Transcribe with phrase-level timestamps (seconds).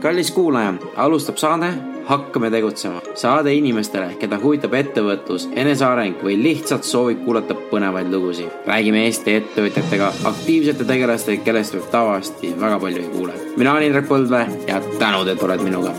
[0.00, 1.72] kallis kuulaja, alustab saade
[2.04, 3.00] Hakkame tegutsema.
[3.14, 8.48] saade inimestele, keda huvitab ettevõtlus, eneseareng või lihtsalt soovib kuulata põnevaid lugusid.
[8.66, 13.32] räägime Eesti ettevõtjatega, aktiivsete tegelastega, kellest võib tavaliselt väga palju ei kuule.
[13.56, 15.92] mina olen Indrek Põldvee ja tänud, et oled minuga.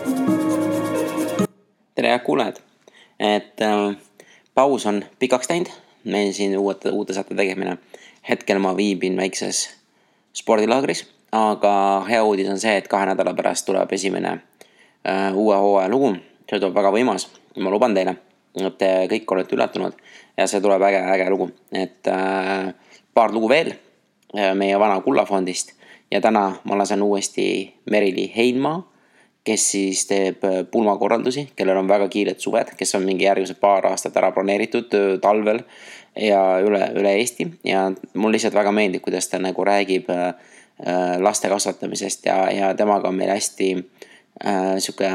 [1.96, 2.60] tere, head kuulajad.
[3.20, 3.96] et äh,
[4.54, 5.70] paus on pikaks läinud,
[6.04, 7.78] meil siin uute, uute saate tegemine.
[8.30, 9.70] hetkel ma viibin väikses
[10.34, 14.32] spordilaagris aga hea uudis on see, et kahe nädala pärast tuleb esimene
[15.08, 16.16] äh, uue hooaja lugu.
[16.50, 17.28] see tuleb väga võimas,
[17.62, 18.16] ma luban teile,
[18.58, 19.98] et te kõik olete üllatunud
[20.38, 22.72] ja see tuleb äge, äge lugu, et äh,
[23.14, 25.76] paar lugu veel äh, meie vana kullafondist.
[26.10, 28.82] Ja täna ma lasen uuesti Merili Heinmaa,
[29.46, 33.86] kes siis teeb äh, pulmakorraldusi, kellel on väga kiired suved, kes on mingi järgmised paar
[33.92, 35.62] aastat ära broneeritud äh, talvel
[36.18, 37.46] ja üle, üle Eesti.
[37.70, 40.34] Ja mul lihtsalt väga meeldib, kuidas ta nagu räägib Äh,
[41.20, 43.74] laste kasvatamisest ja, ja temaga on meil hästi
[44.46, 45.10] äh, sihuke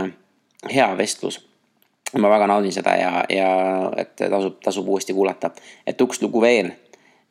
[0.71, 1.49] hea vestlus.
[2.19, 3.49] ma väga naudin seda ja, ja
[3.99, 5.51] et tasub, tasub uuesti kuulata,
[5.87, 6.69] et üks lugu veel.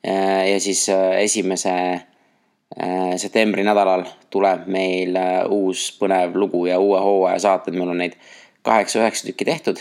[0.07, 5.15] Äh, ja siis äh, esimese äh, septembri nädalal tuleb meil
[5.49, 8.17] uus põnev lugu ja uue hooaja saated, meil on neid
[8.67, 9.79] kaheksa-üheksa tükki tehtud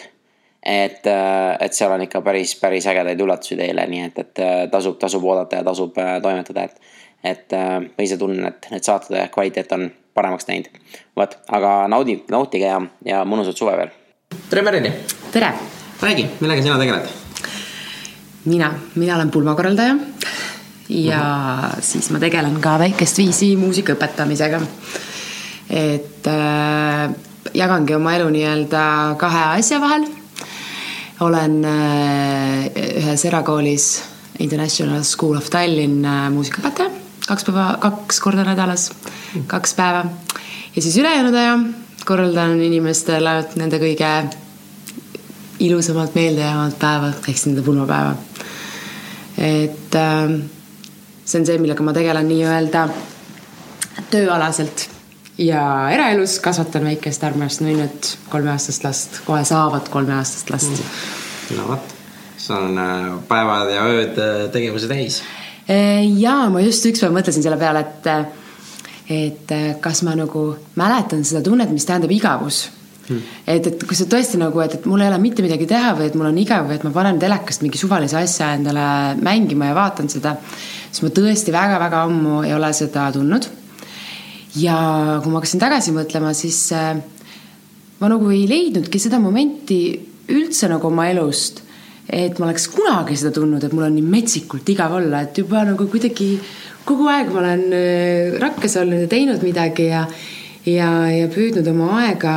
[0.62, 5.24] et, et seal on ikka päris, päris ägedaid üllatusi teile, nii et, et tasub, tasub
[5.26, 6.78] oodata ja tasub toimetada, et
[7.24, 10.68] et äh, ma ise tunnen, et need saatede kvaliteet on paremaks läinud.
[11.16, 13.92] vot, aga naudi, nautige ja, ja mõnusat suve veel.
[14.50, 14.92] tere, Merili.
[15.32, 15.52] tere.
[16.02, 17.08] räägi, millega sina tegeled?
[18.44, 19.96] mina, mina olen pulmakorraldaja
[20.88, 21.80] ja mm -hmm.
[21.80, 24.60] siis ma tegelen ka väikest viisi muusika õpetamisega.
[25.70, 27.10] et äh,
[27.54, 30.06] jagangi oma elu nii-öelda kahe asja vahel.
[31.20, 34.02] olen äh, ühes erakoolis
[34.38, 38.90] International School of Tallinn äh, muusikaõpetaja kaks päeva, kaks korda nädalas,
[39.46, 40.04] kaks päeva.
[40.76, 41.58] ja siis ülejäänud aja
[42.04, 44.10] korraldan inimestele nende kõige
[45.62, 48.14] ilusamad, meeldejäävad päevad, ehk siis nende pulmapäeva.
[49.38, 50.34] et äh,
[51.24, 52.88] see on see, millega ma tegelen nii-öelda
[54.10, 54.88] tööalaselt
[55.38, 55.62] ja
[55.92, 56.38] eraelus.
[56.40, 60.82] Kasvatan väikest armast nunnut, kolmeaastast last, kohe saavat kolmeaastast last.
[60.82, 61.56] Mm..
[61.56, 61.94] no vot,
[62.36, 65.22] see on äh, päevad ja ööd äh, tegevuse täis
[65.70, 68.06] Äh, ja ma just ükspäev mõtlesin selle peale, et,
[69.12, 72.68] et äh, kas ma nagu mäletan seda tunnet, mis tähendab igavus
[73.02, 73.18] Hmm.
[73.50, 76.06] et, et kui sa tõesti nagu, et, et mul ei ole mitte midagi teha või
[76.06, 78.84] et mul on igav et ma panen telekast mingi suvalise asja endale
[79.18, 80.36] mängima ja vaatan seda,
[80.86, 83.48] siis ma tõesti väga-väga ammu ei ole seda tundnud.
[84.62, 84.76] ja
[85.24, 86.60] kui ma hakkasin tagasi mõtlema, siis
[87.98, 89.82] ma nagu ei leidnudki seda momenti
[90.30, 91.61] üldse nagu oma elust
[92.12, 95.64] et ma oleks kunagi seda tundnud, et mul on nii metsikult igav olla, et juba
[95.64, 96.34] nagu kuidagi
[96.84, 100.02] kogu aeg ma olen äh, rakkes olnud ja teinud midagi ja,
[100.68, 102.34] ja, ja püüdnud oma aega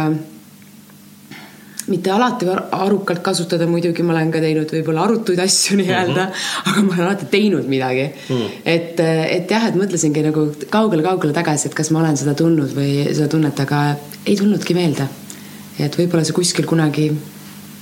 [1.91, 6.71] mitte alati arukalt kasutada, muidugi ma olen ka teinud võib-olla arutuid asju nii-öelda mm, -hmm.
[6.71, 8.39] aga ma olen alati teinud midagi mm.
[8.39, 8.55] -hmm.
[8.65, 9.03] et,
[9.37, 13.27] et jah, et mõtlesingi nagu kaugele-kaugele tagasi, et kas ma olen seda tundnud või seda
[13.27, 13.83] tunnet, aga
[14.25, 15.07] ei tulnudki meelde.
[15.79, 17.11] et võib-olla see kuskil kunagi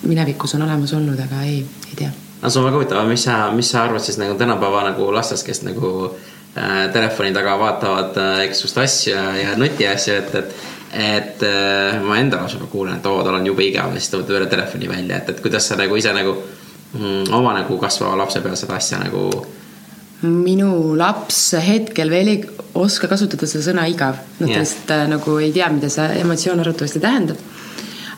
[0.04, 2.12] minevikus on olemas olnud, aga ei, ei tea.
[2.42, 5.46] no see on väga huvitav, mis sa, mis sa arvad siis nagu tänapäeva nagu lastest,
[5.48, 12.02] kes nagu äh, telefoni taga vaatavad äh, igasugust asju ja, nutiasju, et, et et äh,
[12.06, 14.90] ma enda lausa kuulen, et oo, tal on jube igav ja siis võtab üle telefoni
[14.90, 16.36] välja, et, et kuidas sa nagu ise nagu
[16.94, 19.24] mm, oma nagu kasvava lapse peal seda asja nagu.
[20.22, 22.44] minu laps hetkel veel ei
[22.78, 26.62] oska kasutada seda sõna igav, noh ta lihtsalt äh, nagu ei tea, mida see emotsioon
[26.62, 27.42] arvatavasti tähendab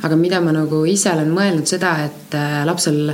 [0.06, 3.14] aga mida ma nagu ise olen mõelnud seda, et äh, lapsel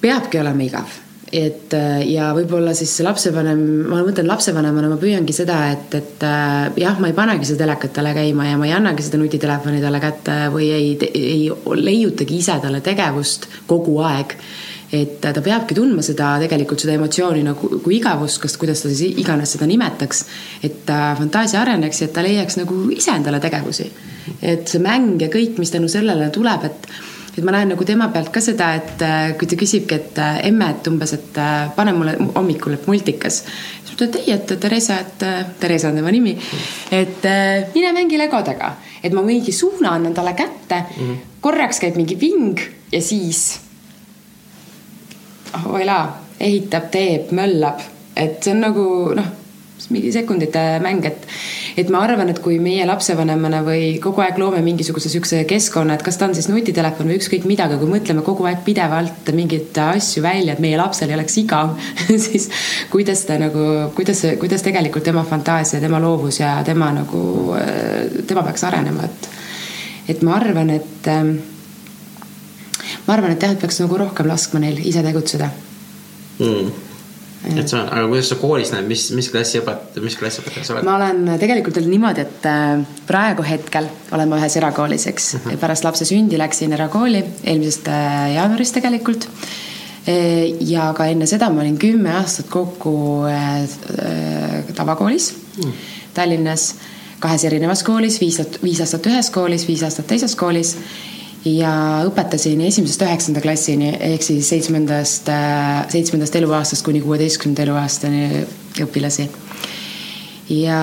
[0.00, 0.98] peabki olema igav
[1.30, 6.72] et äh, ja võib-olla siis lapsevanem, ma mõtlen lapsevanemana, ma püüangi seda, et, et äh,
[6.82, 10.00] jah, ma ei panegi seda telekat talle käima ja ma ei annagi seda nutitelefoni talle
[10.02, 11.46] kätte või ei, ei
[11.86, 14.34] leiutagi ise talle tegevust kogu aeg
[14.90, 19.20] et ta peabki tundma seda tegelikult seda emotsiooni nagu kui igavust, kas, kuidas ta siis
[19.22, 20.24] iganes seda nimetaks.
[20.66, 23.86] et ta fantaasia areneks ja et ta leiaks nagu ise endale tegevusi.
[24.42, 26.90] et see mäng ja kõik, mis tänu sellele tuleb, et
[27.36, 30.40] et ma näen nagu tema pealt ka seda, et äh, kui ta küsibki, et äh,
[30.48, 33.42] emme, et umbes, et äh, pane mulle hommikul multikas.
[33.44, 35.24] siis ma ütlen, et ei, et Theresa, et
[35.60, 36.36] Theresa on tema nimi.
[36.90, 37.26] et
[37.74, 41.02] mine mängi legodega, et ma mingi suuna annan talle kätte mm.
[41.02, 41.16] -hmm.
[41.40, 42.60] korraks käib mingi ving
[42.92, 43.60] ja siis
[45.64, 46.06] voilà,
[46.40, 47.80] ehitab, teeb, möllab,
[48.16, 49.39] et see on nagu noh,
[49.88, 51.26] sekundite mäng, et,
[51.80, 56.04] et ma arvan, et kui meie lapsevanemana või kogu aeg loome mingisuguse sihukese keskkonna, et
[56.06, 60.22] kas ta on siis nutitelefon või ükskõik midagi, kui mõtleme kogu aeg pidevalt mingeid asju
[60.24, 61.74] välja, et meie lapsel ei oleks igav
[62.26, 62.50] siis
[62.92, 63.66] kuidas ta nagu,
[63.96, 67.22] kuidas, kuidas tegelikult tema fantaasia, tema loovus ja tema nagu,
[68.26, 69.30] tema peaks arenema, et,
[70.14, 71.10] et ma arvan, et
[73.06, 75.50] ma arvan, et jah, et peaks nagu rohkem laskma neil ise tegutseda.
[76.40, 76.89] Mm
[77.48, 80.74] et on, aga kuidas sa koolis näed, mis, mis klassi õpet-, mis klassi õpetaja sa
[80.74, 80.86] oled?
[80.86, 85.40] ma olen tegelikult oli niimoodi, et äh, praegu hetkel olen ma ühes erakoolis, eks uh.
[85.40, 85.54] Mhm.
[85.54, 85.62] -huh.
[85.64, 89.28] pärast lapse sündi läksin erakooli eelmisest äh, jaanuarist tegelikult.
[90.60, 92.92] Ja ka enne seda ma olin kümme aastat kokku
[93.28, 93.68] äh,
[94.74, 95.72] tavakoolis mm.
[96.14, 96.74] Tallinnas,
[97.20, 100.72] kahes erinevas koolis, viis, viis aastat ühes koolis, viis aastat teises koolis
[101.44, 101.72] ja
[102.08, 108.44] õpetasin esimesest üheksanda klassini ehk siis seitsmendast, äh, seitsmendast eluaastast kuni kuueteistkümnenda eluaastani
[108.84, 109.28] õpilasi.
[110.50, 110.80] ja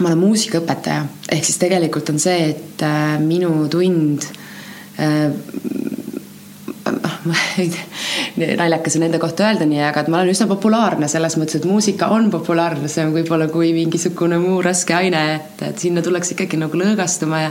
[0.00, 4.26] ma olen muusikaõpetaja, ehk siis tegelikult on see, et äh, minu tund
[4.98, 5.30] äh,
[8.60, 11.68] naljakas on enda kohta öelda nii, aga et ma olen üsna populaarne selles mõttes, et
[11.68, 16.80] muusika on populaarne võib-olla kui mingisugune muu raske aine, et, et sinna tuleks ikkagi nagu
[16.80, 17.50] lõõgastuma ja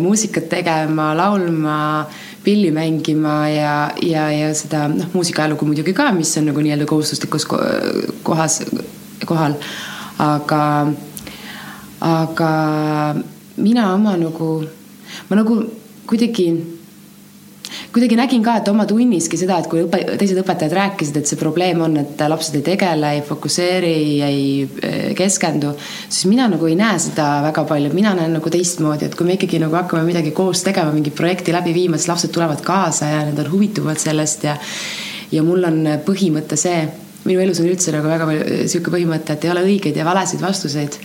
[0.00, 2.06] muusikat tegema, laulma,
[2.44, 7.44] pilli mängima ja, ja, ja seda noh, muusikaajalugu muidugi ka, mis on nagu nii-öelda kohustuslikus
[8.24, 8.62] kohas,
[9.28, 9.58] kohal.
[10.20, 10.62] aga,
[12.00, 12.52] aga
[13.56, 14.50] mina oma nagu,
[15.28, 15.60] ma nagu
[16.08, 16.48] kuidagi
[17.94, 21.40] kuidagi nägin ka, et oma tunniski seda, et kui õpe, teised õpetajad rääkisid, et see
[21.40, 23.94] probleem on, et lapsed ei tegele, ei fokusseeri,
[24.26, 25.74] ei eh, keskendu,
[26.06, 29.38] siis mina nagu ei näe seda väga palju, mina näen nagu teistmoodi, et kui me
[29.38, 33.22] ikkagi nagu hakkame midagi koos tegema, mingit projekti läbi viima, siis lapsed tulevad kaasa ja
[33.28, 34.58] nad on huvituvad sellest ja
[35.30, 36.84] ja mul on põhimõte see,
[37.28, 40.42] minu elus on üldse nagu väga palju sihuke põhimõte, et ei ole õigeid ja valesid
[40.42, 40.98] vastuseid.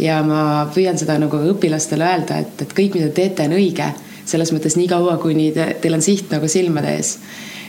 [0.00, 3.90] ja ma püüan seda nagu õpilastele öelda, et, et kõik, mida te teete, on õige
[4.30, 7.16] selles mõttes nii kaua, kuni te, teil on siht nagu silmade ees.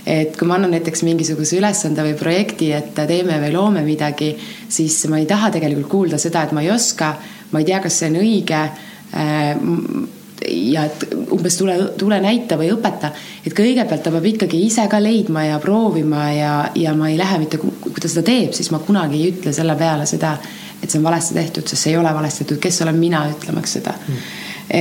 [0.06, 4.32] et kui ma annan näiteks mingisuguse ülesande või projekti, et teeme või loome midagi,
[4.70, 7.12] siis ma ei taha tegelikult kuulda seda, et ma ei oska,
[7.52, 10.10] ma ei tea, kas see on õige äh,
[10.50, 13.12] ja et umbes tule, tule näita või õpeta,
[13.46, 17.40] et kõigepealt ta peab ikkagi ise ka leidma ja proovima ja, ja ma ei lähe
[17.42, 20.36] mitte, kui ta seda teeb, siis ma kunagi ei ütle selle peale seda,
[20.82, 23.78] et see on valesti tehtud, sest see ei ole valesti tehtud, kes olen mina ütlemaks
[23.78, 23.94] seda?
[24.08, 24.24] Mm..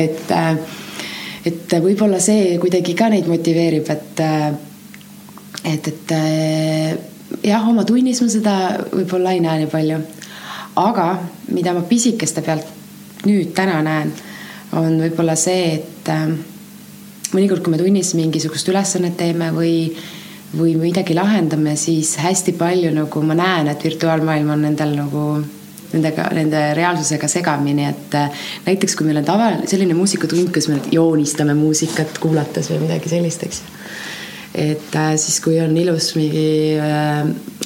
[0.01, 0.55] et äh,
[1.47, 4.23] et võib-olla see kuidagi ka neid motiveerib, et,
[5.65, 6.15] et, et
[7.47, 8.57] jah, oma tunnis ma seda
[8.93, 10.01] võib-olla ei näe nii palju.
[10.81, 11.07] aga
[11.51, 12.67] mida ma pisikeste pealt
[13.27, 14.13] nüüd täna näen,
[14.77, 16.11] on võib-olla see, et
[17.35, 19.91] mõnikord, kui me tunnis mingisugust ülesannet teeme või,
[20.57, 25.25] või midagi lahendame, siis hästi palju nagu ma näen, et virtuaalmaailm on nendel nagu
[25.95, 30.81] nendega, nende reaalsusega segamini, et äh, näiteks kui meil on tavaline selline muusikatund, kus me
[30.93, 33.79] joonistame muusikat kuulates või midagi sellist, eks ju.
[34.71, 37.21] et äh, siis, kui on ilus mingi äh,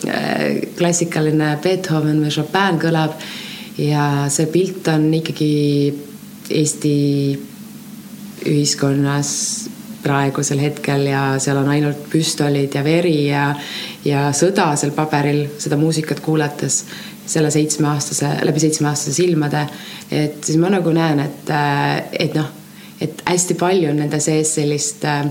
[0.09, 0.44] äh,
[0.79, 3.17] klassikaline Beethoven või Chopin kõlab
[3.81, 5.55] ja see pilt on ikkagi
[6.44, 6.99] Eesti
[8.44, 9.31] ühiskonnas
[10.05, 13.47] praegusel hetkel ja seal on ainult püstolid ja veri ja,
[14.05, 16.82] ja sõda seal paberil seda muusikat kuulates
[17.26, 19.67] selle seitsmeaastase, läbi seitsmeaastase silmade.
[20.11, 22.50] et siis ma nagu näen, et, äh, et noh,
[23.00, 25.25] et hästi palju on nende sees sellist äh,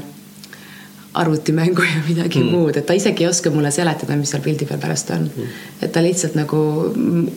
[1.13, 2.49] arvutimängu ja midagi mm.
[2.49, 5.59] muud, et ta isegi ei oska mulle seletada, mis seal pildi peal pärast on mm..
[5.85, 6.61] et ta lihtsalt nagu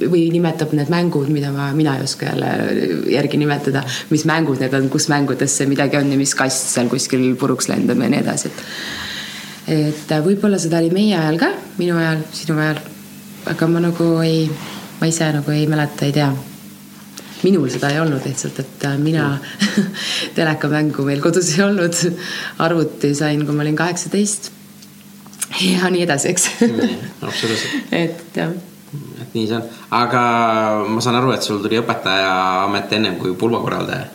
[0.00, 2.52] või nimetab need mängud, mida ma, mina ei oska jälle
[3.12, 6.88] järgi nimetada, mis mängud need on, kus mängudes see midagi on ja mis kast seal
[6.92, 8.66] kuskil puruks lendab ja nii edasi, et.
[9.76, 12.80] et võib-olla seda oli meie ajal ka, minu ajal, sinu ajal
[13.46, 14.44] aga ma nagu ei,
[15.00, 16.30] ma ise nagu ei mäleta, ei tea.
[17.44, 19.38] minul seda ei olnud lihtsalt, et äh, mina
[20.38, 21.98] telekamängu meil kodus ei olnud.
[22.58, 24.50] arvuti sain, kui ma olin kaheksateist.
[25.60, 26.48] ja nii edasi, eks
[27.22, 27.92] absoluutselt.
[28.04, 28.56] et jah
[29.20, 29.66] et nii see on,
[29.98, 30.22] aga
[30.88, 32.32] ma saan aru, et sul tuli õpetaja
[32.64, 34.06] amet ennem kui pulmakorraldaja.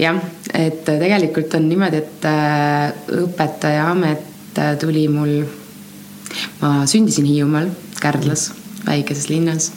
[0.00, 0.18] jah,
[0.54, 2.92] et tegelikult on niimoodi, et äh,
[3.22, 5.42] õpetaja amet äh, tuli mul,
[6.60, 7.70] ma sündisin Hiiumaal
[8.02, 8.50] Kärdlas,
[8.86, 9.70] väikeses linnas.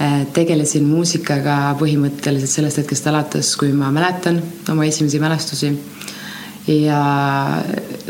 [0.00, 4.40] Äh, tegelesin muusikaga põhimõtteliselt sellest hetkest alates, kui ma mäletan
[4.72, 5.74] oma esimesi mälestusi.
[6.70, 7.00] ja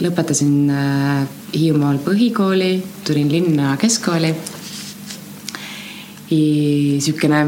[0.03, 4.35] lõpetasin äh, Hiiumaal põhikooli, tulin linna keskkooli.
[6.31, 7.41] niisugune,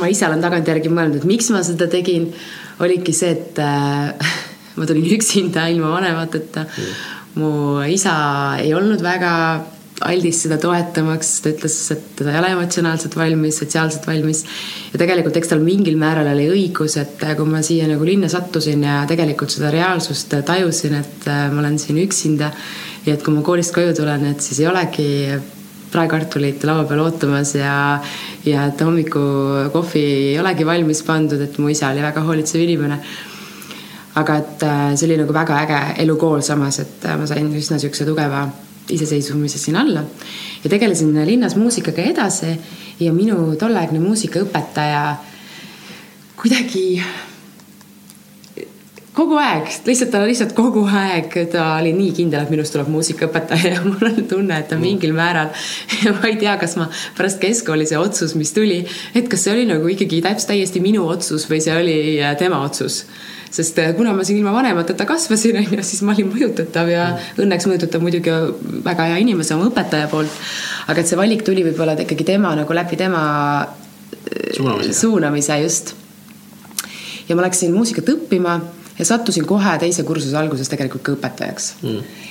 [0.00, 2.30] ma ise olen tagantjärgi mõelnud, et miks ma seda tegin,
[2.80, 4.32] oligi see, et äh,
[4.76, 8.14] ma tulin üksinda ilma vanemateta mm mu isa
[8.62, 9.32] ei olnud väga
[10.04, 14.42] aldis seda toetamaks, ta ütles, et ta ei ole emotsionaalselt valmis, sotsiaalselt valmis.
[14.92, 18.82] ja tegelikult eks tal mingil määral oli õigus, et kui ma siia nagu linna sattusin
[18.82, 22.50] ja tegelikult seda reaalsust tajusin, et äh, ma olen siin üksinda
[23.06, 25.10] ja et kui ma koolist koju tulen, et siis ei olegi
[25.94, 28.00] praekartulit laua peal ootamas ja,
[28.46, 32.98] ja et hommikukohvi ei olegi valmis pandud, et mu isa oli väga hoolitsev inimene
[34.14, 37.78] aga et äh, see oli nagu väga äge elukool samas, et äh, ma sain üsna
[37.78, 38.46] niisuguse tugeva
[38.94, 40.04] iseseisvumise siin alla.
[40.64, 42.54] Ja tegelesin linnas muusikaga edasi
[43.00, 45.04] ja minu tolleaegne muusikaõpetaja
[46.36, 47.00] kuidagi
[49.14, 53.76] kogu aeg, lihtsalt ta lihtsalt kogu aeg, ta oli nii kindel, et minust tuleb muusikaõpetaja
[53.76, 55.52] ja mul on tunne, et ta mingil määral,
[56.16, 58.82] ma ei tea, kas ma pärast keskkooli see otsus, mis tuli,
[59.14, 62.62] et kas see oli nagu ikkagi täpselt täiesti minu otsus või see oli äh, tema
[62.66, 63.04] otsus
[63.54, 67.08] sest äh, kuna ma siin ilma vanemateta kasvasin, on ju, siis ma olin mõjutatav ja
[67.12, 67.42] mm.
[67.44, 68.34] õnneks mõjutatav muidugi
[68.86, 70.40] väga hea inimese, oma õpetaja poolt.
[70.90, 73.24] aga et see valik tuli võib-olla ikkagi tema nagu läbi tema
[73.62, 75.94] äh, suunamise, suunamise just.
[77.28, 78.58] ja ma läksin muusikat õppima
[78.98, 82.22] ja sattusin kohe teise kursuse alguses tegelikult ka õpetajaks mm..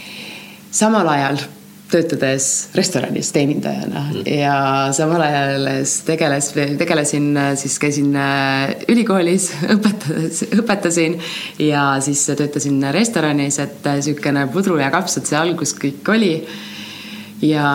[0.71, 1.43] samal ajal
[1.93, 2.47] töötades
[2.77, 4.27] restoranis teenindajana mm.
[4.29, 4.55] ja
[4.95, 5.69] samal ajal
[6.07, 11.17] tegeles, tegelesin siis käisin äh, ülikoolis, õpetades, õpetasin
[11.61, 16.35] ja siis töötasin restoranis, et niisugune pudru ja kapsad see algus kõik oli.
[17.43, 17.67] ja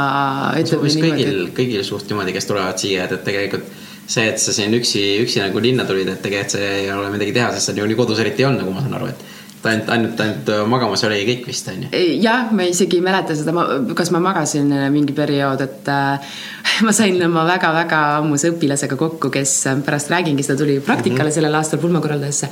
[0.59, 1.11] ütleme niimoodi.
[1.11, 3.69] kõigil, kõigil suht niimoodi, kes tulevad siia, et, et tegelikult
[4.09, 7.35] see, et sa siin üksi, üksi nagu linna tulid, et tegelikult see ei ole midagi
[7.37, 9.27] teha, sest sa niikuinii kodus eriti ei olnud, nagu ma saan aru, et
[9.67, 12.03] ainult, ainult, ainult äh, magamas oli kõik vist on ju?
[12.23, 13.55] jah, ma isegi ei mäleta seda,
[13.99, 16.37] kas ma magasin äh, mingi periood, et äh,
[16.87, 19.55] ma sain oma väga-väga ammuse õpilasega kokku, kes
[19.87, 21.35] pärast räägingi, seda tuli praktikale mm -hmm.
[21.41, 22.51] sellel aastal pulmakorraldajasse.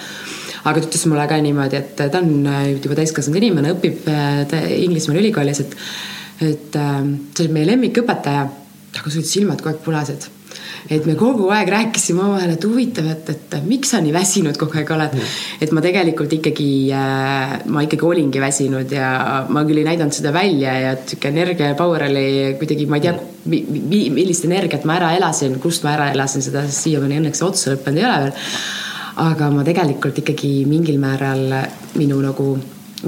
[0.64, 2.48] aga ta ütles mulle ka niimoodi, et ta on
[2.82, 4.08] juba täiskasvanud inimene, õpib
[4.82, 5.76] Inglismaal ülikoolis, et,
[6.42, 8.48] et see oli meie lemmikõpetaja,
[8.98, 10.26] aga sul olid silmad kogu aeg punased
[10.90, 14.80] et me kogu aeg rääkisime omavahel, et huvitav, et, et miks sa nii väsinud kogu
[14.80, 15.16] aeg oled
[15.60, 20.32] et ma tegelikult ikkagi äh,, ma ikkagi olingi väsinud ja ma küll ei näidanud seda
[20.34, 23.16] välja ja sihuke energia ja power oli kuidagi, ma ei tea
[23.50, 27.74] mi,, mi, millist energiat ma ära elasin, kust ma ära elasin, seda siiamaani õnneks otsa
[27.74, 28.48] lõppenud ei ole veel.
[29.26, 31.54] aga ma tegelikult ikkagi mingil määral
[31.96, 32.50] minu nagu,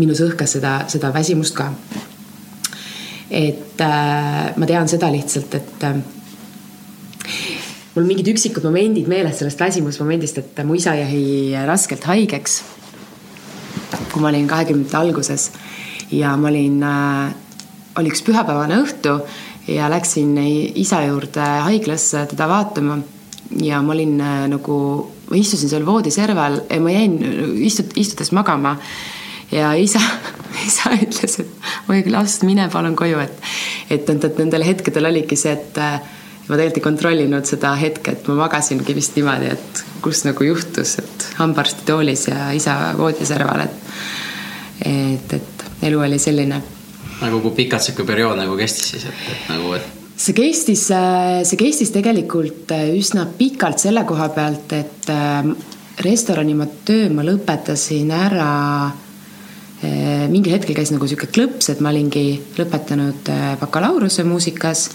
[0.01, 1.71] minus õhkas seda, seda väsimust ka.
[3.31, 5.99] et äh, ma tean seda lihtsalt, et äh,
[7.99, 12.63] mul mingid üksikud momendid meeles sellest väsimusmomendist, et mu isa jäi raskelt haigeks.
[14.13, 15.49] kui ma olin kahekümnendate alguses
[16.13, 17.33] ja ma olin äh,,
[17.99, 19.15] oli üks pühapäevane õhtu
[19.73, 20.37] ja läksin
[20.79, 22.99] isa juurde haiglasse teda vaatama.
[23.63, 24.77] ja ma olin äh, nagu,
[25.31, 27.19] ma istusin seal voodiserval ja ma jäin
[27.67, 28.77] istut-, istudes magama
[29.51, 30.01] ja isa,
[30.69, 33.43] isa ütles, et oi laps, mine palun koju, et,
[33.91, 35.99] et, et nendel hetkedel oligi see, et äh,
[36.49, 40.97] ma tegelikult ei kontrollinud seda hetke, et ma magasingi vist niimoodi, et kus nagu juhtus,
[41.03, 43.87] et hambaarstitoolis ja isa voodiserval, et
[44.89, 46.61] et, et elu oli selline.
[47.19, 50.85] nagu kui pikalt sihuke periood nagu kestis siis, et, et nagu, et see kestis,
[51.47, 55.51] see kestis tegelikult üsna pikalt selle koha pealt, et äh,
[56.05, 58.51] restorani ma töö ma lõpetasin ära
[58.89, 62.27] äh, mingil hetkel käis nagu sihuke klõps, et ma olingi
[62.59, 64.89] lõpetanud äh, bakalaureuse muusikas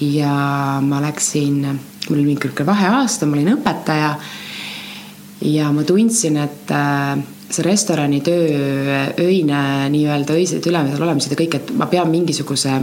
[0.00, 1.62] ja ma läksin,
[2.08, 4.12] mul oli mingi vaheaasta, ma olin õpetaja.
[5.40, 7.16] ja ma tundsin, et äh,
[7.50, 12.76] see restorani töö, öine nii-öelda öised ülemised olemised ja kõik, et ma pean mingisuguse,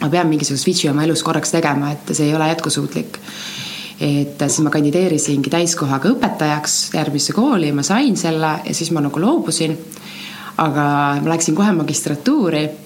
[0.00, 3.20] ma pean mingisuguse switch'i oma elus korraks tegema, et see ei ole jätkusuutlik
[4.04, 9.20] et siis ma kandideerisingi täiskohaga õpetajaks järgmisse kooli, ma sain selle ja siis ma nagu
[9.22, 9.76] loobusin.
[10.58, 10.82] aga
[11.22, 12.83] ma läksin kohe magistratuuri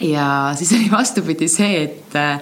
[0.00, 2.40] ja siis oli vastupidi see, et äh,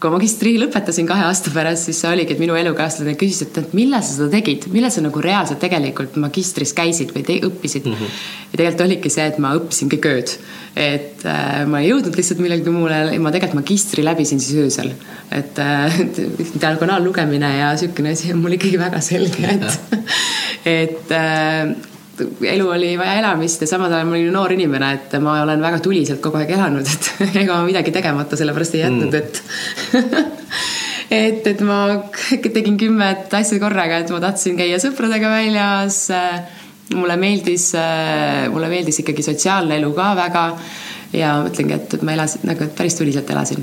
[0.00, 4.00] kui magistri lõpetasin kahe aasta pärast, siis see oligi, et minu elukaaslane küsis, et, millal
[4.04, 7.98] sa seda tegid, millal sa nagu reaalselt tegelikult magistris käisid või te, õppisid mm.
[7.98, 8.22] -hmm.
[8.46, 10.34] ja tegelikult oligi see, et ma õppisin kõik ööd.
[10.76, 14.94] et äh, ma ei jõudnud lihtsalt millegi muule, ma tegelikult magistri läbisin siis öösel.
[15.30, 16.00] et äh,
[16.60, 19.96] diagonaallugemine ja niisugune asi on mul ikkagi väga selge, et
[20.80, 21.89] et äh,
[22.52, 25.80] elu oli vaja elamist ja samal ajal ma olin noor inimene, et ma olen väga
[25.84, 27.10] tuliselt kogu aeg elanud, et
[27.42, 29.42] ega ma midagi tegemata sellepärast ei jätnud mm., et
[31.20, 31.80] et, et ma
[32.58, 36.06] tegin kümmet asja korraga, et ma tahtsin käia sõpradega väljas.
[36.94, 37.68] mulle meeldis,
[38.50, 40.46] mulle meeldis ikkagi sotsiaalne elu ka väga
[41.14, 43.62] ja mõtlengi, et, et ma elasin nagu päris tuliselt elasin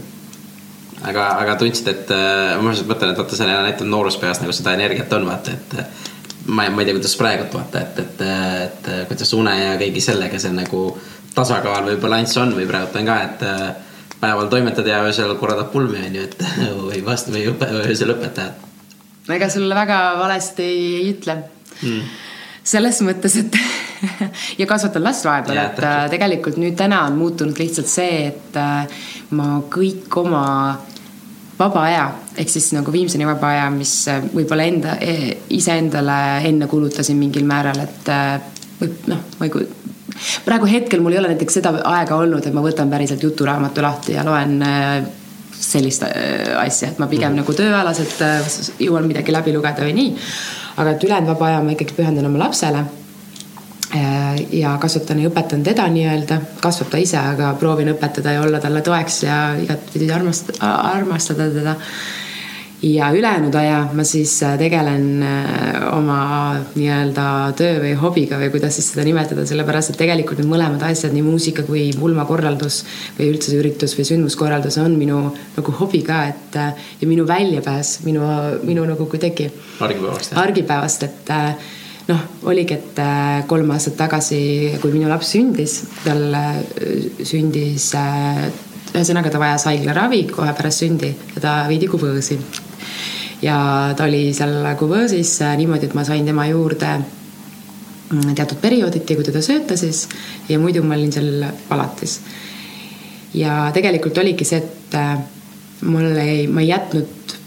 [1.03, 2.13] aga, aga tundsid, et
[2.61, 6.15] ma mõtlen, et vaata, see näitab nooruspeas nagu seda energiat on, vaata, et
[6.47, 8.21] ma ei, ma ei tea, kuidas praegult vaata, et, et,
[8.67, 10.85] et, kuidas une ja kõigi sellega see nagu
[11.35, 13.43] tasakaal või balanss on või praegu on ka, et
[14.21, 16.45] päeval toimetad ja öösel korraldad pulmi on ju, et
[16.89, 18.65] või vastu või õpe, öösel õpetajad.
[19.35, 21.37] ega sulle väga valesti ei ütle
[21.81, 22.01] mm.
[22.63, 23.59] selles mõttes, et
[24.61, 25.89] ja kasvatan last vahepeal, et täpselt.
[25.89, 29.03] Äh, tegelikult nüüd täna on muutunud lihtsalt see, et äh,
[29.35, 30.45] ma kõik oma
[31.57, 36.17] vaba aja ehk siis nagu viimseni vaba aja, mis äh, võib-olla enda, e, iseendale
[36.49, 38.11] enne kulutasin mingil määral, et
[39.09, 39.75] noh, ma ei kujuta
[40.45, 44.15] praegu hetkel mul ei ole näiteks seda aega olnud, et ma võtan päriselt juturaamatu lahti
[44.15, 44.55] ja loen
[45.53, 47.41] sellist asja, et ma pigem mm.
[47.43, 48.23] nagu tööalaselt
[48.81, 50.15] jõuan midagi läbi lugeda või nii.
[50.81, 52.85] aga et ülejäänud vaba aja ma ikkagi pühendan oma lapsele
[53.95, 58.59] Äh, ja kasvatan ja õpetan teda nii-öelda, kasvab ta ise, aga proovin õpetada ja olla
[58.59, 61.75] talle toeks ja igatpidi armast-, armastada teda.
[62.81, 66.19] Ja ülejäänud aja ma siis äh, tegelen äh, oma
[66.75, 67.25] nii-öelda
[67.57, 71.25] töö või hobiga või kuidas siis seda nimetada, sellepärast et tegelikult need mõlemad asjad, nii
[71.25, 72.83] muusika kui pulmakorraldus
[73.17, 75.23] või üldse see üritus või sündmuskorraldus on minu
[75.57, 76.61] nagu hobi ka, et
[77.01, 78.29] ja minu väljapääs, minu,
[78.67, 79.49] minu nagu kuidagi
[79.81, 81.35] argipäevast, argipäevast, et
[82.07, 84.39] noh, oligi, et äh, kolm aastat tagasi,
[84.81, 86.61] kui minu laps sündis, tal äh,
[87.27, 88.47] sündis, äh,
[88.93, 92.39] ühesõnaga ta vajas haiglaravi kohe pärast sündi ja ta viidi kuvõõsi.
[93.41, 99.27] Ja ta oli seal kuvõõsis niimoodi, et ma sain tema juurde mm, teatud periooditi, kui
[99.27, 100.07] teda sööta siis
[100.49, 102.19] ja muidu ma olin seal palatis.
[103.33, 104.97] ja tegelikult oligi see, et
[105.85, 107.37] mul ei, ma ei jätnud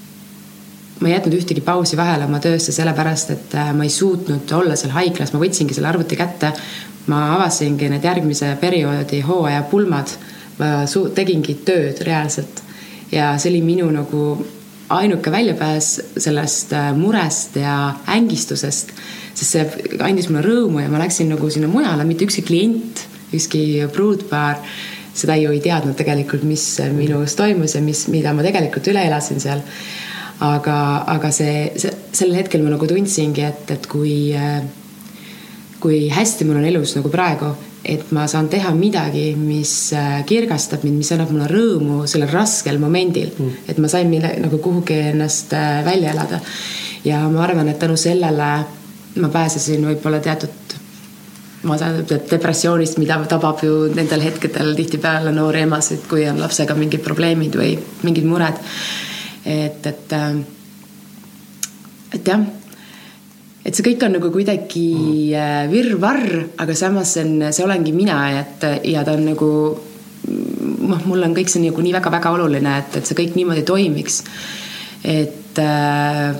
[1.00, 4.76] ma ei jätnud ühtegi pausi vahele oma töösse sellepärast, et äh, ma ei suutnud olla
[4.76, 6.52] seal haiglas, ma võtsingi selle arvuti kätte.
[7.10, 10.12] ma avasingi need järgmise perioodi hooaja pulmad.
[10.58, 12.62] ma tegingi tööd reaalselt
[13.12, 14.46] ja see oli minu nagu
[14.90, 18.94] ainuke väljapääs sellest äh, murest ja ängistusest,
[19.34, 23.04] sest see andis mulle rõõmu ja ma läksin nagu sinna mujale, mitte ükski klient,
[23.36, 23.62] ükski
[23.94, 24.58] pruutpaar
[25.14, 29.42] seda ju ei teadnud tegelikult, mis minus toimus ja mis, mida ma tegelikult üle elasin
[29.42, 29.62] seal.
[30.40, 30.74] Aga,
[31.12, 34.32] aga see, see, sel hetkel ma nagu tundsingi, et, et kui,
[35.82, 37.50] kui hästi mul on elus nagu praegu,
[37.84, 42.78] et ma saan teha midagi, mis äh, kirgastab mind, mis annab mulle rõõmu sellel raskel
[42.82, 43.32] momendil.
[43.38, 43.64] Mm..
[43.68, 46.40] et ma sain mille, nagu kuhugi ennast äh, välja elada.
[47.04, 48.50] ja ma arvan, et tänu sellele
[49.16, 50.76] ma pääsesin võib-olla teatud
[51.62, 57.02] ma saan depressioonist, mida tabab ju nendel hetkedel tihtipeale noori emasid, kui on lapsega mingid
[57.04, 58.60] probleemid või mingid mured.
[59.44, 60.40] Et, et, äh,
[62.16, 62.44] et jah,
[63.64, 65.70] et see kõik on nagu kuidagi mm.
[65.72, 69.50] virvarr, aga samas see on, see olengi mina, et ja ta on nagu
[70.90, 74.22] noh, mul on kõik see nagu nii väga-väga oluline, et, et see kõik niimoodi toimiks.
[75.04, 76.32] et äh,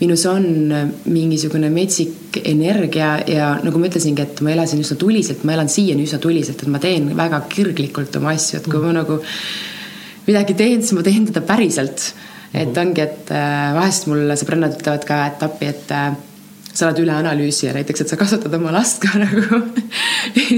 [0.00, 0.44] minus on
[1.06, 6.04] mingisugune metsik energia ja nagu ma ütlesingi, et ma elasin üsna tuliselt, ma elan siiani
[6.04, 9.20] üsna tuliselt, et ma teen väga kirglikult oma asju, et kui ma nagu
[10.26, 12.10] midagi teen, siis ma teen teda päriselt
[12.54, 16.14] et ongi, et äh, vahest mul sõbrannad ütlevad ka, et appi, et äh,
[16.74, 19.60] sa oled üleanalüüsija näiteks, et sa kasvatad oma last ka nagu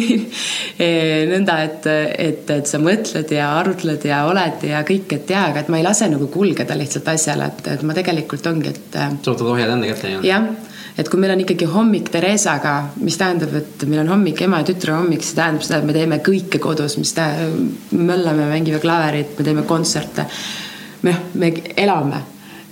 [1.32, 1.88] nõnda, et,
[2.28, 5.80] et, et sa mõtled ja arutled ja oled ja kõik, et jaa, aga et ma
[5.80, 8.96] ei lase nagu kulgeda lihtsalt asjale, et, et ma tegelikult ongi, et.
[8.96, 10.48] Sa võtad ohjad enda kätte jah
[10.96, 14.68] et kui meil on ikkagi hommik Theresaga, mis tähendab, et meil on hommik ema ja
[14.70, 19.34] tütre hommik, see tähendab seda, et me teeme kõike kodus, mis tähendab, möllame, mängime klaverit,
[19.36, 20.24] me teeme kontserte
[21.06, 22.22] noh, me elame.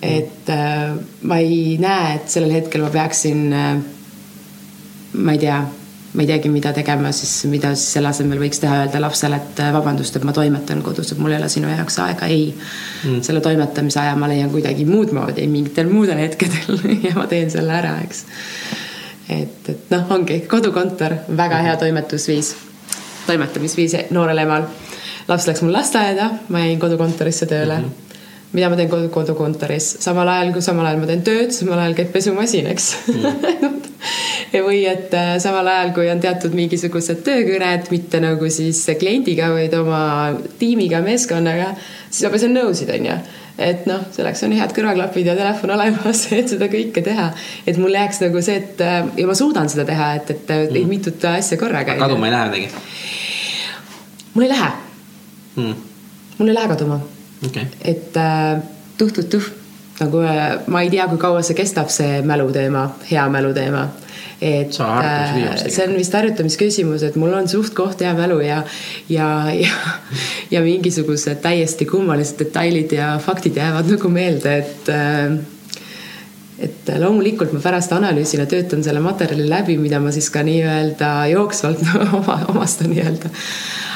[0.05, 3.73] Et äh, ma ei näe, et sellel hetkel ma peaksin äh,,
[5.15, 5.59] ma ei tea,
[6.15, 9.63] ma ei teagi, mida tegema siis, mida siis selle asemel võiks teha, öelda lapsele, et
[9.65, 13.23] äh, vabandust, et ma toimetan kodus, et mul ei ole sinu jaoks aega, ei mm..
[13.27, 17.75] selle toimetamise aja ma leian kuidagi muud moodi, mingitel muudel hetkedel ja ma teen selle
[17.81, 18.25] ära, eks.
[19.41, 22.55] et, et noh, ongi kodukontor, väga hea toimetusviis,
[23.27, 24.71] toimetamisviis noorel emal.
[25.29, 27.85] laps läks mul lasteaeda, ma jäin kodukontorisse tööle mm.
[27.85, 28.04] -hmm
[28.55, 31.97] mida ma teen kodu, kodukontoris, samal ajal kui samal ajal ma teen tööd, samal ajal
[31.99, 33.79] käib pesumasin, eks mm.
[34.67, 39.75] või et äh, samal ajal, kui on teatud mingisugused töökõned, mitte nagu siis kliendiga, vaid
[39.79, 40.03] oma
[40.61, 41.73] tiimiga, meeskonnaga,
[42.09, 43.19] siis ma pesen nõusid, onju
[43.55, 47.29] et noh, selleks on head kõrvaklapid ja telefon olemas, et seda kõike teha.
[47.67, 50.91] et mul jääks nagu see, et äh, ja ma suudan seda teha, et, et mm.
[50.91, 51.99] mitut asja korraga.
[52.01, 52.71] kaduma ei lähe midagi?
[54.35, 54.71] mul ei lähe
[55.57, 55.75] mm..
[56.39, 57.01] mul ei lähe kaduma
[57.47, 57.69] okay..
[57.85, 58.63] et äh,
[58.99, 59.53] tuh-tuh-tuh
[60.01, 63.89] nagu äh, ma ei tea, kui kaua see kestab, see mäluteema, hea mäluteema.
[64.41, 68.63] et äh, see on vist harjutamisküsimus, et mul on suht-koht hea mälu ja,
[69.09, 69.73] ja, ja,
[70.51, 74.95] ja mingisugused täiesti kummalised detailid ja faktid jäävad nagu meelde, et
[76.65, 81.11] et loomulikult ma pärast analüüsin ja töötan selle materjali läbi, mida ma siis ka nii-öelda
[81.33, 81.83] jooksvalt
[82.19, 83.31] oma, omastan nii-öelda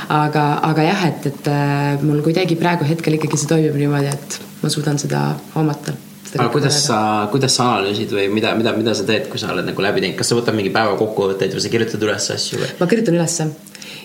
[0.08, 4.38] aga, aga jah, et, et äh, mul kuidagi praegu hetkel ikkagi see toimib niimoodi, et
[4.62, 5.96] ma suudan seda hoomata
[6.36, 6.98] aga kuidas sa,
[7.32, 10.18] kuidas sa analüüsid või mida, mida, mida sa teed, kui sa oled nagu läbi teinud,
[10.18, 12.70] kas sa võtad mingi päeva kokkuvõtteid või sa kirjutad üles asju või?
[12.80, 13.48] ma kirjutan ülesse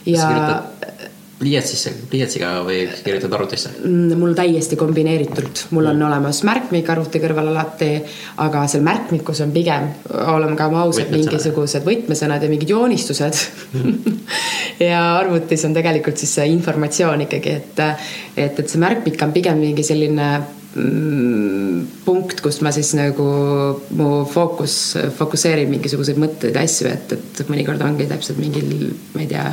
[0.07, 0.29] ja
[1.43, 3.73] pliiatsisse, pliiatsiga või kirjutad arvutisse?
[3.83, 6.07] Mm, mul täiesti kombineeritult, mul on mm.
[6.07, 7.91] olemas märkmik arvuti kõrval alati,
[8.43, 9.89] aga seal märkmikus on pigem,
[10.33, 13.43] oleme ka ausad, mingisugused võtmesõnad ja mingid joonistused
[13.75, 14.17] mm.
[14.89, 17.85] ja arvutis on tegelikult siis see informatsioon ikkagi, et,
[18.35, 20.33] et, et see märkmik on pigem mingi selline
[20.73, 23.25] punkt, kust ma siis nagu
[23.93, 24.77] mu fookus,
[25.19, 29.45] fokusseerin mingisuguseid mõtteid asju, et, et mõnikord ongi täpselt mingil, ma ei tea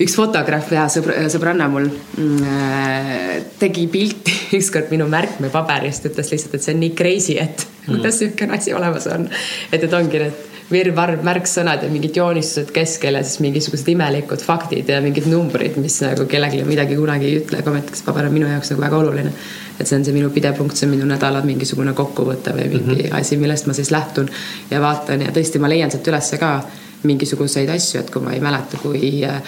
[0.00, 6.56] üks fotograaf, hea sõbr, sõbranna mul mm, äh, tegi pilti ükskord minu märkmepaberist, ütles lihtsalt,
[6.56, 7.90] et see on nii crazy, et mm.
[7.90, 9.28] kuidas niisugune asi olemas on.
[9.70, 14.88] et need ongi need virvarr märksõnad ja mingid joonistused keskel ja siis mingisugused imelikud faktid
[14.88, 18.36] ja mingid numbrid, mis nagu kellelegi midagi kunagi ei ütle, aga ometigi see paber on
[18.36, 19.32] minu jaoks nagu väga oluline.
[19.80, 22.94] et see on see minu pidev punkt, see on minu nädala mingisugune kokkuvõte või mingi
[22.94, 23.18] mm -hmm.
[23.18, 24.30] asi, millest ma siis lähtun
[24.70, 26.62] ja vaatan ja tõesti, ma leian sealt ülesse ka
[27.02, 29.42] mingisuguseid asju, et kui ma ei mäleta, kui äh,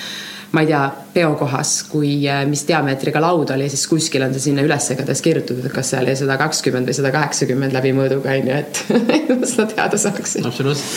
[0.52, 0.82] ma ei tea,
[1.14, 5.68] peokohas, kui, äh, mis diameetriga laud oli, siis kuskil on see sinna üles igatahes kirjutatud,
[5.72, 8.82] kas seal oli sada kakskümmend või sada kaheksakümmend läbi mõõduga on ju, et
[9.52, 10.46] seda teada saaksin.
[10.48, 10.92] absoluutselt.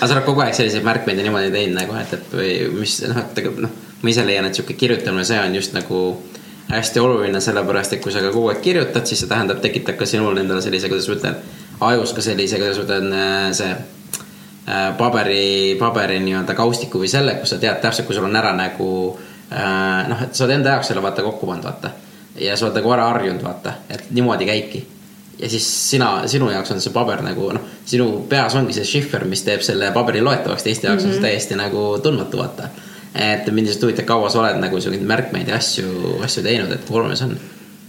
[0.00, 2.50] aga sa oled kogu aeg selliseid märkmeid ja niimoodi teinud nagu, et, et või
[2.80, 6.02] mis noh, et tegelikult noh, ma ise leian, et sihuke kirjutamine, see on just nagu
[6.70, 10.06] hästi oluline, sellepärast et kui sa ka kogu aeg kirjutad, siis see tähendab, tekitab ka
[10.06, 11.40] sinul endale sellise, kuidas ma ütlen,
[11.90, 13.72] ajus ka sellise, kuidas ma ütlen, äh, see
[14.98, 18.88] paberi, paberi nii-öelda kaustiku või selle, kus sa tead täpselt, kui sul on ära nagu
[19.52, 21.90] äh, noh, et sa oled enda jaoks selle vaata kokku pannud, vaata.
[22.38, 24.84] ja sa oled nagu ära harjunud, vaata, et niimoodi käibki.
[25.38, 29.24] ja siis sina, sinu jaoks on see paber nagu noh, sinu peas ongi see šifr,
[29.24, 31.16] mis teeb selle paberi loetavaks, teiste jaoks mm -hmm.
[31.16, 31.28] on see mhm.
[31.28, 32.68] täiesti nagu tundmatu, vaata.
[33.14, 36.84] et mind lihtsalt huvitab, kaua sa oled nagu siukseid märkmeid ja asju, asju teinud, et
[36.84, 37.38] kui oluline see on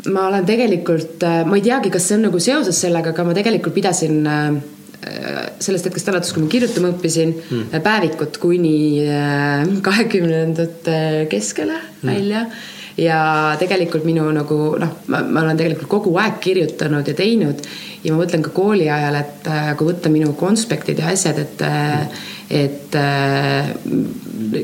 [0.09, 3.33] ma olen tegelikult, äh, ma ei teagi, kas see on nagu seoses sellega, aga ma
[3.37, 4.55] tegelikult pidasin äh,
[5.01, 10.97] sellest hetkest alates, kui ma kirjutama õppisin mm., päevikut kuni äh, kahekümnendate
[11.31, 12.11] keskele mm.
[12.11, 12.43] välja
[13.01, 13.21] ja
[13.57, 17.63] tegelikult minu nagu noh, ma olen tegelikult kogu aeg kirjutanud ja teinud
[18.03, 21.65] ja ma mõtlen ka kooli ajal, et äh, kui võtta minu konspektid ja asjad, et
[22.51, 22.95] et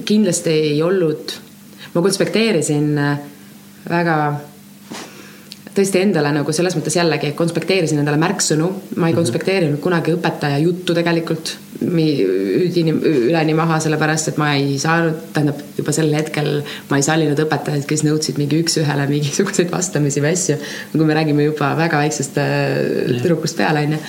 [0.03, 1.31] kindlasti ei olnud,
[1.93, 2.89] ma konspekteerisin
[3.87, 4.17] väga
[5.77, 9.19] tõesti endale nagu selles mõttes jällegi konspekteerisin endale märksõnu, ma ei mhm.
[9.21, 12.93] konspekteerinud kunagi õpetaja juttu tegelikult üdini,
[13.29, 16.49] üleni maha, sellepärast et ma ei saanud, tähendab juba sel hetkel
[16.89, 20.57] ma ei sallinud õpetajaid, kes nõudsid mingi üks-ühele mingisuguseid vastamisi või asju.
[20.95, 24.01] kui me räägime juba väga väiksest äh, tüdrukust peale, onju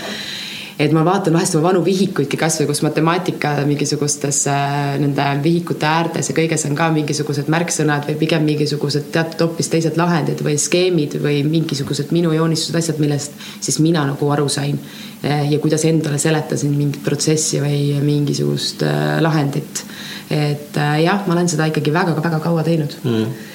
[0.78, 6.30] et ma vaatan vahest oma vanu vihikuidki kasvõi, kus matemaatika mingisugustes äh, nende vihikute äärtes
[6.30, 11.18] ja kõiges on ka mingisugused märksõnad või pigem mingisugused teatud hoopis teised lahendid või skeemid
[11.24, 14.78] või mingisugused minu joonistused, asjad, millest siis mina nagu aru sain.
[15.24, 19.84] Äh, ja kuidas endale seletasin mingit protsessi või mingisugust äh, lahendit.
[20.28, 23.46] et jah, ma olen seda ikkagi väga-väga kaua teinud mm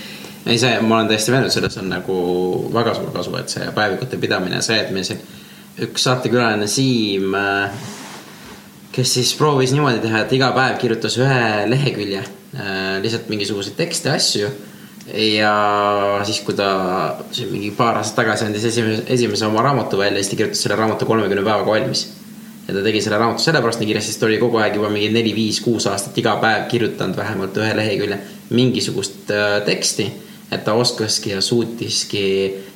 [0.45, 2.15] ei, see, ma olen täiesti veendunud, selles on nagu
[2.73, 5.21] väga suur kasu, et see päevikute pidamine, see, et me siin
[5.81, 7.71] üks saatekülaline Siim, äh,
[8.93, 14.13] kes siis proovis niimoodi teha, et iga päev kirjutas ühe lehekülje, äh, lihtsalt mingisuguseid tekste,
[14.13, 14.51] asju.
[15.03, 15.53] ja
[16.23, 16.67] siis, kui ta
[17.36, 20.77] siin mingi paar aastat tagasi andis esimese, esimese oma raamatu välja, siis ta kirjutas selle
[20.79, 22.05] raamatu kolmekümne päevaga valmis.
[22.67, 25.09] ja ta tegi selle raamatu sellepärast nii kiiresti, sest ta oli kogu aeg juba mingi
[25.12, 28.19] neli, viis, kuus aastat iga päev kirjutanud vähemalt ühe lehekülje
[28.55, 30.07] mingisugust äh, teksti
[30.54, 32.24] et ta oskaski ja suutiski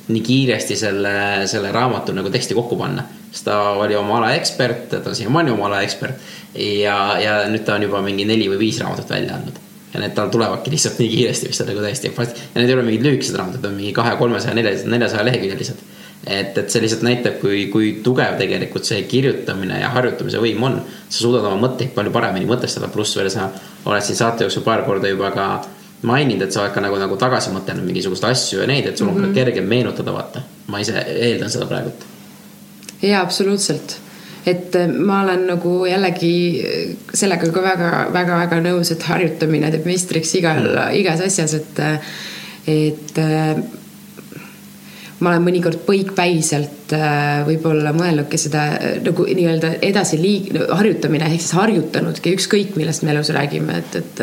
[0.08, 1.14] nii kiiresti selle,
[1.46, 3.04] selle raamatu nagu teksti kokku panna.
[3.30, 6.20] sest ta oli oma ala ekspert, ta on siiamaani oma ala ekspert
[6.54, 9.60] ja, ja nüüd ta on juba mingi neli või viis raamatut välja andnud.
[9.92, 12.88] ja need tal tulevadki lihtsalt nii kiiresti, mis on nagu täiesti ja need ei ole
[12.88, 15.84] mingid lühikesed raamatud, on mingi kahe, kolmesaja, neljasaja, neljasaja leheküljelised.
[16.26, 20.80] et, et see lihtsalt näitab, kui, kui tugev tegelikult see kirjutamine ja harjutamise võim on.
[21.08, 23.50] sa suudad oma mõtteid palju paremini mõtestada, pluss veel sa
[23.84, 25.48] oled siin saate jooksul paar korda juba ka
[26.06, 29.08] maininud, et sa oled ka nagu, nagu tagasi mõtelnud mingisuguseid asju ja neid, et sul
[29.08, 29.34] on mm -hmm.
[29.34, 30.42] kergem meenutada, vaata.
[30.66, 32.04] ma ise eeldan seda praegult.
[33.02, 33.96] jaa, absoluutselt.
[34.46, 40.34] et äh, ma olen nagu jällegi äh, sellega ka väga-väga-väga nõus, et harjutamine teeb meistriks
[40.34, 42.00] igal mm., igas asjas, et, äh,
[42.66, 43.18] et
[45.20, 46.92] ma olen mõnikord põikpäiselt
[47.46, 53.28] võib-olla mõelnudki seda nagu nii-öelda edasi liig-, harjutamine ehk siis harjutanudki ükskõik millest me elus
[53.34, 54.20] räägime, et, et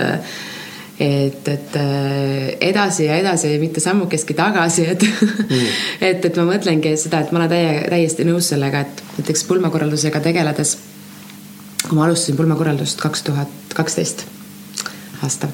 [1.00, 5.66] et, et äh, edasi ja edasi, mitte sammukestki tagasi, et mm.
[6.10, 10.22] et, et ma mõtlengi seda, et ma olen täie, täiesti nõus sellega, et näiteks pulmakorraldusega
[10.24, 10.78] tegeledes,
[11.86, 14.24] kui ma alustasin pulmakorraldust kaks tuhat kaksteist
[15.26, 15.50] aasta,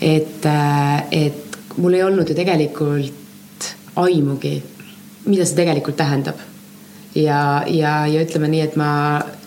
[0.00, 0.48] et,
[1.12, 3.68] et mul ei olnud ju tegelikult
[4.00, 4.56] aimugi,
[5.28, 6.40] mida see tegelikult tähendab.
[7.14, 8.90] Ja, ja, ja ütleme nii, et ma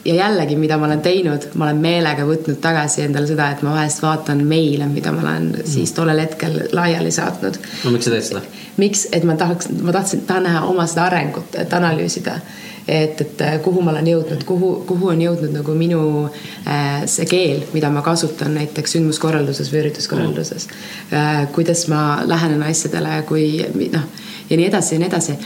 [0.05, 3.73] ja jällegi, mida ma olen teinud, ma olen meelega võtnud tagasi endale seda, et ma
[3.73, 7.57] vahest vaatan meile, mida ma olen siis tollel hetkel laiali saatnud.
[7.85, 8.43] no miks sa teed seda?
[8.77, 12.39] miks, et ma tahaks, ma tahtsin, tahan näha oma seda arengut, et analüüsida
[12.87, 17.63] et, et kuhu ma olen jõudnud, kuhu, kuhu on jõudnud nagu minu äh, see keel,
[17.73, 20.67] mida ma kasutan näiteks sündmuskorralduses või ürituskorralduses
[21.13, 21.47] äh,.
[21.55, 23.57] kuidas ma lähenen asjadele, kui
[23.89, 24.05] noh,
[24.49, 25.39] ja nii edasi ja nii edasi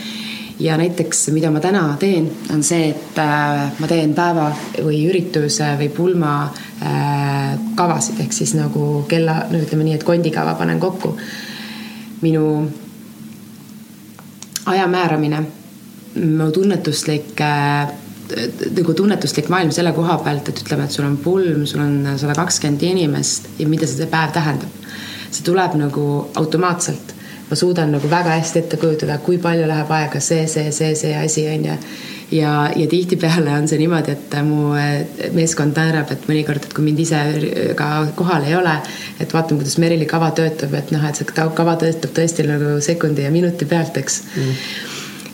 [0.60, 4.50] ja näiteks, mida ma täna teen, on see, et äh, ma teen päeva
[4.84, 10.54] või ürituse või pulma äh, kavasid ehk siis nagu kella, no ütleme nii, et kondikava
[10.58, 11.16] panen kokku.
[12.20, 12.44] minu
[14.66, 15.40] aja määramine
[16.20, 17.88] mu tunnetuslik äh,
[18.76, 22.36] nagu tunnetuslik maailm selle koha pealt, et ütleme, et sul on pulm, sul on sada
[22.38, 24.76] kakskümmend inimest ja mida see päev tähendab.
[25.30, 27.14] see tuleb nagu automaatselt.
[27.50, 31.14] Ma suudan nagu väga hästi ette kujutada, kui palju läheb aega see, see, see, see
[31.18, 31.76] asi on ju.
[32.30, 35.00] ja, ja tihtipeale on see niimoodi, et mu äh,
[35.34, 37.22] meeskond naerab, et mõnikord, et kui mind ise
[37.78, 38.76] ka kohal ei ole,
[39.18, 43.26] et vaatame, kuidas Merili kava töötab, et noh, et see kava töötab tõesti nagu sekundi
[43.26, 44.22] ja minuti pealt, eks.
[44.36, 44.62] Mm.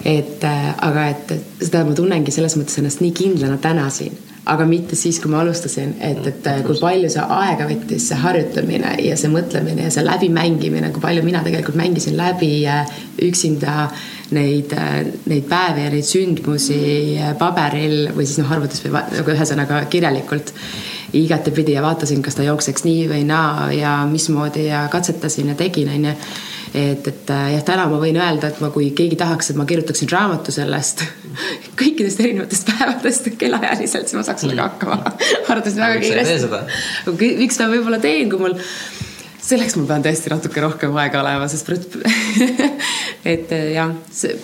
[0.06, 4.14] Et äh, aga et seda ma tunnengi selles mõttes ennast nii kindlana täna siin,
[4.46, 8.18] aga mitte siis, kui ma alustasin, et, et äh, kui palju see aega võttis, see
[8.22, 12.86] harjutamine ja see mõtlemine ja see läbimängimine, kui palju mina tegelikult mängisin läbi äh,
[13.26, 13.88] üksinda
[14.36, 14.74] neid,
[15.30, 16.80] neid päevi ja neid sündmusi
[17.38, 20.52] paberil või siis noh, arvutis või nagu ühesõnaga kirjalikult
[21.16, 25.90] igatepidi ja vaatasin, kas ta jookseks nii või naa ja mismoodi ja katsetasin ja tegin,
[25.94, 26.14] onju
[26.76, 29.64] et, et äh, jah, täna ma võin öelda, et ma, kui keegi tahaks, et ma
[29.68, 31.04] kirjutaksin raamatu sellest
[31.80, 35.14] kõikidest erinevatest päevadest kellaajaliselt, siis ma saaks sellega hakkama
[35.52, 37.22] arvates väga kiiresti.
[37.40, 38.58] miks ma võib-olla teen, kui mul
[39.46, 41.72] selleks ma pean tõesti natuke rohkem aega olema, sest
[43.32, 44.36] et äh, jah, see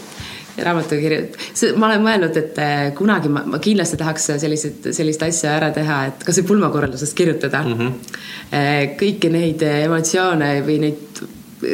[0.62, 1.36] raamatu kirjut-,
[1.80, 6.00] ma olen mõelnud, et äh, kunagi ma, ma kindlasti tahaks sellised, sellist asja ära teha,
[6.08, 7.78] et kasvõi pulmakorraldusest kirjutada mm.
[7.78, 8.98] -hmm.
[9.00, 11.22] kõiki neid emotsioone või neid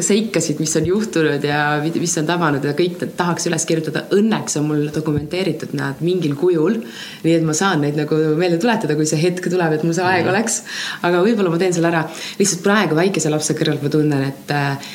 [0.04, 4.04] seikasid, mis on juhtunud ja mis on tabanud ja kõik need tahaks üles kirjutada.
[4.14, 6.80] Õnneks on mul dokumenteeritud nad mingil kujul.
[7.24, 10.06] nii et ma saan neid nagu meelde tuletada, kui see hetk tuleb, et mul see
[10.06, 10.32] aeg mhm.
[10.34, 10.62] oleks.
[11.02, 12.06] aga võib-olla ma teen selle ära.
[12.38, 14.90] lihtsalt praegu väikese lapse kõrvalt ma tunnen, et äh,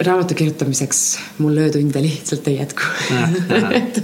[0.00, 2.82] raamatu kirjutamiseks mul öötunde lihtsalt ei jätku
[3.78, 4.00] et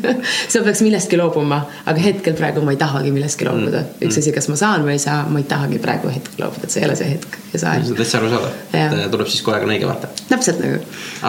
[0.48, 3.83] seal peaks millestki loobuma, aga hetkel praegu ma ei tahagi millestki loobuda.
[3.83, 4.22] Mm, üks mm.
[4.22, 6.85] asi, kas ma saan või ei saa, ma ei tahagi praegu hetkel loobuda, et see
[6.85, 7.85] ei ole see hetk ja see aeg.
[7.85, 10.12] see on täitsa arusaadav, tuleb siis kogu aeg on õige vaata.
[10.31, 10.81] täpselt nagu.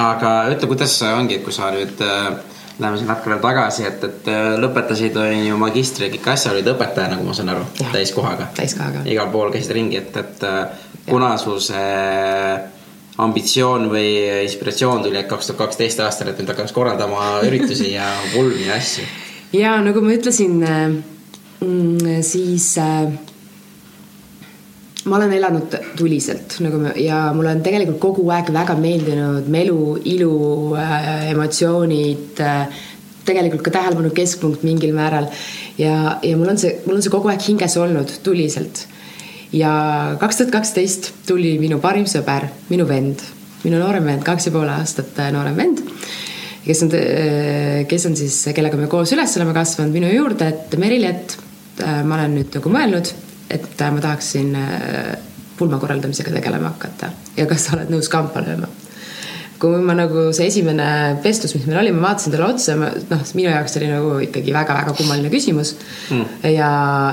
[0.06, 2.32] aga ütle, kuidas ongi, kui sa nüüd äh,
[2.82, 6.54] Läheme siin natuke veel tagasi, et, et äh, lõpetasid, on ju magistri ja kõik asja,
[6.56, 8.47] olid õpetaja, nagu ma saan aru, täiskohaga.
[8.58, 9.04] täiskohaga.
[9.12, 12.56] igal pool käisid ringi, et, et äh, kuna sul see
[13.17, 14.13] ambitsioon või
[14.45, 19.06] inspiratsioon tuli, kaks tuhat kaksteist aastal, et nüüd hakkaks korraldama üritusi ja pulmi ja asju?
[19.54, 20.93] ja nagu ma ütlesin, äh,
[21.60, 23.12] mm, siis äh,
[25.06, 29.97] ma olen elanud tuliselt nagu me, ja mulle on tegelikult kogu aeg väga meeldinud melu,
[30.13, 30.38] ilu,
[30.80, 32.39] äh, emotsioonid,
[33.28, 35.28] tegelikult ka tähelepanu keskpunkt mingil määral.
[35.78, 38.86] ja, ja mul on see, mul on see kogu aeg hinges olnud tuliselt
[39.54, 39.72] ja
[40.20, 43.24] kaks tuhat kaksteist tuli minu parim sõber, minu vend,
[43.66, 45.82] minu noorem vend, kaks ja pool aastat äh, noorem vend,
[46.66, 50.78] kes on, äh, kes on siis, kellega me koos üles oleme kasvanud minu juurde, et
[50.82, 51.38] Merili, et
[51.84, 53.16] äh, ma olen nüüd nagu mõelnud,
[53.52, 54.54] et ma tahaksin
[55.58, 57.12] pulma korraldamisega tegelema hakata.
[57.36, 58.70] Ja kas sa oled nõus kampa lööma
[59.62, 60.86] kui ma nagu see esimene
[61.21, 64.95] vestlus, mis meil oli, ma vaatasin talle otsa, noh, minu jaoks oli nagu ikkagi väga-väga
[64.97, 65.76] kummaline küsimus.
[66.10, 66.39] Mm..
[66.50, 66.71] ja,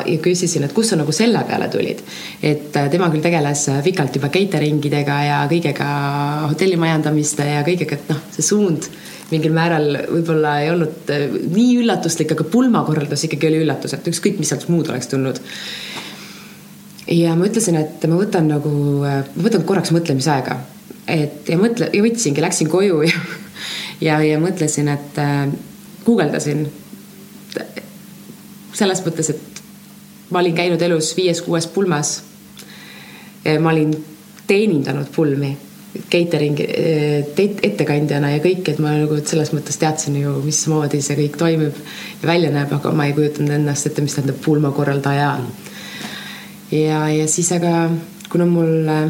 [0.09, 2.01] ja küsisin, et kust sa nagu selle peale tulid.
[2.41, 5.91] et äh, tema küll tegeles pikalt juba catering idega ja kõigega
[6.47, 8.89] hotellimajandamiste ja kõigega, et noh, see suund
[9.29, 14.41] mingil määral võib-olla ei olnud äh, nii üllatuslik, aga pulmakorraldus ikkagi oli üllatus, et ükskõik,
[14.41, 15.43] mis sealt muud oleks tulnud.
[17.13, 20.57] Ja ma ütlesin, et ma võtan nagu, äh, ma võtan korraks mõtlemisaega
[21.09, 23.23] et ja mõtle ja võtsingi, läksin koju ja,
[24.01, 25.47] ja, ja mõtlesin, et äh,
[26.05, 26.67] guugeldasin.
[28.79, 29.63] selles mõttes, et
[30.31, 32.23] ma olin käinud elus viies-kuues pulmas.
[33.61, 33.95] ma olin
[34.47, 35.57] teenindanud pulmi
[36.11, 37.25] catering äh,
[37.63, 41.79] ettekandjana ja kõik, et ma nagu selles mõttes teadsin ju, mismoodi see kõik toimib
[42.23, 45.31] ja välja näeb, aga ma ei kujutanud ennast ette, mis tähendab pulmakorraldaja.
[46.77, 47.89] ja, ja siis aga
[48.29, 49.09] kuna mul äh,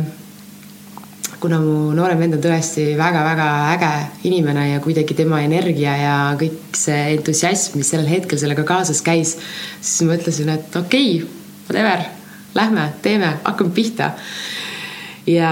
[1.40, 3.92] kuna mu noorem vend on tõesti väga-väga äge
[4.30, 9.36] inimene ja kuidagi tema energia ja kõik see entusiasm, mis sellel hetkel sellega kaasas käis,
[9.80, 11.34] siis ma ütlesin, et okei okay,,
[11.68, 12.06] whatever,
[12.58, 14.12] lähme, teeme, hakkame pihta.
[15.28, 15.50] ja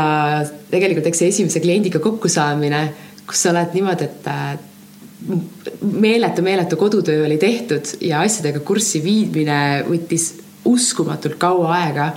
[0.70, 2.86] tegelikult eks see esimese kliendiga kokkusaamine,
[3.28, 4.56] kus sa oled niimoodi, et äh,
[5.82, 10.32] meeletu, meeletu kodutöö oli tehtud ja asjadega kurssi viimine võttis
[10.66, 12.10] uskumatult kaua aega.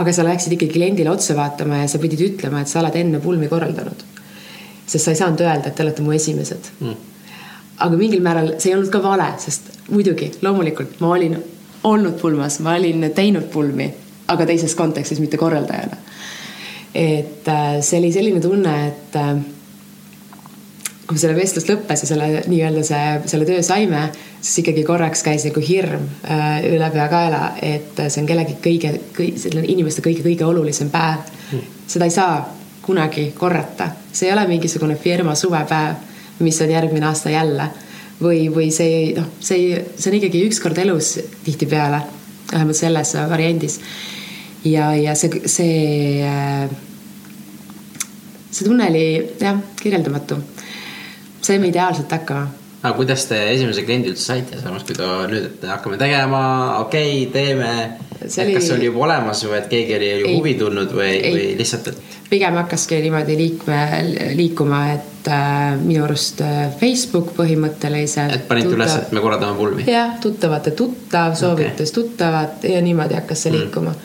[0.00, 3.20] Aga sa läksid ikkagi kliendile otsa vaatama ja sa pidid ütlema, et sa oled enne
[3.20, 4.04] pulmi korraldanud.
[4.86, 6.94] sest sa ei saanud öelda, et te olete mu esimesed mm.
[7.86, 11.36] aga mingil määral see ei olnud ka vale, sest muidugi, loomulikult ma olin
[11.84, 13.88] olnud pulmas, ma olin teinud pulmi,
[14.32, 15.96] aga teises kontekstis, mitte korraldajana.
[16.94, 19.36] et äh, see oli selline tunne, et äh,
[21.06, 24.04] kui selle vestlus lõppes ja selle nii-öelda see, selle töö saime,
[24.40, 29.42] siis ikkagi korraks käis nagu hirm äh, üle peakaela, et see on kellegi kõige, kõige,
[29.42, 31.26] selle inimeste kõige-kõige olulisem päev.
[31.90, 32.36] Seda ei saa
[32.82, 36.08] kunagi korrata, see ei ole mingisugune firma suvepäev,
[36.42, 37.68] mis on järgmine aasta jälle.
[38.22, 41.98] Või, või see noh, see, see on ikkagi ükskord elus tihtipeale,
[42.52, 43.80] vähemalt selles variandis.
[44.64, 46.28] ja, ja see, see,
[48.46, 49.06] see tunne oli
[49.40, 50.38] jah, kirjeldamatu
[51.42, 52.46] saime ideaalselt hakkama.
[52.82, 56.42] aga kuidas te esimese kliendi üldse saite, samas kui ta nüüd, et hakkame tegema,
[56.80, 57.74] okei okay,, teeme.
[58.22, 58.54] Oli...
[58.54, 61.90] kas see oli juba olemas või et keegi oli ei, huvi tundnud või, või lihtsalt,
[61.90, 62.18] et?
[62.32, 63.78] pigem hakkaski niimoodi liikme,
[64.38, 68.38] liikuma, et äh, minu arust äh, Facebook põhimõtteliselt.
[68.38, 69.86] et panite üles, et me korraldame pulmi?
[69.90, 71.98] jah, tuttavate tuttav, soovitas okay.
[71.98, 74.02] tuttavat ja niimoodi hakkas see mm.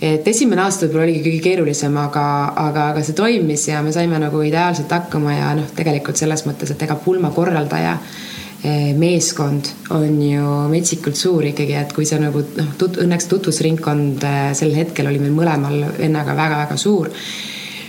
[0.00, 2.24] Et esimene aasta võib-olla oligi kõige keerulisem, aga,
[2.60, 6.72] aga, aga see toimis ja me saime nagu ideaalselt hakkama ja noh, tegelikult selles mõttes,
[6.72, 12.72] et ega pulmakorraldaja eh, meeskond on ju metsikult suur ikkagi, et kui sa nagu noh,
[12.80, 17.12] tut-, õnneks tutvusringkond eh, sel hetkel oli meil mõlemal vennaga väga-väga suur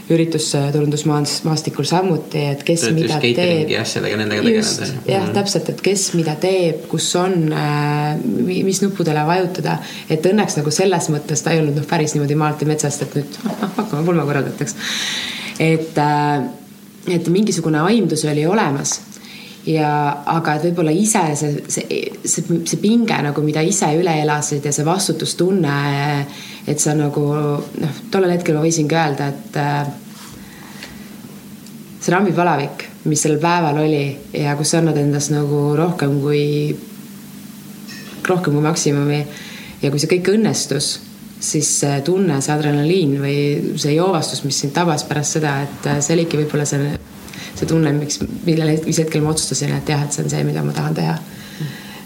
[0.09, 3.71] üritusturundusmaastikul samuti, et kes Töötus mida teeb.
[3.71, 4.93] jah, sellega nendega tegelenud.
[5.07, 5.33] jah mm -hmm.
[5.35, 8.15] täpselt, et kes mida teeb, kus on, äh,
[8.63, 9.77] mis nuppudele vajutada.
[10.09, 13.15] et õnneks nagu selles mõttes ta ei olnud noh, päris niimoodi maalt ja metsast, et
[13.15, 14.75] nüüd ah, ah, hakkame pulmakorraldajateks.
[15.59, 16.43] et, äh,
[17.15, 19.01] et mingisugune aimdus oli olemas
[19.67, 24.65] ja, aga et võib-olla ise see, see, see, see pinge nagu, mida ise üle elasid
[24.65, 25.75] ja see vastutustunne
[26.67, 29.87] et sa nagu noh, tollel hetkel ma võisin ka öelda, et äh,
[32.03, 34.03] see rambipalavik, mis sellel päeval oli
[34.35, 36.75] ja kus sa annad endast nagu rohkem kui,
[38.27, 39.21] rohkem kui maksimumi
[39.81, 40.97] ja kui see kõik õnnestus,
[41.39, 43.37] siis see tunne, see adrenaliin või
[43.79, 46.95] see joovastus, mis sind tabas pärast seda, et äh, see oligi võib-olla see,
[47.53, 50.65] see tunne, miks, millal, mis hetkel ma otsustasin, et jah, et see on see, mida
[50.67, 51.19] ma tahan teha.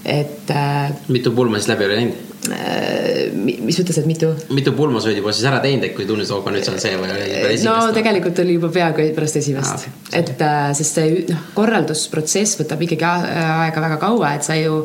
[0.05, 0.93] et äh,.
[1.13, 2.30] mitu pulma siis läbi oli läinud?
[2.49, 4.31] Äh, mis ütles, et mitu?
[4.49, 6.79] mitu pulma sa olid juba siis ära teinud, et kui tundus, oo, nüüd see on
[6.81, 7.67] see või oli juba esimest?
[7.69, 12.81] no tegelikult oli juba peaaegu pärast esimest ah,, et äh, sest see noh, korraldusprotsess võtab
[12.87, 14.79] ikkagi aega väga kaua, et sa ju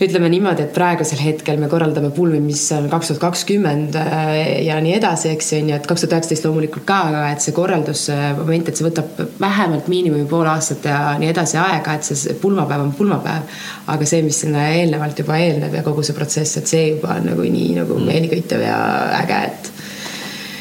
[0.00, 4.78] ütleme niimoodi, et praegusel hetkel me korraldame pulmi, mis on kaks tuhat kakskümmend äh, ja
[4.80, 8.70] nii edasi, eks ju, ju, et kaks tuhat üheksateist loomulikult ka, aga et see korraldusmoment,
[8.70, 12.94] et see võtab vähemalt miinimumi pool aastat ja nii edasi aega, et see pulmapäev on
[12.96, 13.60] pulmapäev.
[13.92, 17.28] aga see, mis sinna eelnevalt juba eelneb ja kogu see protsess, et see juba on
[17.32, 18.08] nagu nii nagu mm.
[18.08, 18.80] meeliköitev ja
[19.20, 19.72] äge, et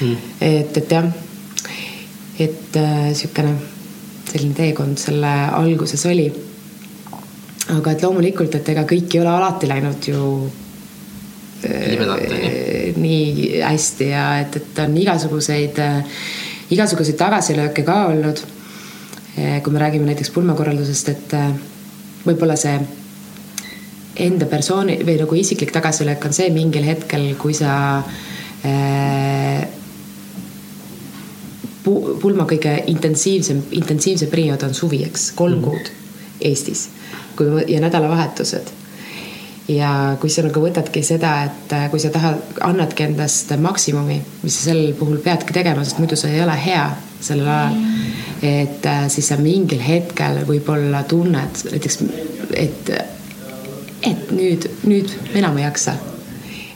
[0.01, 1.09] mm., et, et jah,
[2.43, 3.55] et äh, sihukene
[4.29, 6.27] selline teekond selle alguses oli
[7.69, 10.21] aga et loomulikult, et ega kõik ei ole alati läinud ju
[11.67, 16.21] äh, nii hästi ja et, et on igasuguseid äh,,
[16.73, 18.41] igasuguseid tagasilööke ka olnud
[19.37, 19.59] äh,.
[19.63, 21.51] kui me räägime näiteks pulmakorraldusest, et äh,
[22.25, 22.77] võib-olla see
[24.19, 27.73] enda persooni või nagu isiklik tagasilöök on see mingil hetkel, kui sa
[28.65, 29.67] äh,
[31.85, 35.67] pulma kõige intensiivsem, intensiivsem periood on suvi, eks, kolm mm.
[35.69, 35.95] kuud
[36.49, 36.87] Eestis
[37.39, 38.75] kui ja nädalavahetused.
[39.69, 44.57] ja kui sa nagu võtadki seda, et äh, kui sa tahad, annadki endast maksimumi, mis
[44.57, 46.87] sa sel puhul peadki tegema, sest muidu sa ei ole hea
[47.21, 47.77] sellel ajal.
[48.41, 51.99] et äh, siis sa mingil hetkel võib-olla tunned näiteks,
[52.57, 52.93] et,
[54.09, 55.99] et nüüd, nüüd enam ei jaksa.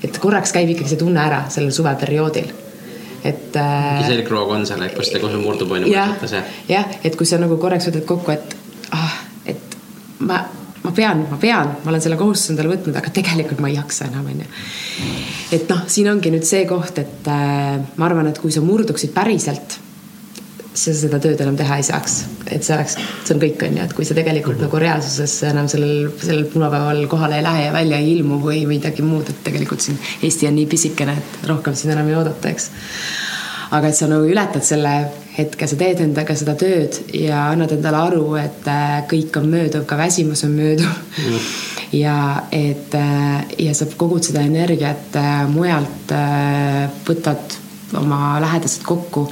[0.04, 2.54] et korraks käib ikkagi see tunne ära sellel suveperioodil
[3.23, 4.06] et äh,.
[4.08, 5.93] selgroog on seal, et kus ta kohe murdub on ju.
[6.69, 8.58] jah, et kui sa nagu korraks võtad kokku, et
[8.91, 9.22] ah,
[10.19, 10.41] ma,
[10.84, 14.10] ma pean, ma pean, ma olen selle kohustuse endale võtnud, aga tegelikult ma ei jaksa
[14.10, 14.49] enam, onju.
[15.56, 19.14] et noh, siin ongi nüüd see koht, et äh, ma arvan, et kui sa murduksid
[19.16, 19.80] päriselt,
[20.74, 22.16] sa seda tööd enam teha ei saaks.
[22.49, 26.09] et see oleks, see on kõik, onju, et kui sa tegelikult nagu reaalsuses enam sellel,
[26.22, 29.99] sellel punapäeval kohale ei lähe ja välja ei ilmu või midagi muud, et tegelikult siin
[30.22, 32.72] Eesti on nii pisikene, et rohkem siin enam ei oodata, eks.
[33.72, 34.97] aga et sa nagu ületad selle
[35.38, 39.86] hetke, sa teed endaga seda tööd ja annad endale aru, et äh, kõik on mööduv,
[39.89, 40.91] ka väsimus on mööduv.
[41.23, 41.47] Mm..
[41.93, 42.17] ja
[42.53, 46.13] et äh, ja sa kogud seda energiat äh, mujalt,
[47.07, 47.57] võtad
[47.97, 49.27] oma lähedased kokku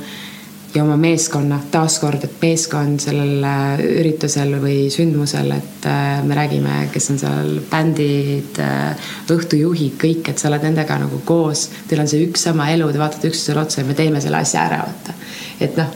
[0.75, 6.75] ja oma meeskonna, taaskord, et meeskond sellel äh, üritusel või sündmusel, et äh, me räägime,
[6.93, 11.67] kes on seal bändid, äh, õhtujuhid, kõik, et sa oled nendega nagu koos.
[11.89, 14.63] Teil on see üks sama elu, te vaatate üksteisele otsa ja me teeme selle asja
[14.69, 15.17] ära, vaata.
[15.61, 15.91] et noh,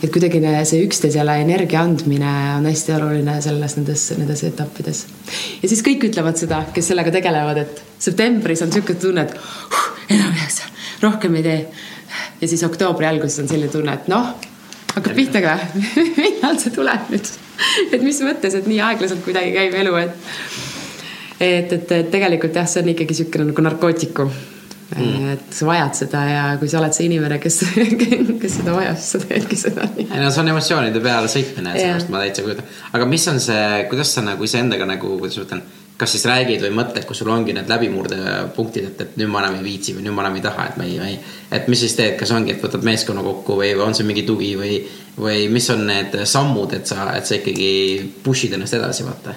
[0.00, 5.04] et kuidagi see üksteisele energia andmine on hästi oluline selles, nendes, nendes etappides.
[5.62, 9.88] ja siis kõik ütlevad seda, kes sellega tegelevad, et septembris on sihuke tunne, et uh,
[10.12, 10.68] enam ei jaksa,
[11.04, 11.60] rohkem ei tee
[12.40, 14.34] ja siis oktoobri alguses on selline tunne, et noh,
[14.94, 15.56] hakkab pihta ka.
[16.20, 17.32] Millal see tuleb nüüd?
[17.92, 20.14] Et mis mõttes, et nii aeglaselt kuidagi käib elu, et
[21.40, 24.32] et, et, et tegelikult jah, see on ikkagi niisugune nagu narkootikum
[24.96, 25.28] mm..
[25.34, 27.60] et sa vajad seda ja kui sa oled see inimene, kes,
[28.42, 29.88] kes seda vajab, siis sa teedki seda.
[29.96, 32.68] ei no see on emotsioonide peale sõitmine, sellest ma täitsa kujutan.
[32.96, 35.64] aga mis on see, kuidas sa nagu iseendaga nagu, kuidas ma ütlen
[36.00, 39.58] kas siis räägid või mõtled, kus sul ongi need läbimurdepunktid, et, et nüüd ma enam
[39.58, 41.18] ei viitsi või nüüd ma enam ei taha, et ma ei, ma ei.
[41.52, 44.24] et mis siis teed, kas ongi, et võtad meeskonna kokku või, või on see mingi
[44.28, 44.80] tugi või,
[45.20, 47.70] või mis on need sammud, et sa, et sa ikkagi
[48.24, 49.36] push'id ennast edasi, vaata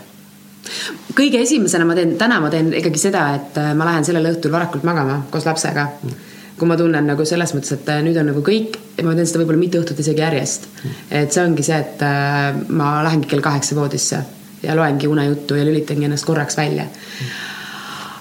[1.18, 4.54] kõige esimesena ma teen, täna ma teen ikkagi seda, et äh, ma lähen sellel õhtul
[4.54, 6.30] varakult magama koos lapsega mm.
[6.60, 9.44] kui ma tunnen nagu selles mõttes, et äh, nüüd on nagu kõik, ma teen seda
[9.44, 11.04] võib-olla mitu õhtut isegi järjest mm..
[11.20, 14.24] et see ongi see, et äh, ma lähengi kell kaheksa voodisse
[14.64, 16.86] ja loengi unejuttu ja lülitangi ennast korraks välja.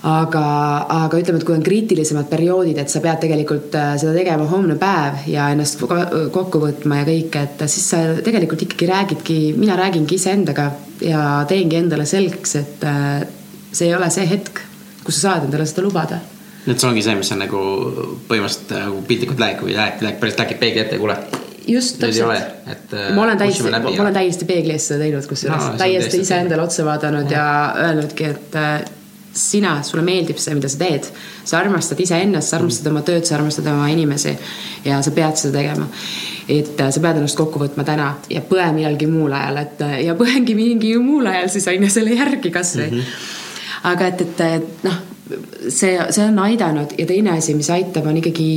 [0.03, 0.45] aga,
[0.91, 4.75] aga ütleme, et kui on kriitilisemad perioodid, et sa pead tegelikult äh, seda tegema homne
[4.81, 10.19] päev ja ennast kokku võtma ja kõik, et siis sa tegelikult ikkagi räägidki, mina räägingi
[10.19, 10.73] iseendaga
[11.07, 13.23] ja teengi endale selgeks, et äh,
[13.71, 14.65] see ei ole see hetk,
[15.07, 16.19] kus sa saad endale seda lubada.
[16.67, 17.63] Et see ongi see, mis on nagu
[18.27, 21.19] põhimõtteliselt nagu piltlikult läheb, kui läheb, läheb päris läkid peegli ette, kuule
[21.69, 22.33] just täpselt.
[22.73, 22.97] et.
[23.15, 26.85] ma olen täiesti, ma olen täiesti peegli ees seda teinud, kusjuures no, täiesti iseendale otsa
[26.87, 28.83] vaadanud ja, ja öelnudki, et äh,
[29.33, 31.09] sina, sulle meeldib see, mida sa teed.
[31.45, 34.35] sa armastad iseennast, sa armastad oma tööd, sa armastad oma inimesi
[34.85, 35.87] ja sa pead seda tegema.
[36.49, 39.97] et äh, sa pead ennast kokku võtma täna ja põe millalgi muul ajal, et äh,
[40.09, 42.99] ja põengi mingi muul ajal siis on ju selle järgi kasvõi mm.
[42.99, 43.91] -hmm.
[43.93, 45.03] aga et, et noh,
[45.69, 48.49] see, see on aidanud ja teine asi, mis aitab, on ikkagi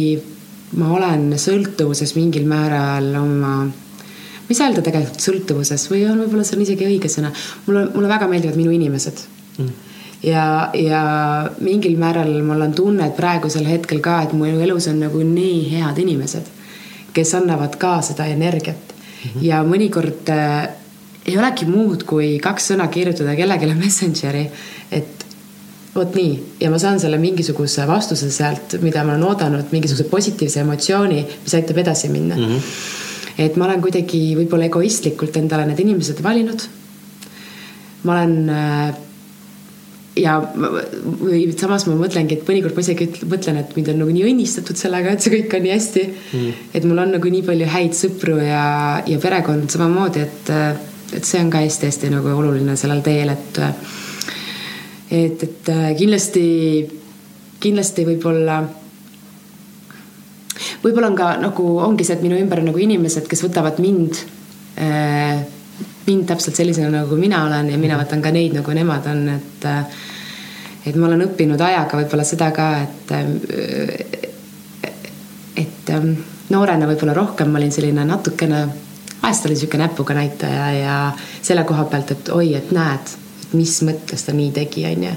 [0.79, 6.45] ma olen sõltuvuses mingil määral oma, ma ei saa öelda tegelikult sõltuvuses või on võib-olla
[6.47, 7.31] see on isegi õige sõna.
[7.67, 9.21] mulle, mulle väga meeldivad minu inimesed
[9.57, 9.69] mm.
[10.27, 10.45] ja,
[10.77, 11.03] ja
[11.59, 15.61] mingil määral mul on tunne, et praegusel hetkel ka, et mu elus on nagu nii
[15.75, 16.49] head inimesed,
[17.15, 19.29] kes annavad ka seda energiat mm.
[19.29, 19.45] -hmm.
[19.47, 20.67] ja mõnikord äh,
[21.25, 24.45] ei olegi muud, kui kaks sõna kirjutada kellelegi Messengeri,
[24.93, 25.14] et
[25.95, 30.61] vot nii ja ma saan selle mingisuguse vastuse sealt, mida ma olen oodanud, mingisuguse positiivse
[30.65, 32.51] emotsiooni, mis aitab edasi minna mm.
[32.51, 33.41] -hmm.
[33.47, 36.67] et ma olen kuidagi võib-olla egoistlikult endale need inimesed valinud.
[38.03, 38.95] ma olen äh,
[40.15, 44.27] ja või samas ma mõtlengi, et mõnikord ma isegi mõtlen, et mind on nagu nii
[44.31, 46.63] õnnistatud sellega, et see kõik on nii hästi mm..
[46.79, 48.65] et mul on nagu nii palju häid sõpru ja,
[49.07, 50.51] ja perekond samamoodi, et,
[51.19, 53.63] et see on ka hästi-hästi nagu oluline sellel teel, et
[55.15, 56.45] et, et äh, kindlasti,
[57.63, 58.61] kindlasti võib-olla,
[60.83, 64.19] võib-olla on ka nagu ongi see, et minu ümber on nagu inimesed, kes võtavad mind
[64.81, 65.45] äh,
[66.05, 69.65] mind täpselt sellisena, nagu mina olen ja mina võtan ka neid, nagu nemad on, et
[69.69, 70.03] äh,
[70.85, 73.13] et ma olen õppinud ajaga võib-olla seda ka, et
[75.55, 76.11] et ähm,
[76.53, 78.65] noorena võib-olla rohkem ma olin selline natukene,
[79.21, 80.97] vahest oli niisugune näpuga näitaja ja
[81.41, 83.15] selle koha pealt, et oi, et näed
[83.53, 85.11] mis mõttes ta nii tegi, onju.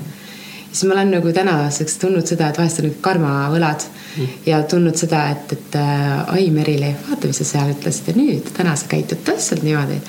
[0.70, 4.26] siis ma olen nagu tänaseks tundnud seda, et vahest on need karmavõlad mm.
[4.46, 8.52] ja tundnud seda, et, et äh, ai, Merili, vaata, mis sa seal ütlesid ja nüüd
[8.56, 10.00] täna sa käitud täpselt niimoodi.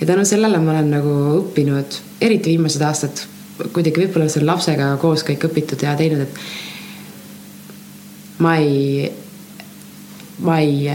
[0.00, 3.24] ja tänu sellele ma olen nagu õppinud, eriti viimased aastad,
[3.72, 6.34] kuidagi võib-olla on lapsega koos kõik õpitud ja teinud, et
[8.42, 9.12] ma ei,
[10.42, 10.88] ma ei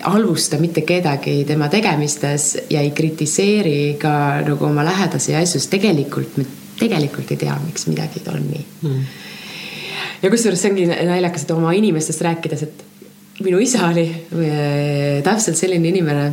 [0.00, 4.14] halvusta mitte kedagi tema tegemistes ja ei kritiseeri ka
[4.46, 6.46] nagu oma lähedasi asju, sest tegelikult me
[6.78, 8.64] tegelikult ei tea, miks midagi on nii.
[8.82, 9.04] Mm..
[10.22, 12.82] ja kusjuures see ongi naljakas, et oma inimestest rääkides, et
[13.44, 16.26] minu isa oli äh, täpselt selline inimene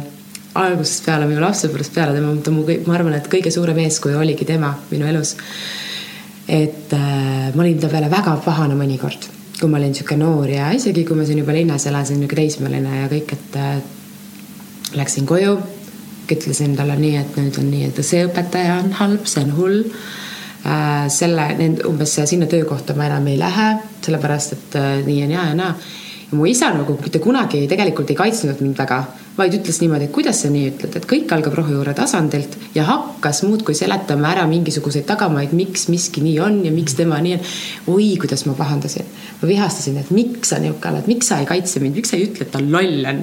[0.61, 4.47] algusest peale, minu lapsepõlvest peale, tema, ta mu, ma arvan, et kõige suurem eeskuju oligi
[4.47, 5.35] tema minu elus.
[6.47, 9.29] et äh, ma olin ta peale väga pahane mõnikord
[9.61, 13.03] kui ma olin niisugune noor ja isegi kui ma siin juba linnas elasin, niisugune teismeline
[13.03, 13.75] ja kõik, et äh,
[14.97, 15.55] läksin koju,
[16.31, 19.81] ütlesin talle nii, et nüüd on nii, et see õpetaja on halb, see on hull
[19.85, 21.07] äh,.
[21.11, 21.47] selle,
[21.89, 23.73] umbes sinna töökohta ma enam ei lähe,
[24.05, 25.75] sellepärast et äh, nii on ja ja naa.
[26.31, 29.01] Ja mu isa nagu mitte kunagi tegelikult ei kaitsnud mind väga,
[29.35, 33.41] vaid ütles niimoodi, et kuidas sa nii ütled, et kõik algab rohujuure tasandilt ja hakkas
[33.43, 37.49] muudkui seletama ära mingisuguseid tagamaid, miks miski nii on ja miks tema nii on.
[37.95, 39.07] oi, kuidas ma pahandasin,
[39.41, 42.29] ma vihastasin, et miks sa niisugune oled, miks sa ei kaitse mind, miks sa ei
[42.29, 43.21] ütle, et ta loll on.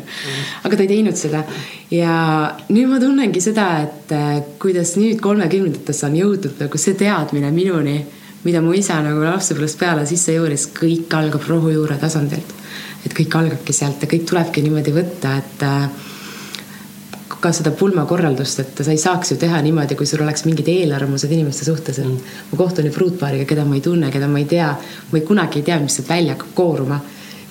[0.64, 1.42] aga ta ei teinud seda
[1.94, 2.18] ja
[2.68, 4.28] nüüd ma tunnengi seda, et äh,
[4.61, 7.98] kuidas nüüd kolmekümnendates on jõudnud nagu see teadmine minuni
[8.44, 12.59] mida mu isa nagu lapsepõlvest peale sisse juuris, kõik algab rohujuure tasandilt
[13.07, 16.09] et kõik algabki sealt ja kõik tulebki niimoodi võtta, et äh,
[17.38, 21.32] ka seda pulmakorraldust, et sa ei saaks ju teha niimoodi, kui sul oleks mingid eelarvamused
[21.32, 22.36] inimeste suhtes, et mm.
[22.51, 24.72] ma kohtun ju pruutpaariga, keda ma ei tunne, keda ma ei tea,
[25.12, 27.01] ma ei kunagi ei tea, mis sealt välja hakkab kooruma,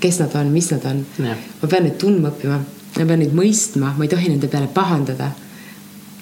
[0.03, 1.03] kes nad on, mis nad on.
[1.23, 5.31] ma pean neid tundma õppima, ma pean neid mõistma, ma ei tohi nende peale pahandada.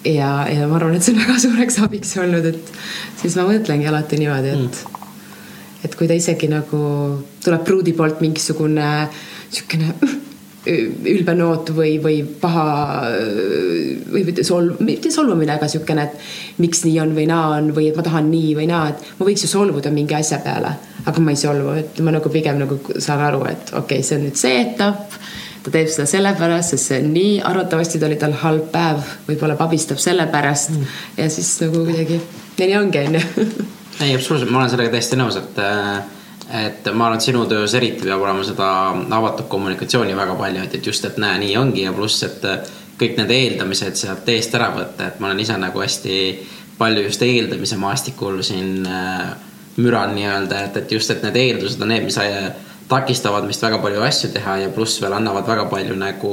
[0.06, 2.76] ja, ja ma arvan, et see on väga suureks abiks olnud, et
[3.18, 4.96] siis ma mõtlengi alati niimoodi, et mm
[5.86, 6.78] et kui ta isegi nagu
[7.46, 9.94] tuleb pruudi poolt mingisugune niisugune
[10.66, 12.64] ülbe noot või, või paha
[14.10, 17.90] või mitte solv-, mitte solvumine, aga niisugune, et miks nii on või naa on või
[17.92, 20.72] et ma tahan nii või naa, et ma võiks ju solvuda mingi asja peale,
[21.06, 24.18] aga ma ei solvu, et ma nagu pigem nagu saan aru, et okei okay,, see
[24.18, 25.20] on nüüd see etapp
[25.66, 29.56] ta teeb seda sellepärast, sest see on nii, arvatavasti ta oli tal halb päev, võib-olla
[29.58, 30.92] pabistab sellepärast mm.
[31.18, 32.20] ja siis nagu kuidagi,
[32.58, 33.24] ja nii ongi, onju
[34.04, 35.58] ei, absoluutselt, ma olen sellega täiesti nõus, et,
[36.52, 38.68] et ma arvan, et sinu töös eriti peab olema seda
[39.18, 42.44] avatud kommunikatsiooni väga palju, et, et just, et näe, nii ongi ja pluss, et
[43.00, 46.20] kõik need eeldamised sealt eest ära võtta, et ma olen ise nagu hästi
[46.78, 49.32] palju just eeldamise maastikul siin äh,
[49.76, 52.18] müran nii-öelda, et, et just, et need eeldused on need, mis
[52.88, 56.32] takistavad meist väga palju asju teha ja pluss veel annavad väga palju nagu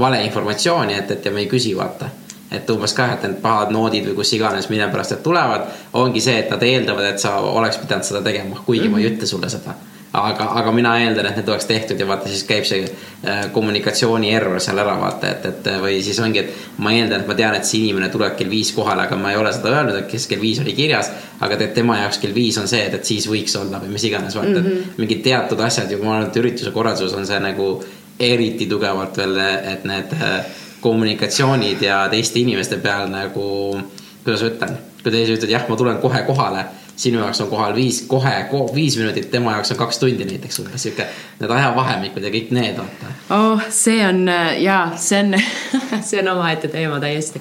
[0.00, 2.08] valeinformatsiooni, et, et ja me ei küsi, vaata
[2.50, 5.68] et umbes ka, et need pahad noodid või kus iganes, mille pärast need tulevad,
[6.00, 8.92] ongi see, et nad eeldavad, et sa oleks pidanud seda tegema, kuigi mm -hmm.
[8.92, 9.16] ma ei mhm.
[9.16, 9.74] ütle sulle seda.
[10.12, 14.32] aga, aga mina eeldan, et need oleks tehtud ja vaata, siis käib see äh, kommunikatsiooni
[14.34, 17.54] error seal ära, vaata, et, et või siis ongi, et ma eeldan, et ma tean,
[17.54, 20.26] et see inimene tuleb kell viis kohale, aga ma ei ole seda öelnud, et kes
[20.26, 21.10] kell viis oli kirjas.
[21.40, 24.04] aga tead, tema jaoks kell viis on see, et, et siis võiks olla või mis
[24.04, 24.66] iganes, vaata mm, -hmm.
[24.66, 24.90] et mhm.
[24.96, 27.84] mingid teatud asjad ju, ma arvan, et ürituse korralduses on see nagu
[28.18, 29.38] eriti tugevalt veel,
[29.72, 30.44] et need äh,
[30.80, 33.80] kommunikatsioonid ja teiste inimeste peal nagu,
[34.24, 36.64] kuidas ma ütlen, kui teised ütlevad jah, ma tulen kohe kohale,
[37.00, 40.60] sinu jaoks on kohal viis, kohe ko, viis minutit, tema jaoks on kaks tundi näiteks
[40.62, 41.06] umbes sihuke,
[41.40, 43.12] need ajavahemikud ja kõik need vaata.
[43.36, 44.24] oh, see on
[44.60, 45.36] ja see on
[46.08, 47.40] see on omaette teema täiesti.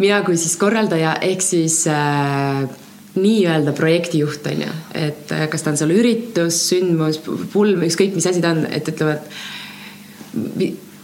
[0.00, 2.64] mina kui siis korraldaja ehk siis äh,
[3.20, 7.20] nii-öelda projektijuht on ju, et äh, kas ta on seal üritus, sündmus,
[7.52, 9.26] pulm, ükskõik mis asi ta on, et ütlevad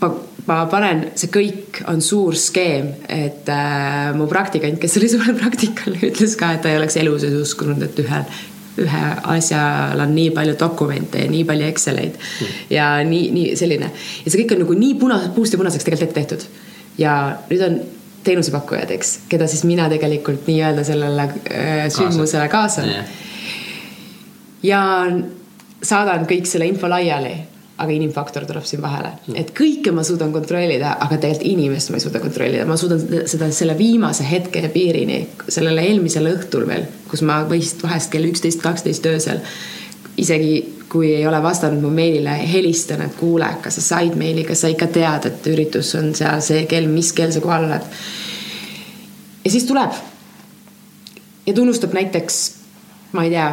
[0.01, 0.11] ma,
[0.47, 5.97] ma panen, see kõik on suur skeem, et äh, mu praktikant, kes oli suurel praktikal,
[6.11, 8.29] ütles ka, et ta ei oleks elu sees uskunud, et ühel
[8.77, 12.57] ühe asjal on nii palju dokumente ja nii palju Exceleid mm.
[12.75, 16.11] ja nii, nii selline ja see kõik on nagu nii puna, puust ja punaseks tegelikult
[16.11, 16.45] ette tehtud.
[17.01, 17.15] ja
[17.49, 17.79] nüüd on
[18.27, 22.93] teenusepakkujad, eks, keda siis mina tegelikult nii-öelda sellele äh, sündmusele kaasan.
[24.67, 24.83] ja
[25.83, 27.37] saadan kõik selle info laiali
[27.77, 32.05] aga inimfaktor tuleb siin vahele, et kõike ma suudan kontrollida, aga tegelikult inimest ma ei
[32.07, 35.19] suuda kontrollida, ma suudan seda selle viimase hetke piirini,
[35.49, 39.45] sellele eelmisel õhtul veel, kus ma võist vahest kell üksteist, kaksteist öösel
[40.17, 44.63] isegi kui ei ole vastanud mu meilile, helistan, et kuule, kas sa said meili, kas
[44.65, 47.89] sa ikka tead, et üritus on seal see kell, mis kell sa kohal oled.
[49.45, 49.99] ja siis tuleb.
[51.47, 52.39] Ja tunnustab näiteks,
[53.13, 53.51] ma ei tea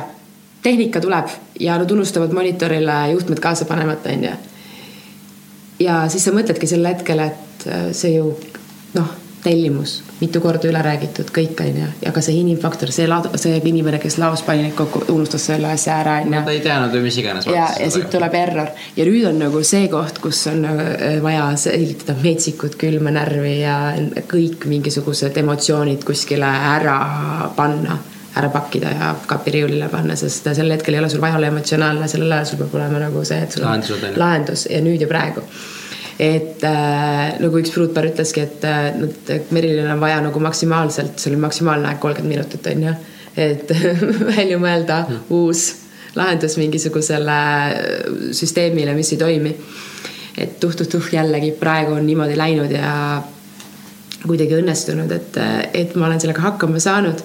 [0.64, 1.26] tehnika tuleb
[1.60, 4.32] ja nad unustavad monitorile juhtmed kaasa panemata, onju.
[5.80, 8.32] ja siis sa mõtledki sel hetkel, et äh, see ju
[8.94, 9.12] noh,
[9.44, 13.08] tellimus, mitu korda üle räägitud, kõik onju, ja ka see inimfaktor, see
[13.42, 16.46] see inimene, kes laos pani neid kokku, unustas selle asja ära onju.
[16.46, 17.50] ta ei teadnud või mis iganes.
[17.52, 21.52] ja, ja siit tuleb error ja nüüd on nagu see koht, kus on äh, vaja
[21.60, 23.78] säilitada metsikut külma närvi ja
[24.32, 26.98] kõik mingisugused emotsioonid kuskile ära
[27.60, 28.00] panna
[28.36, 32.32] ära pakkida ja kapiriiulile panna, sest sel hetkel ei ole sul vaja olla emotsionaalne, sellel
[32.34, 33.84] ajal sul peab olema nagu see, et sul on
[34.18, 35.44] lahendus ja nüüd ja praegu.
[36.20, 41.42] et äh, nagu üks pruutpaar ütleski, et äh, Merilil on vaja nagu maksimaalselt, see oli
[41.42, 42.94] maksimaalne aeg kolmkümmend minutit on ju,
[43.38, 43.74] et
[44.32, 45.24] välja mõelda mm.
[45.34, 45.66] uus
[46.16, 47.40] lahendus mingisugusele
[48.34, 49.56] süsteemile, mis ei toimi.
[50.38, 53.22] et tuh-tuh-tuh jällegi praegu on niimoodi läinud ja
[54.26, 55.38] kuidagi õnnestunud, et,
[55.74, 57.22] et ma olen sellega hakkama saanud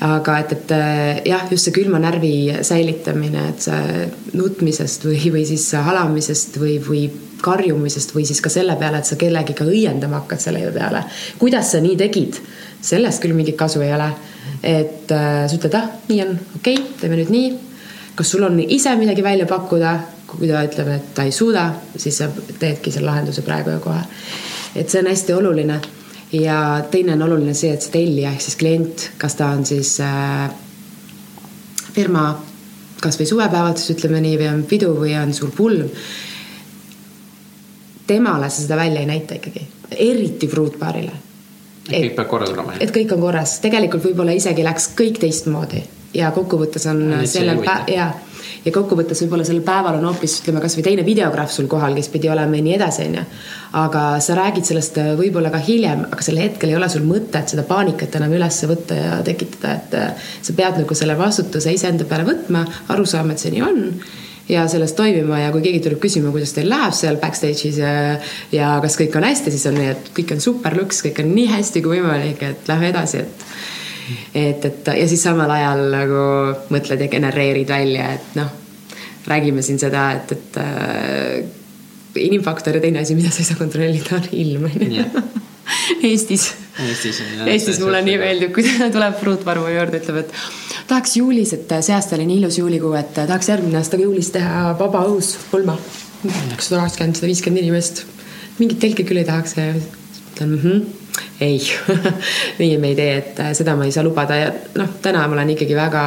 [0.00, 4.06] aga et, et äh, jah, just see külma närvi säilitamine, et see
[4.38, 7.02] nutmisest või, või siis halamisest või, või
[7.44, 11.04] karjumisest või siis ka selle peale, et sa kellegiga õiendama hakkad selle peale.
[11.38, 12.40] kuidas sa nii tegid,
[12.80, 14.08] sellest küll mingit kasu ei ole.
[14.62, 17.52] et äh, sa ütled, ah, nii on, okei okay,, teeme nüüd nii.
[18.16, 19.94] kas sul on ise midagi välja pakkuda,
[20.32, 22.28] kui ta ütleb, et ta ei suuda, siis sa
[22.58, 24.04] teedki selle lahenduse praegu ja kohe.
[24.74, 25.80] et see on hästi oluline
[26.32, 29.96] ja teine on oluline see, et see tellija ehk siis klient, kas ta on siis
[30.04, 30.50] äh,
[31.94, 32.24] firma
[33.00, 35.88] kasvõi suvepäevadus, ütleme nii, või on pidu või on sul pulm.
[38.06, 41.12] temale sa seda välja ei näita ikkagi, eriti fruutbaarile.
[41.90, 42.74] et kõik peab korda tulema.
[42.80, 45.82] et kõik on korras, tegelikult võib-olla isegi läks kõik teistmoodi
[46.14, 48.12] ja kokkuvõttes on sellel päeval ja
[48.64, 52.30] ja kokkuvõttes võib-olla sellel päeval on hoopis ütleme kasvõi teine videograaf sul kohal, kes pidi
[52.32, 53.24] olema ja nii edasi, onju.
[53.80, 57.52] aga sa räägid sellest äh, võib-olla ka hiljem, aga sel hetkel ei ole sul mõtet
[57.54, 62.08] seda paanikat enam üles võtta ja tekitada, et äh, sa pead nagu selle vastutuse iseenda
[62.08, 63.84] peale võtma, aru saama, et see nii on
[64.50, 67.92] ja sellest toimima ja kui keegi tuleb küsima, kuidas teil läheb seal backstage'is ja,
[68.54, 71.30] ja kas kõik on hästi, siis on nii, et kõik on super luks, kõik on
[71.36, 73.46] nii hästi kui võimalik, et lähme edasi, et
[74.34, 76.24] et, et ja siis samal ajal nagu
[76.72, 78.50] mõtled ja genereerid välja, et noh,
[79.28, 81.44] räägime siin seda, et, et äh,
[82.20, 85.06] inimfaktor ja teine asi, mida sa ei saa kontrollida, on ilm onju.
[86.08, 86.48] Eestis,
[86.82, 91.94] Eestis, Eestis mulle nii meeldib, kui tuleb pruutvaru juurde, ütleb, et tahaks juulis, et see
[91.94, 95.76] aasta oli nii ilus juulikuu, et tahaks järgmine aasta juulis teha vaba õhus pulma.
[96.24, 98.02] kakssada kakskümmend, sada viiskümmend inimest.
[98.58, 100.99] mingit telki küll ei tahaks ja ütlen mhmh
[101.40, 101.60] ei.
[102.58, 104.36] Nii me ei tee, et seda ma ei saa lubada.
[104.36, 106.04] Ja noh, täna ma olen ikkagi väga,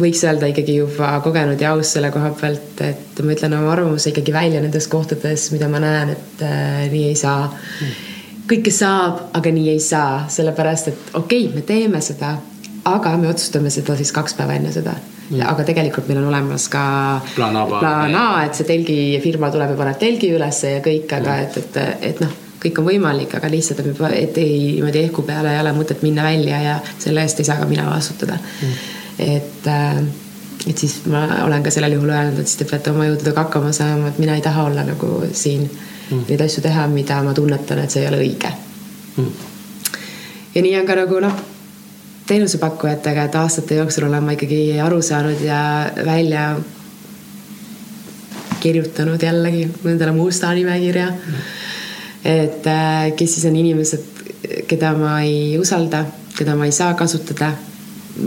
[0.00, 4.12] võiks öelda ikkagi juba kogenud ja aus selle koha pealt, et ma ütlen oma arvamuse
[4.12, 7.48] ikkagi välja nendes kohtades, mida ma näen, et äh, nii ei saa.
[7.50, 7.98] Mm..
[8.50, 12.34] kõike saab, aga nii ei saa, sellepärast et okei okay,, me teeme seda,
[12.90, 14.96] aga me otsustame seda siis kaks päeva enne seda.
[15.30, 15.44] Mm..
[15.46, 16.82] aga tegelikult meil on olemas ka
[17.36, 21.36] plaan A, plaan A, et see telgifirma tuleb ja paneb telgi ülesse ja kõik, aga
[21.36, 21.44] mm.
[21.44, 23.82] et, et, et noh kõik on võimalik, aga lihtsalt,
[24.12, 27.58] et ei niimoodi ehku peale ei ole mõtet minna välja ja selle eest ei saa
[27.60, 28.38] ka mina vastutada.
[28.62, 28.74] Mm..
[29.18, 30.02] et, äh,
[30.66, 33.72] et siis ma olen ka sellel juhul öelnud, et siis te peate oma jõududega hakkama
[33.76, 36.26] saama, et mina ei taha olla nagu siin mm.
[36.28, 38.52] neid asju teha, mida ma tunnetan, et see ei ole õige.
[39.16, 39.30] Mm..
[40.54, 41.40] ja nii on ka nagu noh,
[42.26, 45.62] teenusepakkujatega, et aastate jooksul olen ma ikkagi aru saanud ja
[46.04, 46.52] välja
[48.60, 51.08] kirjutanud jällegi endale musta nimekirja.
[51.08, 51.56] Mm
[52.24, 54.06] et äh, kes siis on inimesed,
[54.68, 56.04] keda ma ei usalda,
[56.36, 57.52] keda ma ei saa kasutada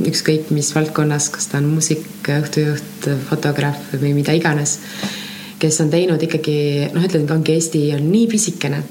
[0.07, 4.77] ükskõik mis valdkonnas, kas ta on muusik, õhtujuht, fotograaf või mida iganes,
[5.61, 6.55] kes on teinud ikkagi
[6.93, 8.83] noh, ütlen, ongi Eesti on nii pisikene.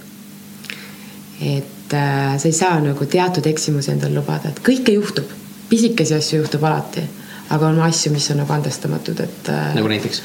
[1.42, 5.26] et äh, sa ei saa nagu teatud eksimusi endale lubada, et kõike juhtub,
[5.68, 7.02] pisikesi asju juhtub alati,
[7.50, 9.74] aga on asju, mis on nagu andestamatud, et äh,.
[9.74, 10.22] nagu näiteks?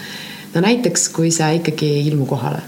[0.54, 2.62] no näiteks, kui sa ikkagi ei ilmu kohale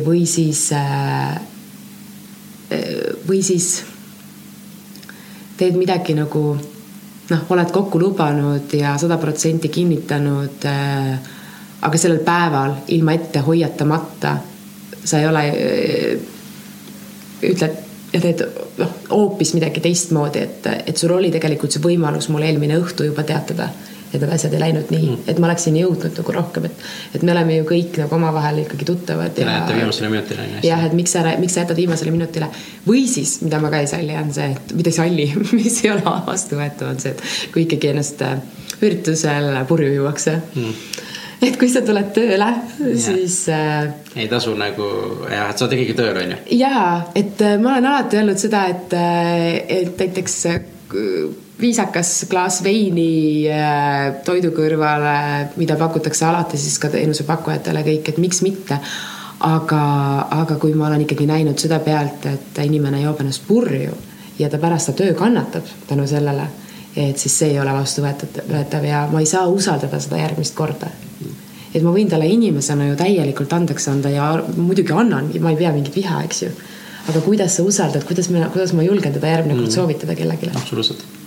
[0.00, 1.40] või siis, äh,
[3.28, 3.82] või siis
[5.56, 6.56] teed midagi nagu
[7.30, 10.64] noh, oled kokku lubanud ja sada protsenti kinnitanud.
[10.64, 11.30] Äh,
[11.82, 14.36] aga sellel päeval ilma ette hoiatamata
[15.04, 16.18] sa ei ole, äh,
[17.50, 17.80] ütled
[18.12, 18.44] ja teed
[18.78, 23.24] noh, hoopis midagi teistmoodi, et, et sul oli tegelikult see võimalus mulle eelmine õhtu juba
[23.28, 23.68] teatada
[24.12, 26.86] et need asjad ei läinud nii mm., et ma oleksin jõudnud nagu rohkem, et,
[27.16, 29.34] et me oleme ju kõik nagu omavahel ikkagi tuttavad.
[29.36, 32.50] Te lähete viimasele minutile jah, et miks sa, miks sa jätad viimasele minutile
[32.86, 35.28] või siis, mida ma ka ei salli, on see, et mida ei salli
[35.60, 38.36] mis ei ole vastuvõetav, on see, et kui ikkagi ennast äh,
[38.82, 41.08] üritusel purju juuakse mm
[41.42, 42.48] et kui sa tuled tööle,
[42.78, 43.90] siis äh,.
[44.14, 44.88] ei tasu nagu
[45.26, 46.40] jah, et sa oled ikkagi tööl on ju.
[46.60, 46.82] ja,
[47.18, 50.60] et äh, ma olen alati öelnud seda, et, äh, et näiteks äh,
[51.62, 55.16] viisakas klaas veini äh, toidu kõrvale,
[55.56, 58.78] mida pakutakse alati siis ka teenusepakkujatele kõik, et miks mitte.
[59.42, 59.82] aga,
[60.30, 63.96] aga kui ma olen ikkagi näinud seda pealt, et inimene joob ennast purju
[64.38, 66.44] ja ta pärast ta töö kannatab tänu sellele,
[66.96, 70.90] et siis see ei ole vastuvõetav ja ma ei saa usaldada seda järgmist korda.
[71.74, 75.72] et ma võin talle inimesena ju täielikult andeks anda ja muidugi annangi, ma ei pea
[75.72, 76.52] mingit viha, eks ju
[77.08, 79.74] aga kuidas sa usaldad, kuidas ma, kuidas ma julgen teda järgmine kord mm.
[79.74, 80.52] soovitada kellelegi?
[80.54, 81.21] absoluutselt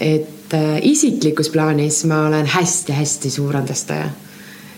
[0.00, 4.08] et äh, isiklikus plaanis ma olen hästi-hästi suur andestaja.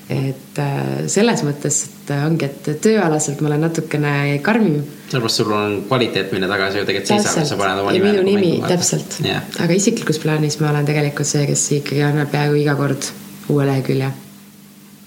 [0.08, 4.12] et äh, selles mõttes, et ongi, et tööalaselt ma olen natukene
[4.42, 4.80] karmim.
[5.10, 8.12] sellepärast sul on kvaliteet, mille taga sa ju tegelikult seisad, sa paned oma nime.
[8.12, 9.44] minu nagu nimi, täpselt yeah..
[9.60, 13.12] aga isiklikus plaanis ma olen tegelikult see, kes ikkagi annab peaaegu iga kord
[13.52, 14.12] uue lehekülje.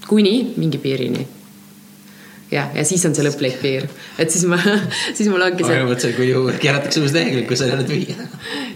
[0.07, 1.25] kuni mingi piirini
[2.51, 3.87] ja, ja siis on see lõplik piir,
[4.19, 4.59] et siis ma,
[5.17, 5.79] siis mul ongi see.
[5.81, 8.17] ma mõtlesin, kui ju keeratakse uus lehekülg, kui sa ei ole tühi.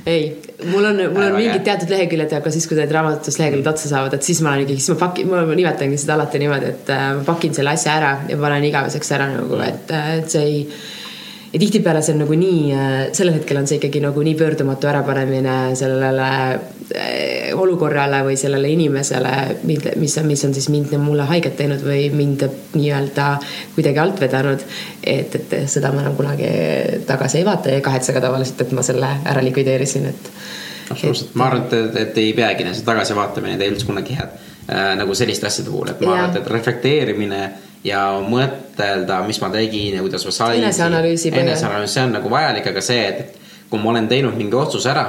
[0.05, 3.89] Ei, mul on, mul on mingid teatud leheküljed, aga siis, kui need raamatutest leheküljed otsa
[3.89, 6.91] saavad, et siis ma olen ikkagi, siis ma pakin, ma nimetangi seda alati niimoodi, et
[6.93, 10.45] äh, ma pakin selle asja ära ja panen igaveseks ära nagu, et, äh, et see
[10.45, 10.61] ei
[11.55, 14.91] ja tihtipeale see on nagu nii, äh, sellel hetkel on see ikkagi nagu nii pöördumatu
[14.91, 16.29] ärapanemine sellele
[17.55, 19.33] olukorrale või sellele inimesele,
[19.63, 23.27] mis mis on siis mind, mulle haiget teinud või mind nii-öelda
[23.75, 24.65] kuidagi alt vedanud.
[25.03, 26.49] et, et seda ma enam kunagi
[27.07, 30.31] tagasi ei vaata ja ei kahetse ka tavaliselt, et ma selle ära likvideerisin, et.
[30.89, 34.33] absoluutselt, ma arvan, et, et ei peagi see tagasivaatamine ei tee üldse kunagi head
[34.69, 37.41] äh, nagu selliste asjade puhul, et ma arvan, et reflekteerimine
[37.85, 40.63] ja mõtelda, mis ma tegin ja kuidas ma sain.
[40.63, 41.33] eneseanalüüsi.
[41.33, 45.05] eneseanalüüs, see on nagu vajalik, aga see, et kui ma olen teinud mingi otsuse ära,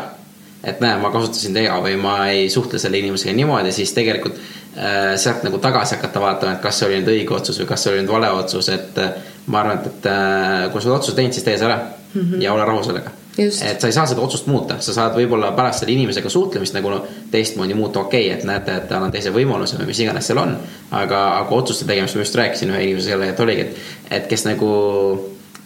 [0.67, 5.13] et näe, ma kasutasin tega või ma ei suhtle selle inimesega niimoodi, siis tegelikult äh,
[5.21, 7.93] sealt nagu tagasi hakata vaatama, et kas see oli nüüd õige otsus või kas see
[7.93, 9.15] oli nüüd vale otsus, et äh,
[9.47, 12.21] ma arvan, et, et äh, kui sa oled otsuse teinud, siis tee see ära mm
[12.21, 12.43] -hmm.
[12.43, 15.83] ja ole rahul sellega et sa ei saa seda otsust muuta, sa saad võib-olla pärast
[15.83, 19.77] selle inimesega suhtlemist nagu no, teistmoodi muuta, okei okay,, et näete, et annan teise võimaluse
[19.77, 20.57] või mis iganes seal on.
[20.91, 23.77] aga, aga otsuste tegemist ma just rääkisin ühe inimesega, et oligi, et,
[24.11, 24.71] et kes nagu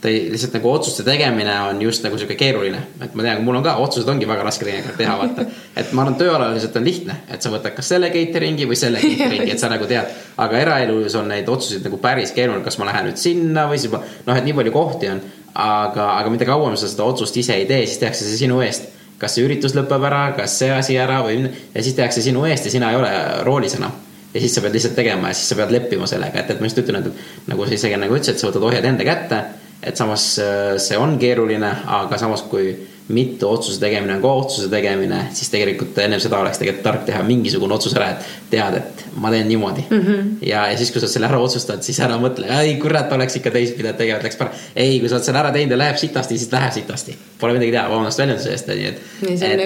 [0.00, 3.58] ta ei, lihtsalt nagu otsuste tegemine on just nagu sihuke keeruline, et ma tean, mul
[3.58, 5.44] on ka otsused ongi väga raske teinekord teha, vaata.
[5.76, 9.50] et ma arvan, tööalaliselt on lihtne, et sa võtad kas selle catering'i või selle catering'i,
[9.52, 10.14] et sa nagu tead.
[10.40, 13.92] aga eraelus on neid otsuseid nagu päris keeruline, kas ma lähen nüüd sinna või siis
[13.92, 15.20] ma noh, et nii palju kohti on
[15.54, 18.88] aga, aga mida kauem sa seda otsust ise ei tee, siis tehakse see sinu eest.
[19.20, 22.64] kas see üritus lõpeb ära, kas see asi ära või ja siis tehakse sinu eest
[22.64, 23.10] ja sina ei ole
[23.44, 23.92] roolis enam.
[24.32, 26.70] ja siis sa pead lihtsalt tegema ja siis sa pead leppima sellega, et, et ma
[26.70, 29.42] just ütlen, et nagu sa isegi nagu ütlesid, sa võtad ohjad enda kätte.
[29.82, 32.74] Et samas äh, see on keeruline, aga samas kui
[33.10, 37.22] mitte otsuse tegemine on ka otsuse tegemine, siis tegelikult ennem seda oleks tegelikult tark teha
[37.26, 40.00] mingisugune otsus ära, et tead, et ma teen niimoodi mm.
[40.06, 40.28] -hmm.
[40.46, 43.36] ja, ja siis, kui sa oled selle ära otsustanud, siis ära mõtle, ei kurat, oleks
[43.40, 44.62] ikka teistpidi, et tegelikult läks parem.
[44.76, 47.16] ei, kui sa oled selle ära teinud ja läheb sitasti, siis läheb sitasti.
[47.40, 49.00] Pole midagi teha, vabandust väljenduse eest, nii et.
[49.30, 49.60] et,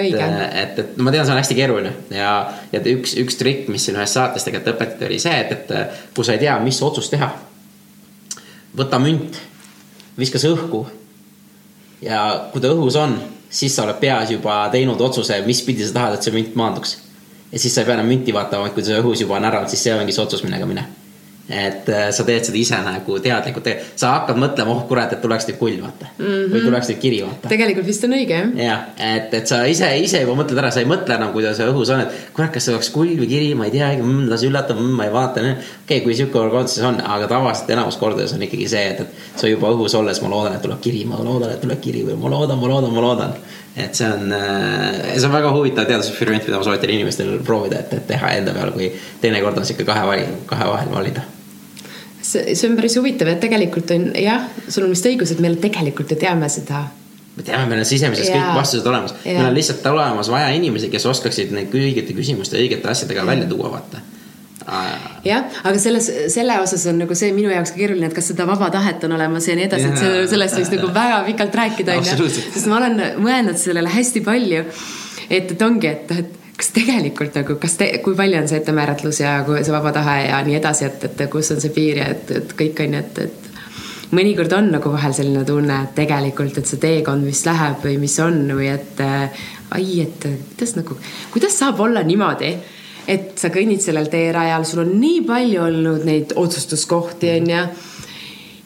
[0.63, 2.35] et, et ma tean, see on hästi keeruline ja,
[2.73, 6.25] ja üks, üks trikk, mis siin ühes saates tegelikult õpetati, oli see, et, et kui
[6.25, 7.35] sa ei tea, mis otsust teha.
[8.77, 9.37] võta münt,
[10.19, 10.85] viska see õhku.
[12.03, 13.17] ja kui ta õhus on
[13.55, 16.99] siis sa oled peas juba teinud otsuse, mis pidi sa tahad, et see münt maanduks.
[17.53, 19.83] ja siis sa ei pea enam münti vaatama, kui see õhus juba on ära, siis
[19.87, 20.87] see ongi see otsus, millega mine
[21.49, 23.67] et äh, sa teed seda ise nagu teadlikult,
[24.01, 26.25] sa hakkad mõtlema, oh kurat, et tuleks nüüd kull, vaata mm.
[26.25, 26.53] -hmm.
[26.55, 27.51] või tuleks nüüd kiri, vaata.
[27.53, 28.55] tegelikult vist on õige, jah.
[28.65, 31.93] jah, et, et sa ise, ise juba mõtled ära, sa ei mõtle enam, kuidas õhus
[31.93, 34.81] on, et kurat, kas see oleks kull või kiri, ma ei teagi mm,, las üllatab
[34.81, 35.45] mm,, ma ei vaata.
[35.45, 39.05] okei okay,, kui sihuke olukord siis on, aga tavaliselt enamus kordades on ikkagi see, et,
[39.05, 42.07] et sa juba õhus olles, ma loodan, et tuleb kiri, ma loodan, et tuleb kiri
[42.09, 43.37] või ma loodan, ma loodan, ma loodan
[43.77, 47.97] et see on, äh, see on väga huvitav teaduseksperiment, mida ma soovitan inimestel proovida, et,
[47.99, 51.25] et teha enda peal, kui teinekord on sihuke kahe vali, kahe vahel valida
[52.35, 55.53] see, see on päris huvitav, et tegelikult on jah, sul on vist õigus, et me
[55.61, 56.85] tegelikult ju teame seda.
[57.35, 61.07] me teame, meil on sisemises kõik vastused olemas, meil on lihtsalt olemas vaja inimesi, kes
[61.11, 64.03] oskaksid neid õigete küsimuste, õigete asjadega välja tuua, vaata.
[65.25, 68.47] Jah, aga selles, selle osas on nagu see minu jaoks ka keeruline, et kas seda
[68.49, 72.31] vaba tahet on olemas ja nii edasi, et sellest võiks nagu väga pikalt rääkida, onju.
[72.31, 74.65] sest ma olen mõelnud sellele hästi palju.
[75.29, 79.21] et, et ongi, et, et kas tegelikult nagu, kas te, kui palju on see ettemääratlus
[79.21, 82.31] ja see vaba tahe ja nii edasi, et, et kus on see piir ja et,
[82.31, 86.71] et kõik on ju, et, et mõnikord on nagu vahel selline tunne, et tegelikult, et
[86.71, 89.45] see teekond, mis läheb või mis on või et äh,
[89.75, 90.99] ai, et kuidas nagu,
[91.35, 92.55] kuidas saab olla niimoodi
[93.11, 97.63] et sa kõnnid sellel teerajal, sul on nii palju olnud neid otsustuskohti, onju.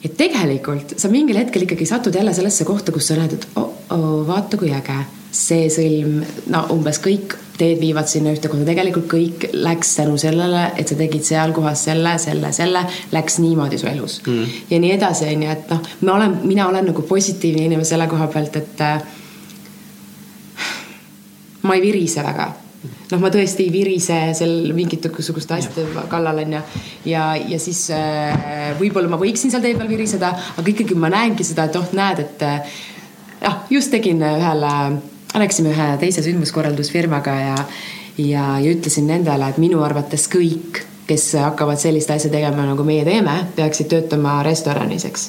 [0.05, 3.73] et tegelikult sa mingil hetkel ikkagi satud jälle sellesse kohta, kus sa näed, et oh,
[3.95, 4.99] oh, vaata kui äge,
[5.39, 10.69] see sõlm, no umbes kõik teed viivad sinna ühte kohta, tegelikult kõik läks tänu sellele,
[10.79, 12.85] et sa tegid seal kohas selle, selle, selle,
[13.15, 14.55] läks niimoodi su elus mm.
[14.71, 18.31] ja nii edasi, onju, et noh, ma olen, mina olen nagu positiivne inimene selle koha
[18.33, 19.03] pealt, et äh,
[21.67, 22.49] ma ei virise väga
[23.11, 26.63] noh, ma tõesti ei virise seal mingisuguste asjade kallal onju.
[27.11, 31.47] ja, ja siis äh, võib-olla ma võiksin seal tee peal viriseda, aga ikkagi ma näengi
[31.47, 32.83] seda, et oh, näed, et äh,
[33.43, 34.75] jah, just tegin ühele,
[35.35, 37.57] läksime ühe teise sündmuskorraldusfirmaga ja,
[38.19, 43.05] ja, ja ütlesin nendele, et minu arvates kõik, kes hakkavad sellist asja tegema, nagu meie
[43.07, 45.29] teeme, peaksid töötama restoranis, eks.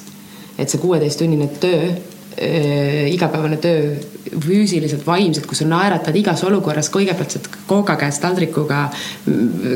[0.58, 1.92] et see kuueteisttunnine töö
[2.40, 3.94] igapäevane töö
[4.30, 8.84] füüsiliselt, vaimselt, kus sa naeratad igas olukorras, kõigepealt saad kooga käest taldrikuga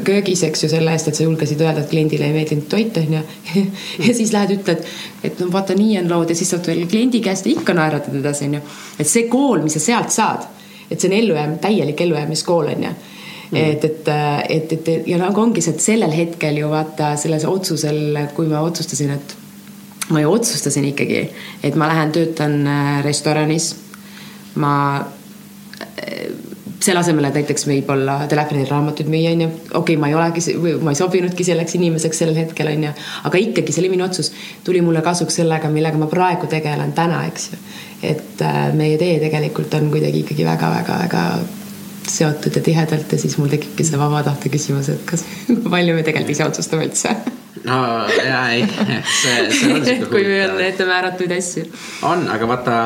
[0.06, 3.22] köögis, eks ju, selle eest, et sa julgesid öelda, et kliendile ei meeldinud toit, onju.
[4.06, 4.84] ja siis lähed, ütled,
[5.24, 8.48] et no vaata, nii on lood ja siis saad veel kliendi käest ikka naeratad edasi,
[8.48, 8.62] onju.
[8.98, 10.48] et see kool, mis sa sealt saad,
[10.88, 12.94] et see on ellujääm-, täielik ellujäämiskool, onju
[13.54, 13.60] Mm.
[13.60, 14.08] et, et,
[14.48, 18.64] et, et ja nagu ongi see, et sellel hetkel ju vaata selles otsusel, kui ma
[18.66, 19.34] otsustasin, et
[20.10, 21.28] ma ju otsustasin ikkagi,
[21.64, 23.74] et ma lähen töötan äh, restoranis.
[24.54, 24.74] ma
[25.80, 26.28] äh,
[26.84, 29.48] selle asemel, et näiteks võib-olla telefonil raamatuid müüa, onju.
[29.48, 32.92] okei okay,, ma ei olegi, ma ei sobinudki selleks inimeseks sellel hetkel, onju.
[33.30, 34.32] aga ikkagi, see oli minu otsus.
[34.64, 37.60] tuli mulle kasuks sellega, millega ma praegu tegelen täna, eks ju.
[38.12, 41.24] et äh, meie tee tegelikult on kuidagi ikkagi väga-väga-väga
[42.14, 45.96] seotud ja tihedalt ja siis mul tekibki see vaba tahte küsimus, et kas, kui palju
[45.96, 47.16] me tegelikult ise otsustame üldse
[47.64, 47.78] no
[48.26, 48.66] jaa, ei,
[49.22, 51.64] see, see on siuke kui on ette määratud asju.
[52.10, 52.76] on, aga vaata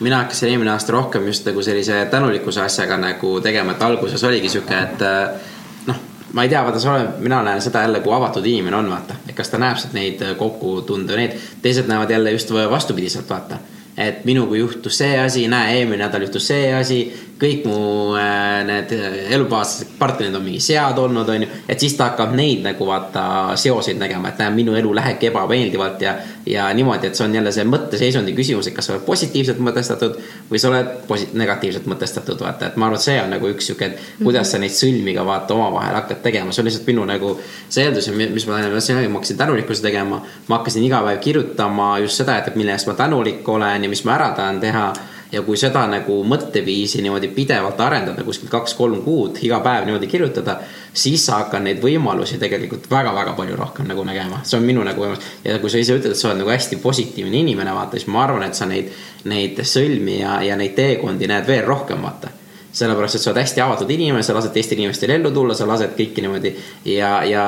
[0.00, 4.48] mina hakkasin eelmine aasta rohkem just nagu sellise tänulikkuse asjaga nagu tegema, et alguses oligi
[4.52, 5.50] sihuke, et äh,
[5.86, 6.00] noh,
[6.32, 9.20] ma ei tea, vaata, sa oled, mina näen seda jälle, kui avatud inimene on, vaata.
[9.28, 13.60] et kas ta näeb sealt neid kokkutunde, neid, teised näevad jälle just vastupidiselt, vaata
[13.96, 17.02] et minuga juhtus see asi, näe, eelmine nädal juhtus see asi,
[17.42, 17.78] kõik mu
[18.14, 18.92] äh, need
[19.34, 21.48] elukaaslased, partnerid on mingi sead olnud, onju.
[21.68, 23.24] et siis ta hakkab neid nagu vaata
[23.58, 26.14] seoseid nägema, et näe, minu elu lähebki ebameeldivalt ja,
[26.46, 30.16] ja niimoodi, et see on jälle see mõtteseisundi küsimus, et kas sa oled positiivselt mõtestatud
[30.50, 33.68] või sa oled posi-, negatiivselt mõtestatud, vaata, et ma arvan, et see on nagu üks
[33.68, 37.04] sihuke, et kuidas sa neid sõlmi ka vaata omavahel hakkad tegema, see on lihtsalt minu
[37.10, 37.34] nagu
[37.66, 40.22] see eeldus, mis ma ma hakkasin tänulikkuse tegema.
[40.48, 44.04] ma hakkasin iga päev kirjutama just seda, et mille eest ma tänulik olen ja mis
[44.04, 44.86] ma ära tahan teha
[45.32, 50.58] ja kui seda nagu mõtteviisi niimoodi pidevalt arendada kuskil kaks-kolm kuud, iga päev niimoodi kirjutada,
[50.92, 54.42] siis sa hakkad neid võimalusi tegelikult väga-väga palju rohkem nagu nägema.
[54.44, 56.82] see on minu nagu võimalus ja kui sa ise ütled, et sa oled nagu hästi
[56.84, 58.92] positiivne inimene, vaata, siis ma arvan, et sa neid,
[59.24, 62.41] neid sõlmi ja, ja neid teekondi näed veel rohkem, vaata
[62.72, 65.92] sellepärast, et sa oled hästi avatud inimene, sa lased teistel inimestel ellu tulla, sa lased
[65.98, 66.54] kõiki niimoodi.
[66.88, 67.44] ja, ja,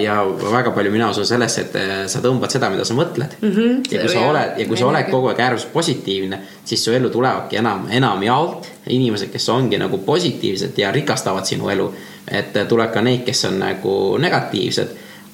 [0.00, 3.52] ja väga palju mina usun sellesse, et eh, sa tõmbad seda, mida sa mõtled mm.
[3.52, 3.84] -hmm.
[3.92, 7.10] ja kui sa oled ja kui sa oled kogu aeg äärmiselt positiivne, siis su ellu
[7.10, 11.92] tulevadki enam, enamjaolt inimesed, kes ongi nagu positiivsed ja rikastavad sinu elu.
[12.30, 14.88] et tuleb ka neid, kes on nagu negatiivsed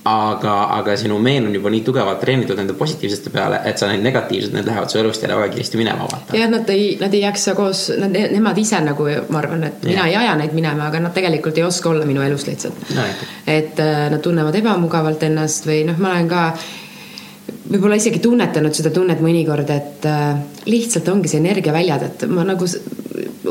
[0.05, 4.05] aga, aga sinu meel on juba nii tugevalt treenitud nende positiivsete peale, et sa need
[4.05, 6.37] negatiivsed, need lähevad su elust jälle väga kiiresti minema, vaata.
[6.37, 10.07] jah, nad ei, nad ei jaksa koos, nad, nemad ise nagu ma arvan, et mina
[10.07, 10.09] ja.
[10.09, 13.09] ei aja neid minema, aga nad tegelikult ei oska olla minu elus lihtsalt no,.
[13.47, 16.45] et äh, nad tunnevad ebamugavalt ennast või noh, ma olen ka
[17.71, 22.67] võib-olla isegi tunnetanud seda tunnet mõnikord, et äh, lihtsalt ongi see energiaväljad, et ma nagu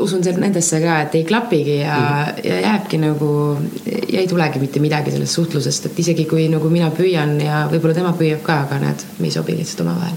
[0.00, 3.30] usun nendesse ka, et ei klapigi ja mm., ja jääbki nagu,
[3.86, 7.96] ja ei tulegi mitte midagi sellest suhtlusest, et isegi kui nagu mina püüan ja võib-olla
[7.96, 10.16] tema püüab ka, aga näed, me ei sobi lihtsalt omavahel.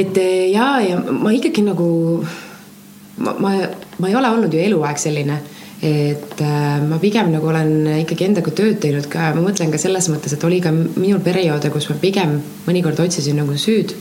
[0.00, 0.20] et
[0.52, 1.88] ja, ja ma ikkagi nagu,
[3.18, 3.54] ma, ma,
[3.98, 5.40] ma ei ole olnud ju eluaeg selline
[5.82, 10.10] et äh, ma pigem nagu olen ikkagi endaga tööd teinud ka, ma mõtlen ka selles
[10.12, 13.94] mõttes, et oli ka minul perioode, kus ma pigem mõnikord otsisin nagu süüd.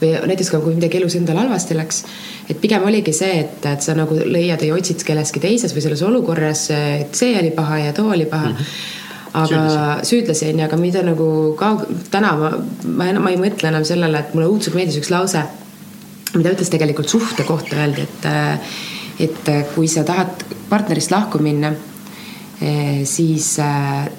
[0.00, 2.02] Või näiteks ka, kui midagi elus endal halvasti läks,
[2.50, 6.02] et pigem oligi see, et, et sa nagu leiad ja otsid kelleski teises või selles
[6.04, 8.52] olukorras, et see oli paha ja too oli paha.
[8.52, 8.60] Mm.
[8.60, 9.00] -hmm
[9.34, 10.52] aga süüdlasi.
[10.52, 11.28] on ju, aga mida nagu
[11.58, 12.50] kaug-, täna ma,
[12.86, 15.42] ma, ma ei mõtle enam sellele, et mulle õudselt meeldis üks lause,
[16.36, 18.28] mida ütles tegelikult suhte kohta öeldi, et,
[19.20, 21.70] et kui sa tahad partnerist lahku minna,
[23.04, 23.48] siis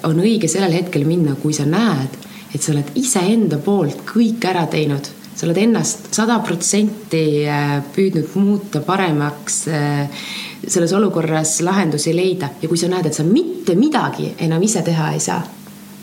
[0.06, 2.16] on õige sellel hetkel minna, kui sa näed,
[2.54, 5.08] et sa oled iseenda poolt kõik ära teinud.
[5.36, 10.22] Sa oled ennast sada protsenti äh, püüdnud muuta paremaks, äh,
[10.64, 12.48] selles olukorras lahendusi leida.
[12.62, 15.42] Ja kui sa näed, et sa mitte midagi enam ise teha ei saa,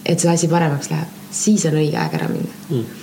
[0.06, 2.60] et see asi paremaks läheb, siis on õige aeg ära minna.
[2.70, 3.02] Mm..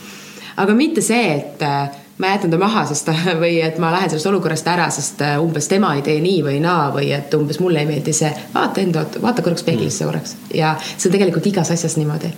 [0.63, 3.09] aga mitte see, et äh, ma jätan ta maha, sest
[3.43, 6.91] või et ma lähen sellest olukorrast ära, sest umbes tema ei tee nii või naa
[6.95, 8.31] või et umbes mulle ei meeldi see.
[8.55, 10.11] vaata enda, vaata korraks peeglisse mm.
[10.11, 12.33] korraks ja see on tegelikult igas asjas niimoodi.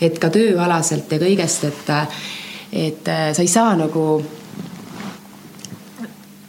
[0.00, 1.94] et ka tööalaselt ja kõigest, et
[2.72, 4.06] et äh, sa ei saa nagu,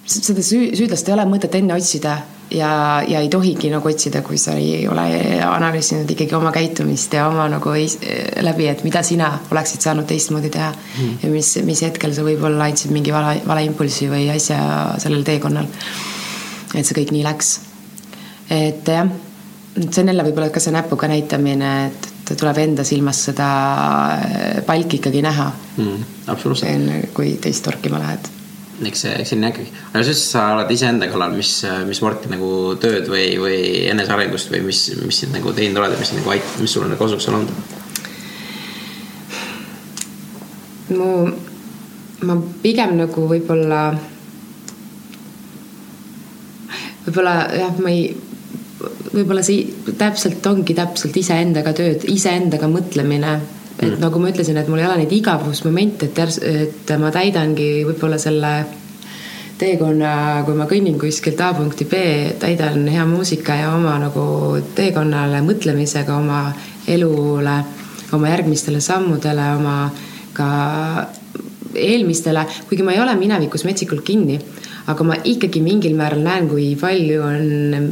[0.05, 2.17] seda süü, süüdlast ei ole mõtet enne otsida
[2.51, 5.05] ja, ja ei tohigi nagu otsida, kui sa ei ole
[5.43, 7.87] analüüsinud ikkagi oma käitumist ja oma nagu ei,
[8.45, 11.17] läbi, et mida sina oleksid saanud teistmoodi teha mm.
[11.23, 14.59] ja mis, mis hetkel sa võib-olla andsid mingi vale, valeimpulsi või asja
[15.01, 15.67] sellel teekonnal.
[16.73, 17.57] et see kõik nii läks.
[18.53, 19.11] et jah,
[19.89, 23.49] see on jälle võib-olla ka see näpuga näitamine, et tuleb enda silmas seda
[24.15, 26.09] äh, palki ikkagi näha mm,.
[26.33, 27.13] absoluutselt.
[27.13, 28.36] kui teist torkima lähed.
[28.85, 29.71] Eks see, eks nii ikkagi.
[29.89, 31.51] aga sa ütlesid, sa oled iseenda kallal, mis,
[31.87, 32.51] mis sporti nagu
[32.81, 33.59] tööd või, või
[33.89, 37.01] enesearendust või mis, mis sind nagu teinud oled ja mis nagu ait-, mis sulle nagu
[37.01, 37.85] kasuks on olnud?
[40.93, 41.09] mu,
[42.23, 43.81] ma pigem nagu võib-olla,
[47.07, 48.07] võib-olla jah, ma ei
[49.17, 53.39] võib-olla see täpselt ongi täpselt iseendaga tööd, iseendaga mõtlemine.
[53.77, 54.01] Et mm.
[54.01, 58.17] nagu ma ütlesin, et mul ei ole neid igavusmomente, et järs-, et ma täidangi võib-olla
[58.21, 58.53] selle
[59.57, 62.01] teekonna, kui ma kõnnin kuskilt A punkti B,
[62.41, 64.23] täidan hea muusika ja oma nagu
[64.77, 66.41] teekonnale mõtlemisega, oma
[66.87, 67.57] elule,
[68.13, 69.77] oma järgmistele sammudele, oma
[70.37, 70.47] ka
[71.77, 74.37] eelmistele, kuigi ma ei ole minevikus metsikult kinni,
[74.89, 77.47] aga ma ikkagi mingil määral näen, kui palju on,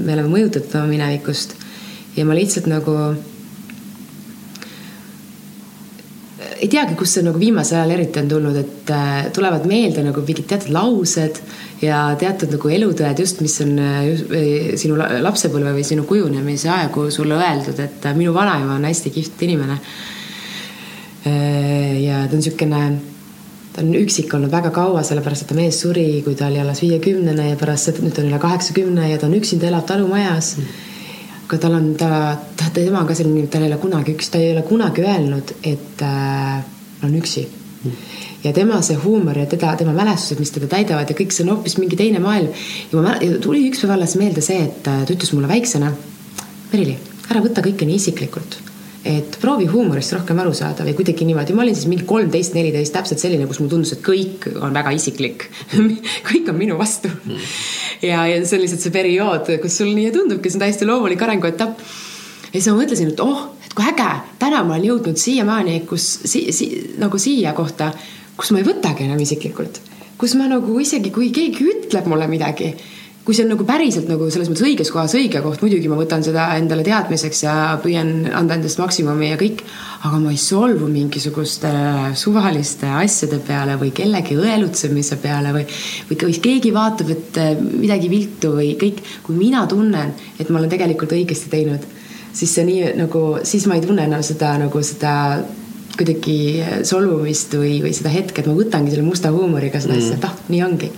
[0.06, 1.58] me oleme mõjutatud oma minevikust.
[2.16, 2.94] ja ma lihtsalt nagu
[6.56, 10.24] ei teagi, kust see nagu viimasel ajal eriti on tulnud, et äh, tulevad meelde nagu
[10.26, 11.39] mingid teatud laused
[11.84, 14.36] ja teatud nagu elutõed just, mis on äh, just,
[14.82, 19.45] sinu lapsepõlve või sinu kujunemise aegu sulle öeldud, et äh, minu vanaema on hästi kihvt
[19.49, 19.80] inimene.
[21.26, 22.82] ja ta on niisugune,
[23.74, 26.84] ta on üksik olnud väga kaua, sellepärast et ta mees suri, kui ta oli alles
[26.84, 30.95] viiekümnene ja pärast seda, nüüd on üle kaheksakümne ja ta on üksinda, elab talumajas mm
[31.46, 32.10] aga tal on, ta,
[32.58, 35.56] ta, tema on ka selline, tal ei ole kunagi üks, ta ei ole kunagi öelnud,
[35.64, 36.60] et äh,
[37.06, 37.96] on üksi mm.
[38.48, 41.56] ja tema see huumor ja teda, tema mälestused, mis teda täidavad ja kõik see on
[41.56, 42.54] hoopis mingi teine maailm.
[42.91, 45.93] ja ma, tuli üks päev alles meelde see, et äh, ta ütles mulle väiksena,
[46.72, 46.96] Merili,
[47.30, 48.64] ära võta kõike nii isiklikult
[49.06, 52.93] et proovi huumorist rohkem aru saada või kuidagi niimoodi, ma olin siis mingi kolmteist, neliteist,
[52.95, 55.45] täpselt selline, kus mulle tundus, et kõik on väga isiklik
[56.30, 57.43] kõik on minu vastu mm.
[58.08, 61.22] ja, ja see on lihtsalt see periood, kus sul nii tundubki, see on täiesti loomulik
[61.22, 61.86] arenguetapp.
[62.49, 64.10] ja siis ma mõtlesin, et oh, et kui äge,
[64.41, 67.91] täna ma olen jõudnud siiamaani, kus si, si, nagu siia kohta,
[68.34, 69.84] kus ma ei võtagi enam isiklikult,
[70.18, 72.74] kus ma nagu isegi, kui keegi ütleb mulle midagi
[73.26, 76.22] kui see on nagu päriselt nagu selles mõttes õiges kohas õige koht, muidugi ma võtan
[76.26, 79.64] seda endale teadmiseks ja püüan anda endast maksimumi ja kõik,
[80.06, 81.72] aga ma ei solvu mingisuguste
[82.22, 85.66] suvaliste asjade peale või kellegi õelutsemise peale või,
[86.12, 90.70] või keegi vaatab, et eh, midagi viltu või kõik, kui mina tunnen, et ma olen
[90.70, 91.90] tegelikult õigesti teinud,
[92.30, 95.16] siis see nii nagu, siis ma ei tunne enam seda nagu seda
[95.98, 100.04] kuidagi solvumist või, või seda hetke, et ma võtangi selle musta huumoriga seda mm.
[100.04, 100.94] asja, et ah, nii ongi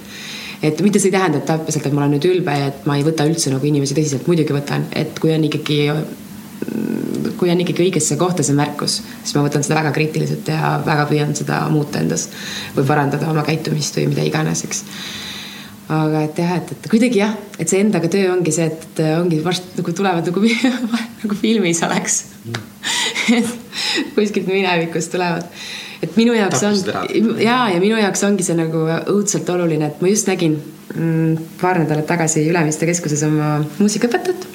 [0.62, 3.05] et mitte see ei tähenda, et täpselt, et ma olen nüüd ülbe et ma ei
[3.05, 5.80] võta üldse nagu inimesi tõsiselt, muidugi võtan, et kui on ikkagi,
[7.38, 11.05] kui on ikkagi õigesse kohta see märkus, siis ma võtan seda väga kriitiliselt ja väga
[11.12, 12.28] püüan seda muuta endas
[12.76, 14.84] või parandada oma käitumist või mida iganes, eks.
[15.93, 19.38] Aga et jah, et, et kuidagi jah, et see endaga töö ongi see, et ongi
[19.45, 20.41] varsti nagu tulevad nagu,
[21.22, 22.24] nagu filmis oleks.
[22.43, 23.53] Mm.
[24.18, 25.47] kuskilt minevikust tulevad
[26.04, 26.78] et minu jaoks on
[27.41, 30.58] ja, ja minu jaoks ongi see nagu õudselt oluline, et ma just nägin
[30.93, 34.48] mm, paar nädalat tagasi Ülemiste keskuses oma muusikaõpetajat,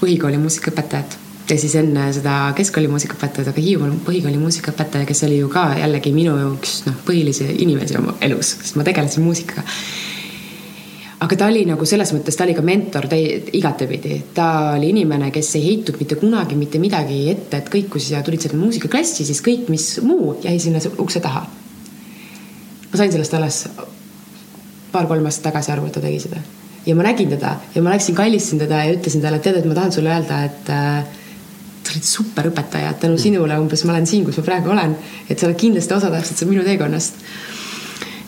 [0.00, 1.22] põhikooli muusikaõpetajat.
[1.46, 6.10] Ja siis enne seda keskkooli muusikaõpetajat, aga Hiiumaa põhikooli muusikaõpetaja, kes oli ju ka jällegi
[6.14, 9.62] minu üks noh, põhilisi inimesi oma elus, sest ma tegelesin muusikaga
[11.18, 14.18] aga ta oli nagu selles mõttes, ta oli ka mentor igatepidi.
[14.34, 18.22] ta oli inimene, kes ei heitnud mitte kunagi mitte midagi ette, et kõik, kui sa
[18.22, 21.46] tulid sinna muusikaklassi, siis kõik, mis muu jäi sinna ukse taha.
[22.90, 23.64] ma sain sellest alles
[24.92, 26.42] paar-kolm aastat tagasi aru, et ta tegi seda.
[26.86, 29.64] ja ma nägin teda ja ma läksin, kallistasin teda ja ütlesin talle, et tead, et
[29.64, 31.04] ma tahan sulle öelda, et äh,
[31.86, 34.96] sa olid super õpetaja, et tänu sinule umbes ma olen siin, kus ma praegu olen.
[35.30, 37.24] et sa oled kindlasti osa täpselt minu teekonnast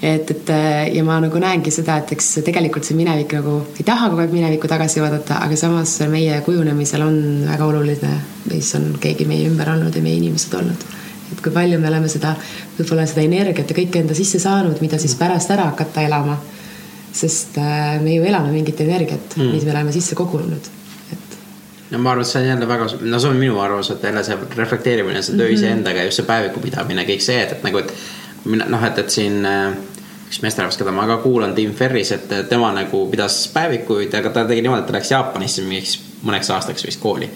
[0.02, 0.50] et, et
[0.94, 4.34] ja ma nagu näengi seda, et eks tegelikult see minevik nagu ei taha kogu aeg
[4.34, 7.18] minevikku tagasi vaadata, aga samas meie kujunemisel on
[7.48, 8.12] väga oluline,
[8.52, 10.86] mis on keegi meie ümber olnud ja meie inimesed olnud.
[11.32, 12.36] et kui palju me oleme seda,
[12.78, 16.38] võib-olla seda energiat ja kõike enda sisse saanud, mida siis pärast ära hakata elama.
[17.12, 20.78] sest äh, me ju elame mingit energiat mm., mis me oleme sisse kogunud
[21.90, 24.22] no ma arvan, et see on jälle väga, no see on minu arvamus, et jälle
[24.24, 25.58] see reflekteerimine, see töö mm -hmm.
[25.58, 27.94] iseendaga, just see päeviku pidamine, kõik see, et, et nagu, et
[28.48, 29.72] mina noh, et, et siin äh,
[30.28, 34.44] üks meesterahvas, keda ma ka kuulan, Tim Ferris, et tema nagu pidas päevikuid, aga ta
[34.48, 37.28] tegi niimoodi, et ta läks Jaapanisse mingiks mõneks aastaks vist kooli.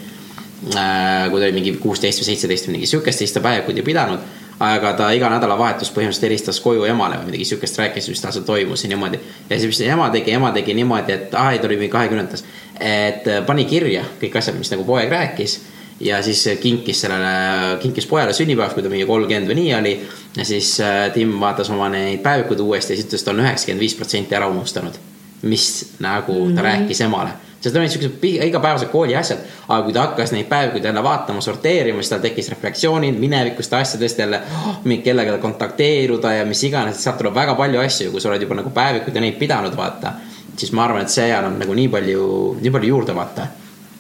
[0.73, 3.91] Äh, kui ta oli mingi kuusteist või seitseteist või mingi sihukest, siis ta päevikuid ei
[3.93, 4.31] pidanud.
[4.63, 8.45] aga ta iga nädalavahetus põhimõtteliselt helistas koju emale või midagi sihukest, rääkis, mis tal seal
[8.47, 9.19] toimus ja niimoodi.
[9.51, 12.45] ja siis, mis ema tegi, ema tegi niimoodi, et aa, ei ta oli mingi kahekümnendas.
[12.79, 15.59] et pani kirja kõik asjad, mis nagu poeg rääkis
[16.01, 19.95] ja siis kinkis sellele, kinkis pojale sünnipäevaks, kui ta mingi kolmkümmend või nii oli.
[20.37, 23.45] ja siis äh, Tim vaatas oma neid päevikuid uuesti ja siis ütles, et ta on
[23.45, 24.99] üheksakümmend viis protsenti ära unustanud.
[25.43, 26.63] mis nagu ta mm -hmm.
[26.63, 27.31] rääkis emale
[27.63, 29.39] sest need olid siuksed igapäevased kooli asjad,
[29.69, 34.19] aga kui ta hakkas neid päevikuid jälle vaatama, sorteerima, siis tal tekkis reflektsioonid minevikust asjadest
[34.19, 34.81] jälle oh,.
[35.05, 38.71] kellega kontakteeruda ja mis iganes, sealt tuleb väga palju asju, kui sa oled juba nagu
[38.71, 40.13] päevikuid ja neid pidanud, vaata.
[40.57, 42.29] siis ma arvan, et see annab nagu nii palju,
[42.61, 43.47] nii palju juurde, vaata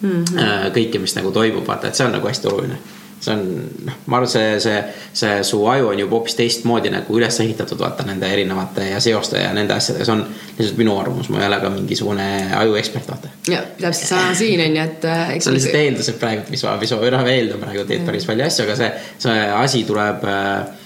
[0.03, 0.72] mm -hmm.
[0.74, 2.78] kõike, mis nagu toimub, vaata, et see on nagu hästi oluline.
[3.22, 3.42] see on,
[3.86, 4.78] noh, ma arvan, see, see,
[5.14, 9.38] see su aju on juba hoopis teistmoodi nagu üles ehitatud, vaata nende erinevate ja seoste
[9.38, 10.24] ja nende asjadega, see on
[10.59, 12.26] lihtsalt minu arvamus, ma ei ole ka mingisugune
[12.59, 13.28] ajuekspert, vaata.
[13.48, 15.28] ja täpselt sama siin on ju, et äh,.
[15.38, 18.46] see on lihtsalt eeldused praegu, mis ma, mis ma, noh, eeldan praegu teed päris palju
[18.46, 18.90] asju, aga see,
[19.22, 20.82] see asi tuleb äh,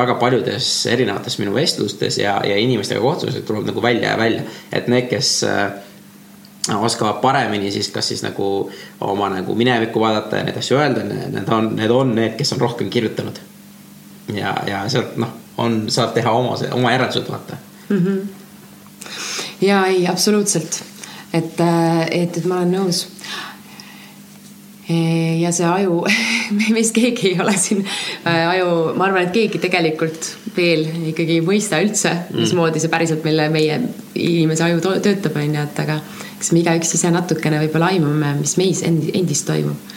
[0.00, 4.88] väga paljudes erinevates minu vestlustes ja, ja inimestega kohtumisel tuleb nagu välja ja välja, et
[4.88, 5.76] need, kes äh,
[6.74, 11.48] oskavad paremini siis kas siis nagu oma nagu minevikku vaadata ja neid asju öelda, need
[11.52, 13.38] on, need on need, kes on rohkem kirjutanud.
[14.34, 17.56] ja, ja sealt noh, on, saab teha oma, oma järeldused, vaata
[17.88, 17.98] mm.
[17.98, 18.18] -hmm.
[19.60, 20.82] ja ei, absoluutselt,
[21.32, 21.60] et,
[22.10, 23.06] et, et ma olen nõus
[24.86, 26.02] ja see aju,
[26.74, 27.82] meist keegi ei ole siin
[28.30, 32.44] aju, ma arvan, et keegi tegelikult veel ikkagi ei mõista üldse, mm.
[32.44, 33.80] mismoodi see päriselt meile, meie
[34.14, 35.98] inimese aju töötab, on ju, et aga
[36.36, 39.96] eks me igaüks ise natukene võib-olla aimame, mis meis endi, endis toimub.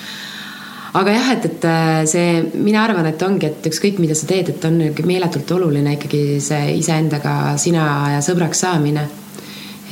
[0.98, 1.70] aga jah, et, et
[2.10, 6.42] see, mina arvan, et ongi, et ükskõik, mida sa teed, et on meeletult oluline ikkagi
[6.42, 7.86] see iseendaga sina
[8.16, 9.06] ja sõbraks saamine.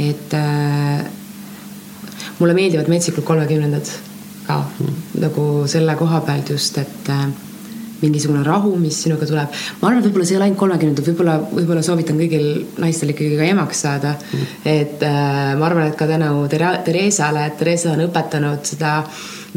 [0.01, 1.05] et äh,
[2.39, 4.06] mulle meeldivad metsikud kolmekümnendad
[4.47, 4.61] ka
[5.21, 7.27] nagu selle koha pealt just, et äh,
[8.01, 9.53] mingisugune rahu, mis sinuga tuleb.
[9.81, 12.45] ma arvan, et võib-olla see ei ole ainult kolmekümnendad, võib-olla, võib-olla soovitan kõigil
[12.83, 14.53] naistel ikkagi ka emaks saada mm..
[14.73, 18.99] et äh, ma arvan, et ka tänu Theresale, et Theresa on õpetanud seda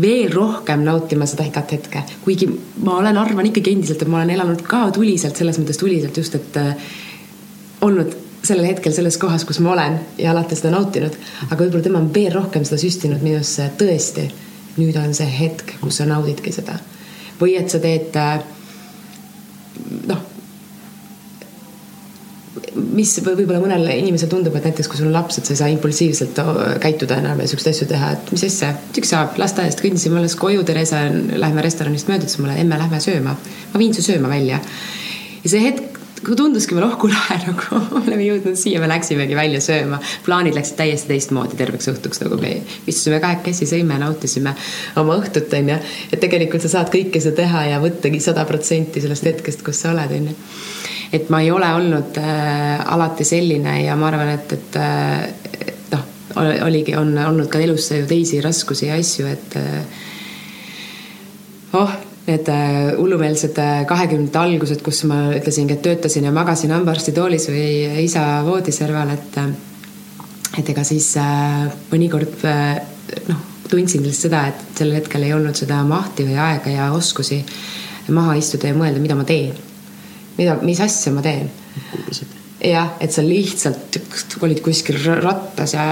[0.00, 2.04] veel rohkem nautima seda igat hetke.
[2.24, 2.48] kuigi
[2.86, 6.40] ma olen, arvan ikkagi endiselt, et ma olen elanud ka tuliselt, selles mõttes tuliselt just,
[6.40, 6.90] et äh,
[7.84, 11.16] olnud sellel hetkel selles kohas, kus ma olen ja alati seda nautinud.
[11.50, 14.30] aga võib-olla tema on veel rohkem seda süstinud minusse, tõesti
[14.78, 16.78] nüüd on see hetk, kus sa naudidki seda.
[17.40, 18.42] või et sa teed äh,
[20.10, 20.20] noh,
[22.94, 25.70] mis võib-olla mõnele inimesele tundub, et näiteks kui sul on laps, et sa ei saa
[25.72, 26.40] impulsiivselt
[26.82, 30.64] käituda enam ja siukseid asju teha, et mis asja, tüks saab, lasteaiast kõndisime alles koju,
[30.68, 33.36] Theresa, lähme restoranist mööda, ütles mulle, emme, lähme sööma.
[33.72, 34.60] ma viin su sööma välja.
[35.44, 40.00] ja see hetk tunduski veel ohku lahe nagu, oleme jõudnud siia, me läksimegi välja sööma.
[40.26, 42.56] plaanid läksid täiesti teistmoodi terveks õhtuks, nagu me
[42.86, 44.54] istusime kahekesi, sõime, nautisime
[45.00, 45.78] oma õhtut, onju.
[46.12, 49.94] et tegelikult sa saad kõike seda teha ja võttagi sada protsenti sellest hetkest, kus sa
[49.94, 50.36] oled, onju.
[51.16, 56.04] et ma ei ole olnud äh, alati selline ja ma arvan, et, et äh, noh,
[56.68, 59.98] oligi, on olnud ka elus ju teisi raskusi ja asju, et äh,
[61.80, 61.98] oh
[62.30, 68.04] need äh, hullumeelsed äh, kahekümnendate algused, kus ma ütlesingi, et töötasin ja magasin hambaarstitoolis või
[68.04, 69.50] isa voodiserval, et äh,
[70.58, 71.12] et ega siis
[71.92, 72.40] mõnikord
[73.28, 77.38] noh, tundsin lihtsalt seda, et sellel hetkel ei olnud seda mahti või aega ja oskusi
[78.10, 79.54] maha istuda ja mõelda, mida ma teen.
[80.38, 81.52] mida, mis asja ma teen.
[82.66, 84.00] jah, et sa lihtsalt
[84.42, 85.86] olid kuskil rattas ja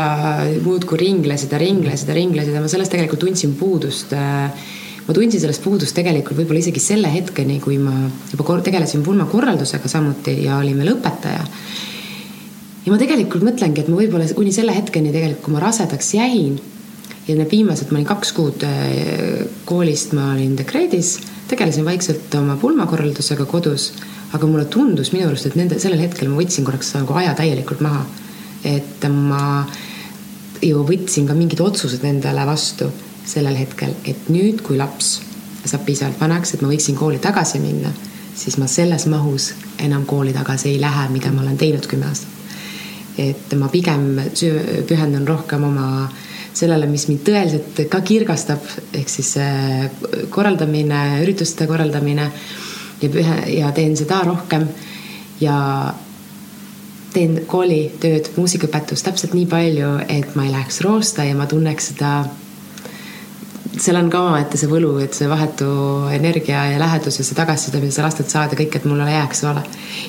[0.64, 4.50] muudkui ringlesid ja ringlesid ja ringlesid ja ma sellest tegelikult tundsin puudust äh,
[5.08, 7.94] ma tundsin sellest puudust tegelikult võib-olla isegi selle hetkeni, kui ma
[8.28, 11.46] juba tegelesin pulmakorraldusega samuti ja olin veel õpetaja.
[12.84, 16.60] ja ma tegelikult mõtlengi, et ma võib-olla kuni selle hetkeni tegelikult, kui ma rasedaks jäin
[17.28, 21.16] ja need viimased, ma olin kaks kuud äh, koolist, ma olin dekreedis,
[21.48, 23.90] tegelesin vaikselt oma pulmakorraldusega kodus,
[24.36, 27.80] aga mulle tundus minu arust, et nende, sellel hetkel ma võtsin korraks nagu aja täielikult
[27.84, 28.04] maha.
[28.66, 29.64] et ma
[30.60, 32.88] ju võtsin ka mingid otsused endale vastu
[33.28, 35.18] sellel hetkel, et nüüd, kui laps
[35.68, 37.90] saab piisavalt vanaks, et ma võiksin kooli tagasi minna,
[38.38, 39.52] siis ma selles mahus
[39.84, 42.34] enam kooli tagasi ei lähe, mida ma olen teinud kümme aastat.
[43.18, 44.20] et ma pigem
[44.86, 46.08] pühendun rohkem oma
[46.54, 48.62] sellele, mis mind tõeliselt ka kirgastab,
[48.94, 49.34] ehk siis
[50.30, 52.28] korraldamine, ürituste korraldamine
[53.02, 54.68] ja pühe ja teen seda rohkem
[55.40, 55.58] ja
[57.12, 62.12] teen koolitööd, muusikaõpetust täpselt nii palju, et ma ei läheks roosta ja ma tunneks seda
[63.78, 65.66] seal on ka omaette see võlu, et see vahetu
[66.14, 69.44] energia ja lähedus ja see tagasiside, mida sa lastelt saad ja kõik, et mulle jääks
[69.50, 69.62] ole.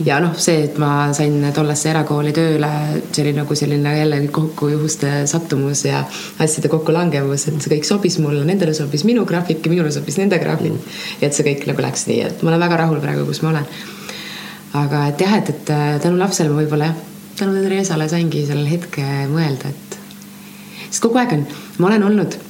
[0.05, 2.69] ja noh, see, et ma sain tollesse erakooli tööle,
[3.11, 6.01] see oli nagu selline jällegi kokku juhuste sattumus ja
[6.39, 10.41] asjade kokkulangevus, et see kõik sobis mulle, nendele sobis minu graafik ja minule sobis nende
[10.41, 10.97] graafik mm..
[11.21, 13.53] ja et see kõik nagu läks nii, et ma olen väga rahul praegu, kus ma
[13.53, 13.69] olen.
[14.81, 17.07] aga et jah, et, et tänu lapsele ma võib-olla jah,
[17.39, 19.99] tänu Theresale saingi sellel hetke mõelda, et
[20.89, 22.45] sest kogu aeg on, ma olen olnud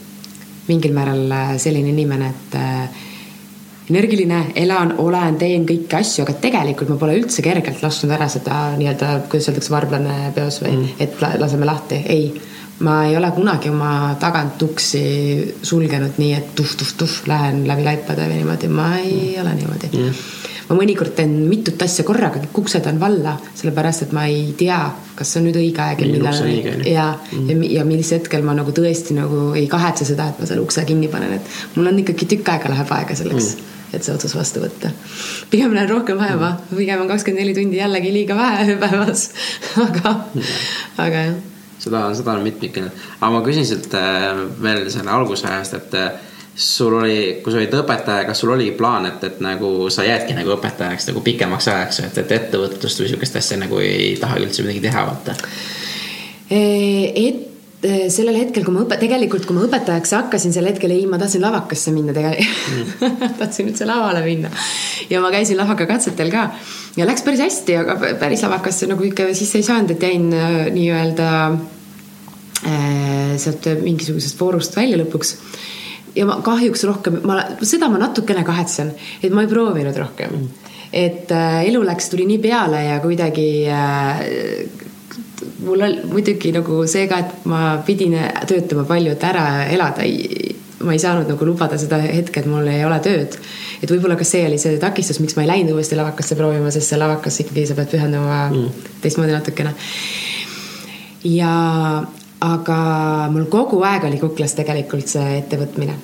[0.69, 3.07] mingil määral äh, selline inimene, et äh,
[3.89, 8.61] energiline, elan, olen, teen kõiki asju, aga tegelikult ma pole üldse kergelt lasknud ära seda
[8.77, 11.01] nii-öelda, kuidas öeldakse, varblane peos või mm.
[11.01, 12.29] et laseme lahti, ei.
[12.85, 15.01] ma ei ole kunagi oma tagant uksi
[15.61, 19.41] sulgenud nii, et tuhh-tuhh-tuhh, lähen läbi laipade või niimoodi, ma ei mm.
[19.41, 20.37] ole niimoodi mm
[20.69, 24.79] ma mõnikord teen mitut asja korraga, kõik uksed on valla, sellepärast et ma ei tea,
[25.17, 26.39] kas see on nüüd õige aeg ja millal
[26.85, 30.49] ja mm., ja, ja mis hetkel ma nagu tõesti nagu ei kahetse seda, et ma
[30.49, 34.05] selle ukse kinni panen, et mul on ikkagi tükk aega läheb aega selleks mm et
[34.05, 34.91] see otsus vastu võtta.
[35.49, 39.29] pigem näen rohkem vaeva mm., pigem on kakskümmend neli tundi jällegi liiga vähe päevas
[39.87, 40.51] aga mm.,
[41.05, 41.39] aga jah.
[41.81, 46.11] seda, seda on mitmikene, aga ma küsin sealt äh, veel selle algusajast, et äh,
[46.55, 50.35] sul oli, kui sa olid õpetaja, kas sul oli plaan, et, et nagu sa jäädki
[50.37, 54.65] nagu õpetajaks nagu pikemaks ajaks, et, et ettevõtlust või sihukest asja nagu ei taha üldse
[54.65, 55.37] midagi teha, vaata?
[56.49, 57.49] et
[57.79, 61.15] Eh, sellel hetkel, kui ma õpe-, tegelikult kui ma õpetajaks hakkasin, sel hetkel ei, ma
[61.15, 63.29] tahtsin lavakasse minna tegelikult mm.
[63.39, 64.49] tahtsin üldse lavale minna.
[65.07, 66.41] ja ma käisin lavakakatsetel ka
[66.99, 70.57] ja läks päris hästi, aga päris lavakasse nagu ikka sisse ei saanud, et jäin äh,
[70.75, 71.29] nii-öelda
[72.67, 75.37] äh, sealt mingisugusest voorust välja lõpuks.
[76.15, 80.69] Ja ma kahjuks rohkem, ma, seda ma natukene kahetsen, et ma ei proovinud rohkem mm.
[80.93, 84.23] et äh, elu läks, tuli nii peale ja kuidagi äh,
[85.65, 88.15] mul oli muidugi nagu see ka, et ma pidin
[88.47, 90.07] töötama palju, et ära elada.
[90.79, 93.35] ma ei saanud nagu lubada seda hetke, et mul ei ole tööd.
[93.81, 96.89] et võib-olla ka see oli see takistus, miks ma ei läinud uuesti lavakasse proovima, sest
[96.89, 98.85] see lavakas ikkagi sa pead pühenduma mm.
[99.03, 99.75] teistmoodi natukene.
[101.27, 101.51] ja,
[102.45, 102.79] aga
[103.33, 105.97] mul kogu aeg oli kuklas tegelikult see ettevõtmine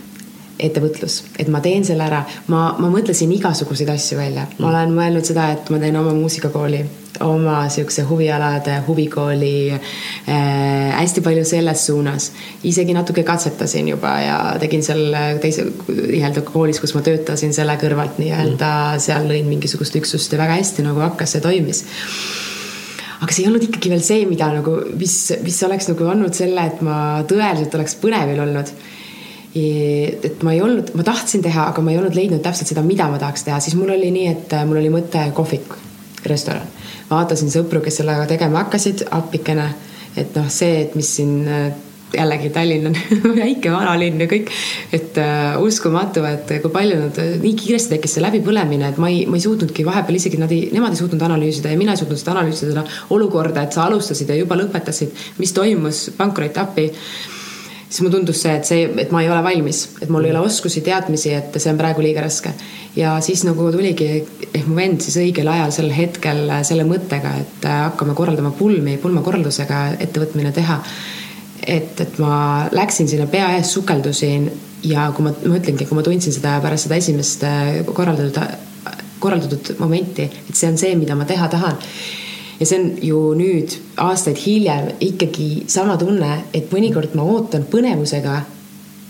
[0.56, 5.28] ettevõtlus, et ma teen selle ära, ma, ma mõtlesin igasuguseid asju välja, ma olen mõelnud
[5.28, 6.80] seda, et ma teen oma muusikakooli
[7.24, 12.32] oma siukse huvialade huvikooli äh, hästi palju selles suunas.
[12.64, 18.20] isegi natuke katsetasin juba ja tegin seal teise nii-öelda koolis, kus ma töötasin selle kõrvalt
[18.20, 19.06] nii-öelda mm.
[19.08, 21.86] seal lõin mingisugust üksust ja väga hästi nagu hakkas, see toimis
[23.22, 25.16] aga see ei olnud ikkagi veel see, mida nagu, mis,
[25.46, 26.98] mis oleks nagu andnud selle, et ma
[27.30, 28.76] tõeliselt oleks põnevil olnud.
[29.56, 33.08] et ma ei olnud, ma tahtsin teha, aga ma ei olnud leidnud täpselt seda, mida
[33.08, 35.78] ma tahaks teha, siis mul oli nii, et mul oli mõte kohvik,
[36.28, 36.68] restoran
[37.10, 39.70] vaatasin sõpru, kes sellega tegema hakkasid, appikene.
[40.18, 41.72] et noh, see, et mis siin äh,
[42.14, 42.98] jällegi Tallinn on
[43.42, 44.52] väike vanalinn ja kõik,
[44.96, 49.24] et uh, uskumatu, et kui palju nad, nii kiiresti tekkis see läbipõlemine, et ma ei,
[49.30, 52.22] ma ei suutnudki vahepeal isegi nad ei, nemad ei suutnud analüüsida ja mina ei suutnud
[52.22, 56.92] seda analüüsida, seda olukorda, et sa alustasid ja juba lõpetasid, mis toimus, pankrot appi
[57.96, 60.42] siis mulle tundus see, et see, et ma ei ole valmis, et mul ei ole
[60.48, 62.52] oskusi, teadmisi, et see on praegu liiga raske.
[62.96, 64.08] ja siis nagu tuligi
[64.54, 69.82] ehk mu vend siis õigel ajal sel hetkel selle mõttega, et hakkame korraldama pulmi, pulmakorraldusega
[70.08, 70.80] ettevõtmine teha.
[71.68, 74.50] Et, et ma läksin sinna pea ees, sukeldusin
[74.86, 77.46] ja kui ma, ma ütlengi, kui ma tundsin seda pärast seda esimest
[77.94, 78.40] korraldatud,
[79.24, 81.78] korraldatud momenti, et see on see, mida ma teha tahan.
[82.60, 88.40] Ja see on ju nüüd aastaid hiljem ikkagi sama tunne, et mõnikord ma ootan põnevusega,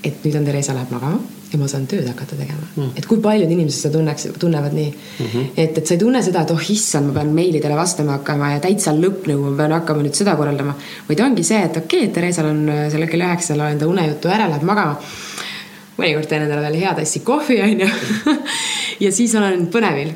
[0.06, 2.92] et nüüd on Theresa läheb magama ja ma saan tööd hakata tegema mm..
[3.00, 5.30] et kui paljud inimesed seda tunneks, tunnevad nii mm.
[5.32, 5.46] -hmm.
[5.56, 8.64] et, et sa ei tunne seda, et oh issand, ma pean meilidele vastama hakkama ja
[8.68, 10.76] täitsa lõpp nagu ma pean hakkama nüüd seda korraldama.
[11.10, 14.32] vaid ongi see, et okei okay,, Theresal on äh, selle kell üheksal on enda unejutu
[14.36, 15.00] ära, läheb magama.
[15.98, 17.88] mõnikord teen endale veel hea tassi kohvi, onju.
[19.06, 20.12] ja siis olen põnevil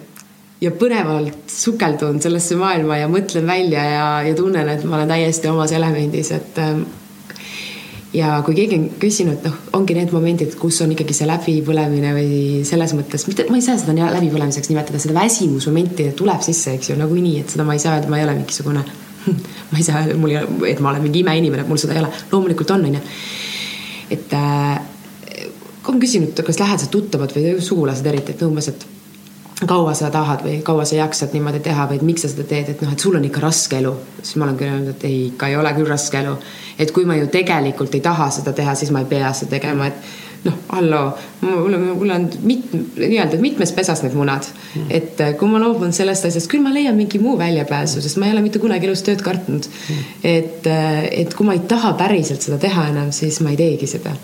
[0.62, 5.52] ja põnevalt sukeldun sellesse maailma ja mõtlen välja ja, ja tunnen, et ma olen täiesti
[5.52, 6.66] omas elemendis, et.
[8.14, 12.38] Ja kui keegi on küsinud, noh, ongi need momendid, kus on ikkagi see läbipõlemine või
[12.66, 16.98] selles mõttes, mitte, ma ei saa seda läbipõlemiseks nimetada, seda väsimusmomenti tuleb sisse, eks ju,
[16.98, 18.82] nagunii, et seda ma ei saa öelda, ma ei ole mingisugune.
[19.70, 22.02] ma ei saa öelda, mul ei ole, et ma olen mingi imeinimene, mul seda ei
[22.02, 23.04] ole, loomulikult on, onju.
[24.18, 25.46] et äh,
[25.94, 28.90] on küsinud, kas lähedased tuttavad või sugulased eriti, et umbes, et
[29.68, 32.72] kaua sa tahad või kaua sa jaksad niimoodi teha või et miks sa seda teed,
[32.72, 33.92] et noh, et sul on ikka raske elu.
[34.22, 36.38] siis ma olen küll öelnud, et ei, ikka ei ole küll raske elu.
[36.80, 39.88] et kui ma ju tegelikult ei taha seda teha, siis ma ei pea seda tegema,
[39.88, 41.12] et noh, halloo,
[41.42, 44.48] mul on, mul on mit-, nii-öelda mitmes pesas need munad.
[44.76, 44.86] Mm..
[44.90, 48.30] et äh, kui ma loobun sellest asjast, küll ma leian mingi muu väljapääsu, sest ma
[48.30, 49.68] ei ole mitte kunagi elus tööd kartnud.
[49.68, 50.06] Mm..
[50.24, 53.92] et, äh, et kui ma ei taha päriselt seda teha enam, siis ma ei teegi
[53.98, 54.16] seda.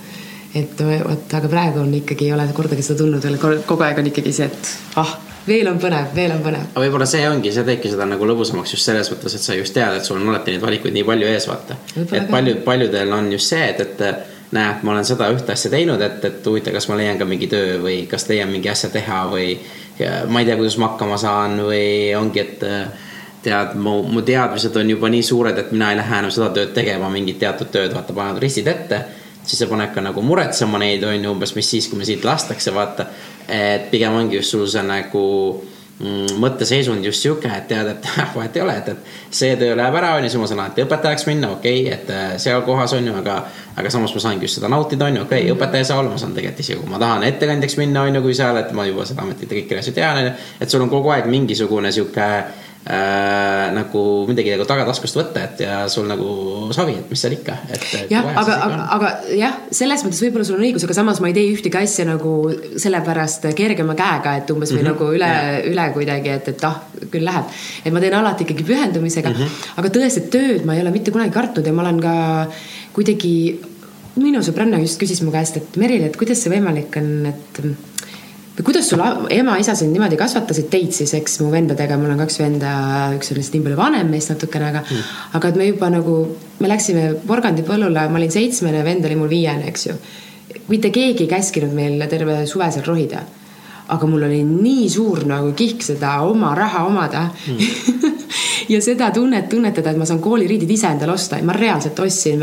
[0.55, 4.31] Et vot, aga praegu on ikkagi, ei ole kordagi seda tundnud kogu aeg on ikkagi
[4.31, 5.17] see, et ah,
[5.47, 6.67] veel on põnev, veel on põnev.
[6.71, 9.75] aga võib-olla see ongi, see teebki seda nagu lõbusamaks just selles mõttes, et sa just
[9.75, 11.77] tead, et sul on alati neid valikuid nii palju ees, vaata.
[12.05, 16.01] et paljud, paljudel on just see, et, et näe, ma olen seda ühte asja teinud,
[16.01, 19.25] et, et huvitav, kas ma leian ka mingi töö või kas leian mingi asja teha
[19.31, 19.55] või
[20.29, 22.65] ma ei tea, kuidas ma hakkama saan või ongi, et
[23.45, 26.73] tead, mu, mu teadmised on juba nii suured, et mina ei lähe enam seda tööd
[26.75, 29.03] tegema, mingit teatud tööd, vaata, panevad ristid ette
[29.45, 32.25] siis see paneb ka nagu muretsema neid, on ju, umbes, mis siis, kui me siit
[32.25, 33.07] lastakse, vaata.
[33.47, 35.21] et pigem ongi just sul see nagu
[35.99, 39.99] mm, mõtteseisund just sihuke, et tead, et vahet ei ole, et, et see töö läheb
[39.99, 42.97] ära, on ju, siis ma saan alati õpetajaks minna, okei okay,, et äh, seal kohas
[42.97, 43.37] on ju, aga.
[43.75, 46.13] aga samas ma saangi just seda nautida, on ju, okei okay,, õpetaja ei saa olla,
[46.13, 48.87] ma saan tegelikult isegi, kui ma tahan ettekandjaks minna, on ju, kui seal, et ma
[48.87, 50.35] juba seda ametit ja kõiki asju tean, on ju.
[50.65, 52.29] et sul on kogu aeg mingisugune sihuke
[52.85, 57.57] äh, nagu midagi nagu tagataskust võtta, et ja sul nagu savi, et mis seal ikka.
[58.11, 61.37] jah, aga, aga, aga jah, selles mõttes võib-olla sul on õigus, aga samas ma ei
[61.37, 62.35] tee ühtegi asja nagu
[62.81, 64.93] sellepärast kergema käega, et umbes või mm -hmm.
[64.93, 66.81] nagu üle yeah., üle kuidagi, et, et ah,
[67.11, 67.53] küll läheb.
[67.85, 69.79] et ma teen alati ikkagi pühendumisega mm, -hmm.
[69.81, 72.15] aga tõesti, tööd ma ei ole mitte kunagi kartnud ja ma olen ka
[72.93, 73.35] kuidagi
[74.15, 77.61] minu sõbranna just küsis mu käest, et Merile, et kuidas see võimalik on, et
[78.63, 82.71] kuidas sul ema-isa sind niimoodi kasvatasid, teid siis, eks mu vendadega, mul on kaks venda,
[83.17, 85.09] üks on lihtsalt nii palju vanem meist natukene, aga mm.,
[85.39, 86.19] aga et me juba nagu,
[86.63, 89.97] me läksime porgandipõllule, ma olin seitsmene, vend oli mul viiene, eks ju.
[90.71, 93.25] mitte keegi ei käskinud meil terve suve seal rohida.
[93.85, 98.15] aga mul oli nii suur nagu kihk seda oma raha omada mm.
[98.73, 102.41] ja seda tunnet tunnetada, et ma saan kooliriidid ise endale osta ja ma reaalselt ostsin,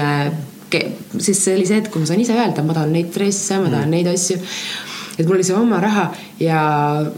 [1.19, 3.73] siis see oli see hetk, kui ma saan ise öelda, ma tahan neid dresse, ma
[3.73, 3.97] tahan mm.
[3.97, 4.39] neid asju
[5.19, 6.07] et mul oli see oma raha
[6.41, 6.61] ja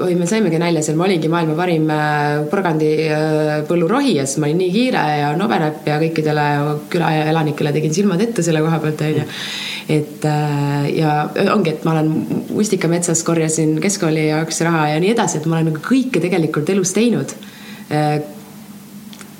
[0.03, 4.59] oi, me saimegi nalja seal, ma olingi maailma parim äh, porgandipõllurohi ja siis ma olin
[4.65, 6.47] nii kiire ja nobenäpp ja kõikidele
[6.93, 9.27] küla elanikele tegin silmad ette selle koha pealt onju.
[9.95, 11.17] et äh, ja
[11.55, 12.11] ongi, et ma olen
[12.55, 16.95] Ustikametsas korjasin keskkooli jaoks raha ja nii edasi, et ma olen nagu kõike tegelikult elus
[16.97, 17.35] teinud.
[17.95, 18.17] Äh,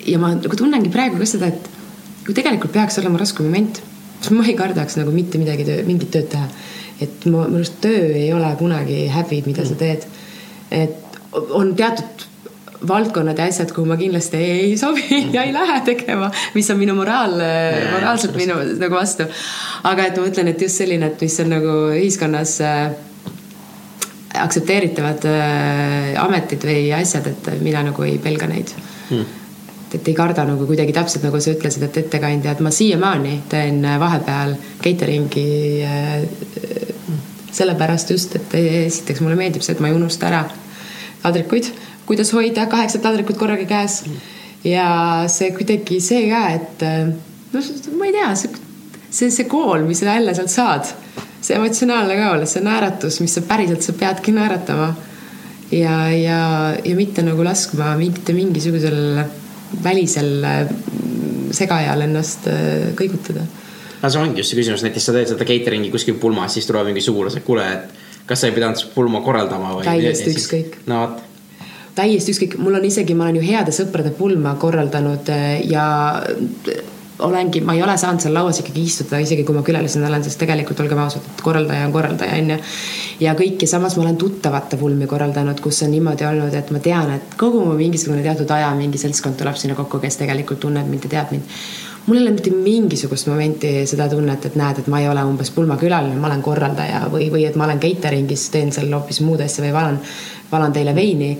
[0.05, 1.71] ja ma nagu tunnengi praegu ka seda, et
[2.27, 3.81] kui tegelikult peaks olema raske moment,
[4.21, 6.47] siis ma ei kardaks nagu mitte midagi, mingit tööd teha
[7.07, 10.07] et mu arust töö ei ole kunagi häbi, mida sa teed.
[10.71, 11.01] et
[11.51, 12.29] on teatud
[12.89, 16.79] valdkonnad ja asjad, kuhu ma kindlasti ei, ei sobi ja ei lähe tegema, mis on
[16.79, 17.37] minu moraal,
[17.93, 19.27] moraalselt minu nagu vastu.
[19.85, 22.83] aga et ma mõtlen, et just selline, et mis on nagu ühiskonnas äh,
[24.45, 28.75] aktsepteeritavad äh, ametid või asjad, et mina nagu ei pelga neid.
[29.09, 29.41] Hmm.
[29.95, 33.79] Et ei karda nagu kuidagi täpselt nagu sa ütlesid, et ettekandja, et ma siiamaani teen
[34.01, 35.45] vahepeal catering'i
[37.55, 40.45] sellepärast just, et esiteks mulle meeldib see, et ma ei unusta ära
[41.23, 41.71] taldrikuid,
[42.09, 44.03] kuidas hoida kaheksat taldrikut korraga käes.
[44.65, 44.89] ja
[45.29, 46.85] see kuidagi see ka, et
[47.53, 48.61] noh, ma ei tea, see,
[49.11, 50.93] see, see kool, mis sa jälle sealt saad,
[51.45, 54.95] see emotsionaalne ka olla, see naeratus, mis sa päriselt, sa peadki naeratama.
[55.73, 56.41] ja, ja,
[56.85, 59.25] ja mitte nagu laskma mitte mingisugusel
[59.85, 60.45] välisel
[61.55, 62.49] segajal ennast
[62.99, 63.47] kõigutada
[64.05, 66.93] no see ongi just see küsimus, näiteks sa teed seda catering'i kuskil pulmas, siis tulevad
[66.93, 69.87] mingi sugulased, kuule, et kas sa ei pidanud pulma korraldama või?
[69.89, 70.83] täiesti ükskõik.
[70.91, 71.23] no vot
[71.95, 75.87] täiesti ükskõik, mul on isegi, ma olen ju heade sõprade pulma korraldanud äh, ja
[77.19, 80.41] olengi, ma ei ole saanud seal lauas ikkagi istuda, isegi kui ma külalisena olen, sest
[80.43, 82.57] tegelikult olgem ausad, et korraldaja on korraldaja, onju.
[83.23, 87.15] ja kõike, samas ma olen tuttavate pulmi korraldanud, kus on niimoodi olnud, et ma tean,
[87.15, 91.07] et kogu mu mingisugune teatud aja mingi seltskond tuleb sinna kokku, kes tegelikult tunneb mind
[91.07, 91.55] ja teab mind
[92.07, 95.51] mul ei ole mitte mingisugust momenti seda tunnet, et näed, et ma ei ole umbes
[95.55, 99.65] pulmakülaline, ma olen korraldaja või, või et ma olen catering'is, teen seal hoopis muud asja
[99.65, 100.01] või valan,
[100.53, 101.31] valan teile veini.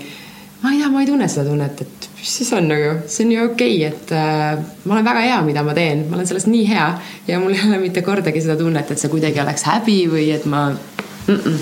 [0.63, 3.31] ma ei tea, ma ei tunne seda tunnet, et mis siis on nagu, see on
[3.35, 6.49] ju okei okay,, et äh, ma olen väga hea, mida ma teen, ma olen sellest
[6.49, 6.89] nii hea
[7.27, 10.49] ja mul ei ole mitte kordagi seda tunnet, et see kuidagi oleks häbi või et
[10.49, 11.35] ma mm.
[11.35, 11.57] -mm.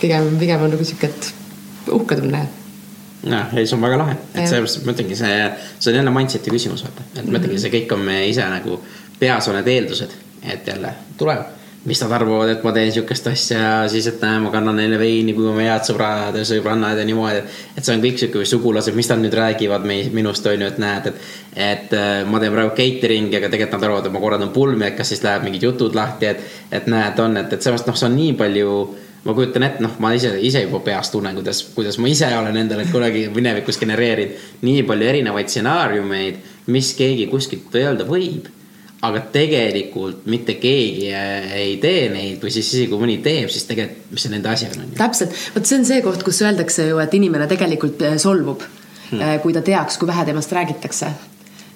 [0.00, 1.34] pigem, pigem on nagu sihuke, et
[1.94, 2.46] uhke tunne
[3.26, 5.34] jah, ei, see on väga lahe, et sellepärast ma ütlengi, see,
[5.78, 7.10] see on jälle mindset'i küsimus, vaata.
[7.16, 8.80] et ma ütlengi, see kõik on meie ise nagu
[9.20, 11.54] peas on need eeldused, et jälle tuleb,
[11.86, 14.98] mis nad arvavad, et ma teen sihukest asja ja siis, et näe, ma kannan neile
[14.98, 17.42] veini, kui me head sõbrad ja sõbrannad ja niimoodi.
[17.76, 20.82] et see on kõik sihuke sugulased, mis nad nüüd räägivad mei, minust on ju, et
[20.82, 21.32] näed, et.
[21.56, 24.98] et äh, ma teen praegu catering'i, aga tegelikult nad arvavad, et ma korraldan pulmi, et
[24.98, 26.42] kas siis läheb mingid jutud lahti, et.
[26.72, 28.76] et näed, on, et, et seepärast noh, see on nii palju
[29.26, 32.56] ma kujutan ette, noh, ma ise, ise juba peas tunnen, kuidas, kuidas ma ise olen
[32.62, 36.38] endale kunagi minevikus genereerinud nii palju erinevaid stsenaariumeid,
[36.74, 38.52] mis keegi kuskilt öelda võib.
[39.06, 44.08] aga tegelikult mitte keegi ei tee neid või siis isegi kui mõni teeb, siis tegelikult,
[44.10, 44.88] mis see nende asi on?
[44.96, 49.20] täpselt, vot see on see koht, kus öeldakse ju, et inimene tegelikult eh, solvub hmm.,
[49.20, 51.12] eh, kui ta teaks, kui vähe temast räägitakse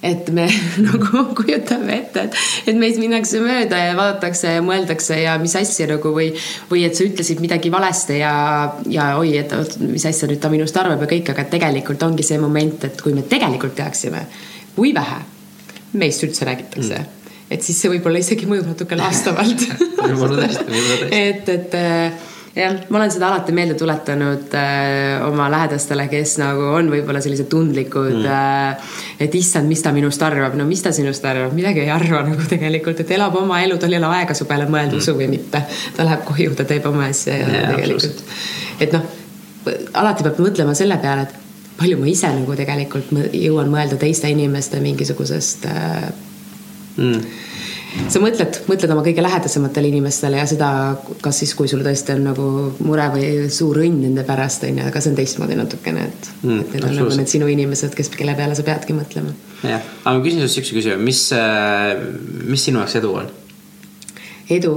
[0.02, 0.47] et me
[0.86, 2.39] nagu kujutame ette, et,
[2.72, 6.31] et meist minnakse mööda ja vaadatakse ja mõeldakse ja mis asja nagu või,
[6.70, 8.32] või et sa ütlesid midagi valesti ja,
[8.89, 9.52] ja oi, et
[9.82, 13.14] mis asja nüüd ta minust arvab ja kõik, aga tegelikult ongi see moment, et kui
[13.16, 14.24] me tegelikult teaksime,
[14.77, 15.20] kui vähe
[16.01, 17.31] meist üldse räägitakse mm.
[17.51, 19.66] et siis see võib-olla isegi mõjub natuke laastavalt
[21.24, 21.81] et, et
[22.55, 27.51] jah, ma olen seda alati meelde tuletanud äh, oma lähedastele, kes nagu on võib-olla sellised
[27.52, 28.31] tundlikud mm..
[28.31, 28.97] Äh,
[29.27, 32.47] et issand, mis ta minust arvab, no mis ta sinust arvab, midagi ei arva nagu
[32.51, 35.28] tegelikult, et elab oma elu, tal ei ole aega su peale mõelda mm., usu või
[35.31, 35.62] mitte.
[35.97, 38.24] ta läheb koju, ta teeb oma asja ja, ja tegelikult,
[38.81, 39.06] et noh,
[40.02, 44.82] alati peab mõtlema selle peale, et palju ma ise nagu tegelikult jõuan mõelda teiste inimeste
[44.82, 46.10] mingisugusest äh,
[46.97, 47.47] mm
[48.10, 50.70] sa mõtled, mõtled oma kõige lähedasematele inimestele ja seda,
[51.24, 52.46] kas siis, kui sul tõesti on nagu
[52.86, 56.60] mure või suur õnn nende pärast, on ju, aga see on teistmoodi natukene, et mm,,
[56.60, 59.34] et need on nagu need sinu inimesed, kes, kelle peale sa peadki mõtlema.
[59.66, 61.96] jah, aga ma küsin sinult siukse küsimuse, mis, äh,
[62.50, 63.34] mis sinu jaoks edu on?
[64.58, 64.76] edu,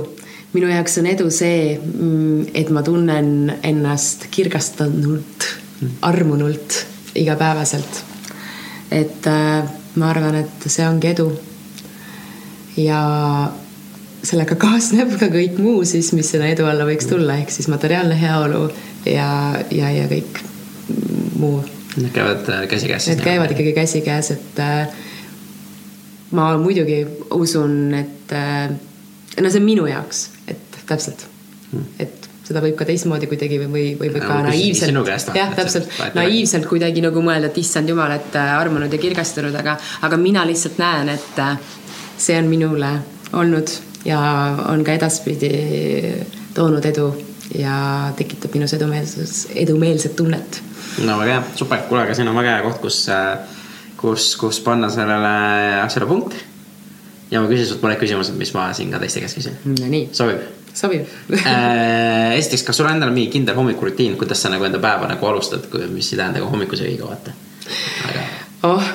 [0.55, 5.49] minu jaoks on edu see, mm, et ma tunnen ennast kirgastunult,
[5.79, 5.95] mm.
[6.09, 6.83] armunult
[7.19, 8.03] igapäevaselt.
[8.91, 11.29] et äh, ma arvan, et see ongi edu
[12.77, 13.01] ja
[14.23, 18.17] sellega kaasneb ka kõik muu siis, mis sinna edu alla võiks tulla, ehk siis materiaalne
[18.19, 18.65] heaolu
[19.09, 19.29] ja,
[19.73, 20.41] ja, ja kõik
[21.39, 21.61] muu.
[21.97, 23.09] Need käivad äh, käsikäes.
[23.11, 25.03] Need käivad ikkagi käsikäes, et äh,
[26.33, 27.03] ma muidugi
[27.35, 28.71] usun, et äh,
[29.37, 31.27] no see on minu jaoks, et täpselt
[31.71, 35.87] hmm., et seda võib ka teistmoodi kuidagi või, või võib ka naiivselt, jah, täpselt,
[36.17, 40.43] naiivselt kuidagi nagu mõelda, et issand jumal, et äh, armunud ja kirgastunud, aga, aga mina
[40.47, 41.55] lihtsalt näen, et äh,
[42.17, 42.89] see on minule
[43.33, 43.67] olnud
[44.05, 44.19] ja
[44.67, 45.51] on ka edaspidi
[46.53, 47.07] toonud edu
[47.57, 47.75] ja
[48.17, 50.61] tekitab minus edumeelsus, edumeelset tunnet.
[51.05, 53.05] no väga hea, super, kuule, aga siin on väga hea koht, kus,
[53.97, 55.35] kus, kus panna sellele
[55.83, 56.35] asjale punkt.
[57.31, 59.57] ja ma küsin sult mõned küsimused, mis ma siin ka teiste käest küsin.
[59.65, 60.09] Nonii.
[60.13, 60.43] sobib?
[60.73, 61.07] sobib
[61.37, 65.29] äh, esiteks, kas sul on endal mingi kindel hommikurutiin, kuidas sa nagu enda päeva nagu
[65.29, 67.35] alustad, mis ei tähenda ka hommikusöögiga, vaata.
[68.09, 68.27] aga.
[68.69, 68.93] oh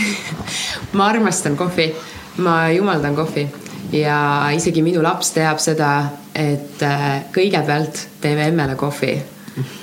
[0.98, 1.92] ma armastan kohvi,
[2.36, 3.46] ma jumaldan kohvi.
[3.92, 5.92] Ja isegi minu laps teab seda,
[6.34, 9.12] et äh, kõigepealt teeme emmele kohvi.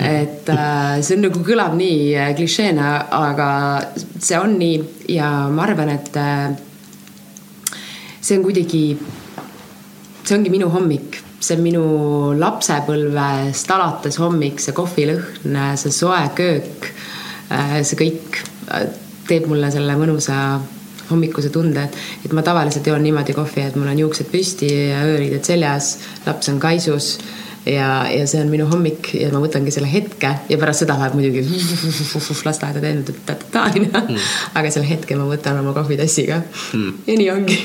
[0.02, 3.50] Et äh, see on nagu kõlab nii klišeena, aga
[4.18, 4.82] see on nii.
[5.14, 6.18] Ja ma arvan, et
[8.20, 8.84] see on kuidagi
[10.30, 11.84] see ongi minu hommik, see on minu
[12.38, 16.90] lapsepõlvest alates hommik, see kohvilõhn, see soe köök,
[17.50, 18.38] äh, see kõik
[18.70, 18.86] äh,
[19.26, 20.60] teeb mulle selle mõnusa
[21.10, 25.04] hommikuse tunde, et, et ma tavaliselt joon niimoodi kohvi, et mul on juuksed püsti ja
[25.08, 25.96] ööriided seljas,
[26.26, 27.16] laps on kaisus
[27.66, 31.16] ja, ja see on minu hommik ja ma võtangi selle hetke ja pärast seda läheb
[31.18, 31.44] muidugi
[32.48, 33.86] lasteaeda teinud, et onju.
[33.90, 34.18] Mm.
[34.60, 37.06] aga selle hetke ma võtan oma kohvitassiga mm.
[37.06, 37.60] ja nii ongi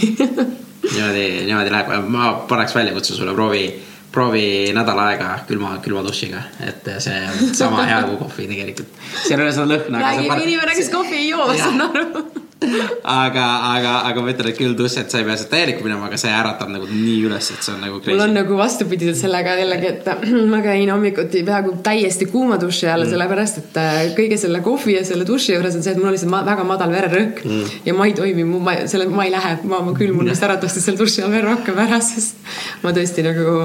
[0.94, 3.66] niimoodi, niimoodi läheb, ma paneks väljakutse sulle, proovi,
[4.12, 9.00] proovi nädal aega külma, külma dušiga, et see on sama hea kui kohvi tegelikult.
[9.26, 10.04] seal ei ole seda lõhna.
[10.04, 12.26] räägib inimene, kes kohvi ei joo, saan aru
[12.64, 13.46] aga,
[13.76, 16.18] aga, aga ma ütlen, et küll tuss, et sa ei pea sealt täielikku minema, aga
[16.20, 18.00] see äratab nagu nii üles, et see on nagu.
[18.08, 20.08] mul on nagu vastupidiselt sellega jällegi, et
[20.54, 24.96] ma käin hommikuti peaaegu täiesti kuuma duši all mm., sellepärast et äh, kõige selle kohvi
[24.96, 27.80] ja selle duši juures on see, et mul on lihtsalt ma, väga madal vererõhk mm.
[27.90, 31.02] ja ma ei toimi, ma selle, ma ei lähe, ma, ma külmun vist äratavasti selle
[31.02, 32.40] duši all veel rohkem ära, sest
[32.86, 33.60] ma tõesti nagu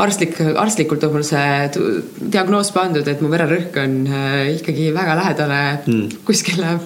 [0.00, 1.70] arstlik, arstlikult on mul see
[2.32, 6.20] diagnoos pandud, et mu vererõhk on äh, ikkagi väga lähedale mm.
[6.26, 6.76] kuskile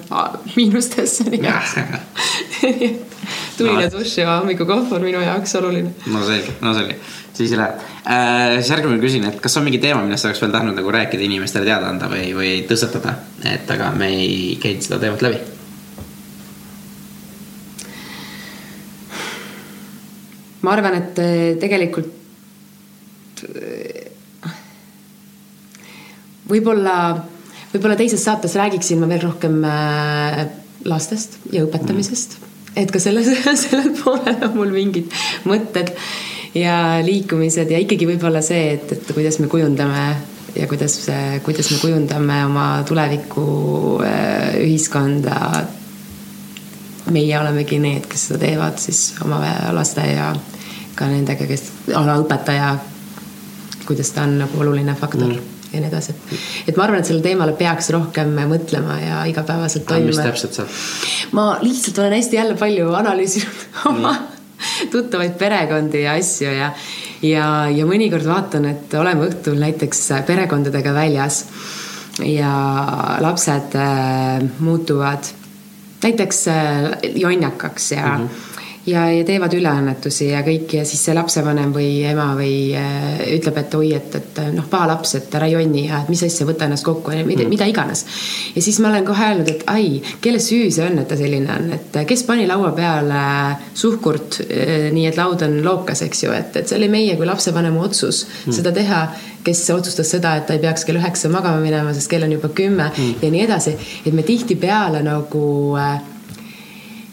[0.55, 3.15] miinustesse, nii et
[3.57, 3.91] tuline no.
[3.97, 5.93] dušš ja hommikukohv on minu jaoks oluline.
[6.11, 6.97] no selge, no selge,
[7.33, 8.57] siis läheb äh,.
[8.59, 11.67] siis järgmine küsin, et kas on mingi teema, millest oleks veel tahtnud nagu rääkida, inimestele
[11.67, 13.17] teada anda või, või tõstatada,
[13.55, 15.41] et aga me ei käinud seda teemat läbi
[20.65, 22.24] ma arvan, et äh, tegelikult
[26.49, 26.97] võib-olla,
[27.73, 30.45] võib-olla teises saates räägiksin ma veel rohkem äh,
[30.85, 32.53] lastest ja õpetamisest mm..
[32.83, 33.29] et ka selles,
[33.63, 35.11] sellel poolel on mul mingid
[35.49, 35.93] mõtted
[36.55, 40.05] ja liikumised ja ikkagi võib-olla see, et, et kuidas me kujundame
[40.55, 41.01] ja kuidas,
[41.43, 43.47] kuidas me kujundame oma tuleviku
[44.05, 45.65] äh, ühiskonda.
[47.11, 49.37] meie olemegi need, kes seda teevad siis oma
[49.75, 50.31] laste ja
[50.95, 52.71] ka nendega, kes, ala õpetaja
[53.85, 55.55] kuidas ta on nagu oluline faktor mm.
[55.73, 56.15] ja nii edasi.
[56.67, 60.13] et ma arvan, et sellele teemale peaks rohkem mõtlema ja igapäevaselt toimima.
[60.13, 60.79] mis täpselt saab?
[61.37, 64.15] ma lihtsalt olen hästi jälle palju analüüsinud oma
[64.91, 66.71] tuttavaid perekondi ja asju ja,
[67.21, 71.43] ja, ja mõnikord vaatan, et oleme õhtul näiteks perekondadega väljas
[72.23, 72.51] ja
[73.21, 75.31] lapsed äh, muutuvad
[76.03, 78.54] näiteks äh, jonjakaks ja mm, -hmm
[78.85, 83.57] ja, ja teevad üleannetusi ja kõik ja siis see lapsevanem või ema või äh, ütleb,
[83.61, 86.67] et oi, et, et noh, paha laps, et ära jonni ja et mis asja, võta
[86.67, 88.05] ennast kokku ja mida mm., mida iganes.
[88.55, 91.51] ja siis ma olen kohe öelnud, et ai, kelle süü see on, et ta selline
[91.51, 93.21] on, et kes pani laua peale
[93.73, 97.29] suhkurt äh, nii, et laud on lookas, eks ju, et, et see oli meie kui
[97.29, 98.59] lapsevanema otsus mm.
[98.59, 99.05] seda teha
[99.45, 102.49] kes otsustas seda, et ta ei peaks kell üheksa magama minema, sest kell on juba
[102.53, 103.17] kümme mm.
[103.21, 103.75] ja nii edasi.
[104.05, 105.43] et me tihtipeale nagu
[105.81, 105.99] äh,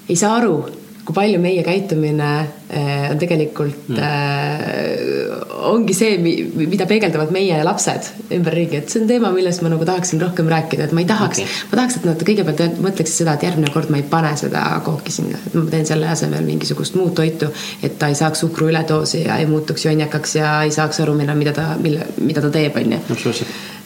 [0.08, 2.28] ei saa aru kui palju meie käitumine
[2.70, 5.40] eh, on tegelikult mm.,
[5.72, 10.22] ongi see, mida peegeldavad meie lapsed ümberringi, et see on teema, millest ma nagu tahaksin
[10.22, 13.46] rohkem rääkida, et ma ei tahaks okay., ma tahaks, et nad kõigepealt mõtleksid seda, et
[13.48, 17.16] järgmine kord ma ei pane seda kooki sinna, et ma teen selle asemel mingisugust muud
[17.18, 17.50] toitu,
[17.82, 21.56] et ta ei saaks suhkru üledoosi ja ei muutuks jonjakaks ja ei saaks aru, mida,
[21.56, 23.02] ta, mille, mida ta teeb, onju.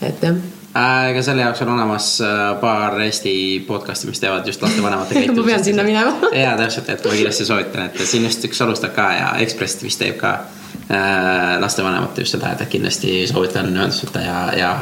[0.05, 0.44] et jah
[0.76, 5.50] aga selle jaoks on olemas äh, paar Eesti podcast'i, mis teevad just lastevanemate käitumisest ma
[5.50, 9.06] pean sinna minema ja täpselt, et ma kindlasti soovitan, et siin just üks alustab ka
[9.16, 10.34] ja Ekspress vist teeb ka
[10.90, 14.72] äh, lastevanemate just seda, et kindlasti soovitan ühendust võtta ja, ja,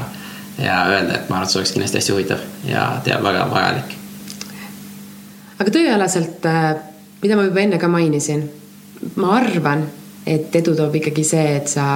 [0.58, 3.96] ja öelda, et ma arvan, et see oleks kindlasti hästi huvitav ja teab väga vajalik.
[5.60, 6.70] aga tööalaselt, äh,
[7.22, 8.48] mida ma juba enne ka mainisin,
[9.14, 9.86] ma arvan,
[10.26, 11.86] et edu toob ikkagi see, et sa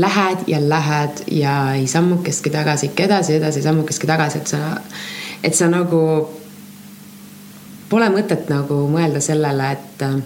[0.00, 4.58] lähed ja lähed ja ei sammukestki tagasi, ikka edasi, edasi, sammukestki tagasi, et sa,
[5.44, 6.00] et sa nagu,
[7.88, 10.18] pole mõtet nagu mõelda sellele, et äh,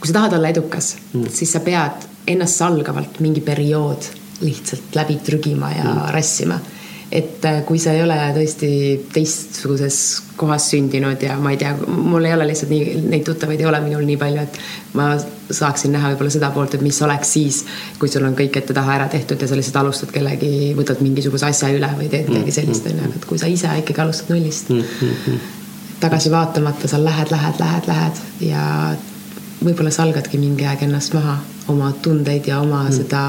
[0.00, 4.08] kui sa tahad olla edukas mm., siis sa pead ennast salgavalt mingi periood
[4.40, 6.08] lihtsalt läbi trügima ja mm.
[6.12, 6.58] rassima
[7.12, 8.68] et äh, kui sa ei ole tõesti
[9.14, 9.98] teistsuguses
[10.36, 13.80] kohas sündinud ja ma ei tea, mul ei ole lihtsalt nii, neid tuttavaid ei ole
[13.84, 14.58] minul nii palju, et
[14.98, 15.12] ma
[15.54, 17.60] saaksin näha võib-olla seda poolt, et mis oleks siis,
[18.00, 21.70] kui sul on kõik ette-taha ära tehtud ja sa lihtsalt alustad kellegi, võtad mingisuguse asja
[21.76, 24.74] üle või teed midagi mm, sellist, mm, onju, et kui sa ise ikkagi alustad nullist.
[26.02, 28.64] tagasi vaatamata sa lähed, lähed, lähed, lähed ja
[29.62, 31.38] võib-olla salgadki mingi aeg ennast maha,
[31.72, 32.98] oma tundeid ja oma mm.
[32.98, 33.28] seda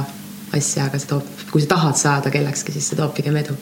[0.57, 3.55] asja, aga toob, kui sa tahad saada kellekski, siis see toob pigem edu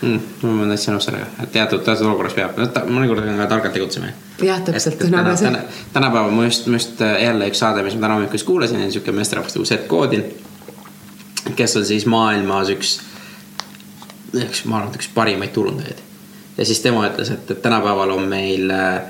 [0.00, 0.20] mm,.
[0.42, 2.56] ma olen täitsa nõus sellega, et teatud, teatud olukorras peab,
[2.88, 4.14] mõnikord on ka targalt tegutsemine.
[4.40, 4.96] jah, täpselt.
[5.02, 5.60] Täna, täna,
[5.92, 8.94] tänapäeval ma just, ma just äh, jälle üks saade, mis ma täna hommikul kuulasin, on
[8.94, 10.24] sihuke meesterahvas nagu Seth Godin.
[11.56, 12.94] kes on siis maailmas üks,
[14.32, 16.00] üks, ma arvan, et üks parimaid turundajaid.
[16.56, 19.02] ja siis tema ütles, et, et tänapäeval on meil Äh,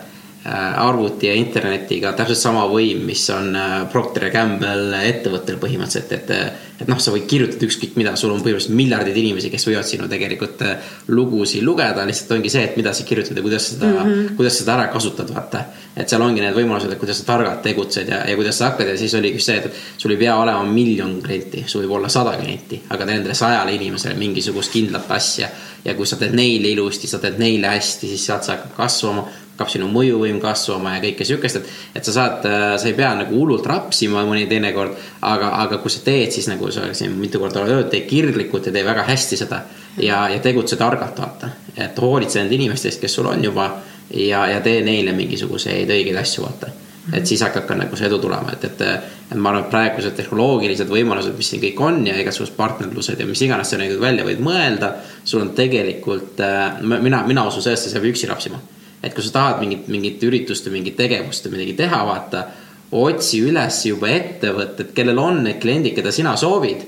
[0.52, 6.32] arvuti ja internetiga täpselt sama võim, mis on äh, Procter ja Gamble ettevõttel põhimõtteliselt, et.
[6.74, 10.08] et noh, sa võid kirjutada ükskõik mida, sul on põhimõtteliselt miljardid inimesi, kes võivad sinu
[10.10, 14.00] tegelikult äh, lugusid lugeda, lihtsalt ongi see, et mida sa kirjutad ja kuidas seda mm,
[14.02, 14.34] -hmm.
[14.36, 15.62] kuidas seda ära kasutad, vaata.
[15.96, 18.90] et seal ongi need võimalused, et kuidas sa targalt tegutsed ja, ja kuidas sa hakkad
[18.92, 22.36] ja siis oligi see, et sul ei pea olema miljon klienti, sul võib olla sada
[22.36, 25.48] klienti, aga nendele sajale inimesele mingisugust kindlat asja.
[25.84, 29.24] ja kui sa teed neile ilusti, sa teed neile hästi, siis sealt see hakkab kasvama
[29.55, 31.72] hakkab sinu mõjuvõim kasvama ja kõike sihukest, et.
[32.01, 35.94] et sa saad, äh, sa ei pea nagu hullult rapsima mõni teinekord, aga, aga kui
[35.94, 39.06] sa teed, siis nagu sa siin mitu korda oled öelnud, tee kirglikult ja tee väga
[39.06, 39.62] hästi seda.
[40.02, 43.70] ja, ja tegutse targalt, vaata, et hoolitse nende inimeste eest, kes sul on juba
[44.10, 46.72] ja, ja tee neile mingisuguseid õigeid asju, vaata
[47.12, 48.82] et siis hakkab ka nagu see edu tulema, et, et,
[49.28, 53.26] et ma arvan, et praegused tehnoloogilised võimalused, mis siin kõik on ja igasugused partnerlused ja
[53.28, 54.94] mis iganes sa nagu välja võid mõelda.
[55.24, 58.60] sul on tegelikult, äh, mina, mina usun sellesse, sa ei pea üksi rapsima
[59.05, 62.44] et kui sa tahad mingit, mingit üritust või mingit tegevust või midagi teha, vaata.
[62.94, 66.85] otsi üles juba ettevõtted, kellel on need kliendid, keda sina soovid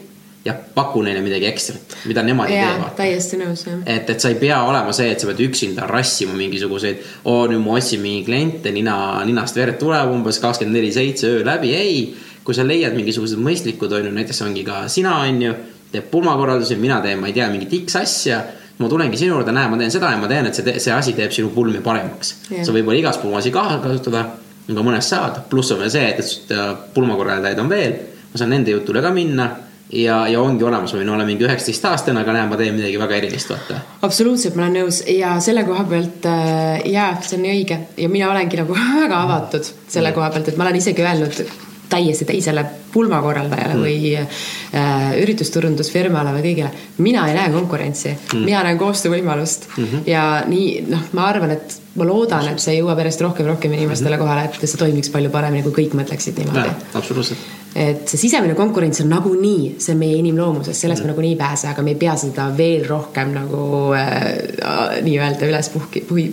[0.47, 2.90] ja paku neile midagi ekstrat, mida nemad ei tee.
[3.01, 3.80] täiesti nõus, jah.
[3.82, 7.02] et, et sa ei pea olema see, et sa pead üksinda rassima mingisuguseid.
[7.24, 11.44] oo, nüüd ma otsin mingi kliente, nina, ninast verd tuleb umbes kakskümmend neli seitse öö
[11.47, 12.05] läbi, ei.
[12.47, 15.56] kui sa leiad mingisugused mõistlikud, on ju, näiteks ongi ka sina, on ju,
[15.90, 18.38] teeb pulmakorraldusi, mina teen, ma ei tea, mingit X asja
[18.78, 21.15] ma tulengi sinu juurde, näe, ma teen seda ja ma tean, et see, see asi
[21.16, 22.35] teeb sinu pulmi paremaks.
[22.51, 22.65] Yeah..
[22.66, 24.24] sa võib-olla igas pulmas ei kasutada,
[24.66, 27.97] aga mõnes saad, pluss on veel see, et, et pulmakorraldajaid on veel.
[28.32, 29.47] ma saan nende jutule ka minna
[29.93, 32.98] ja, ja ongi olemas, ma võin olla mingi üheksateist aastane, aga näe, ma teen midagi
[33.01, 33.78] väga erilist, vaata.
[34.07, 35.01] absoluutselt, ma olen nõus.
[35.12, 37.81] Ja selle koha pealt äh, jaa, see on nii õige.
[38.03, 41.44] Ja mina olengi nagu väga avatud selle koha pealt, et ma olen isegi öelnud
[41.88, 43.82] täiesti teisele pulmakorraldajale mm.
[43.82, 46.70] või äh, üritusturundusfirmale või kõigile.
[46.98, 50.06] mina ei näe konkurentsi mm., mina näen koostöövõimalust mm -hmm.
[50.06, 54.16] ja nii noh, ma arvan, et ma loodan, et see jõuab järjest rohkem, rohkem inimestele
[54.16, 54.24] mm -hmm.
[54.24, 56.68] kohale, et see toimiks palju paremini, kui kõik mõtleksid niimoodi.
[56.94, 57.38] absoluutselt
[57.76, 61.06] et see sisemine konkurents on nagunii, see on meie inimloomuses, sellest mm.
[61.06, 65.68] me nagunii ei pääse, aga me ei pea seda veel rohkem nagu äh, nii-öelda üles
[65.74, 66.30] puhki, puhi,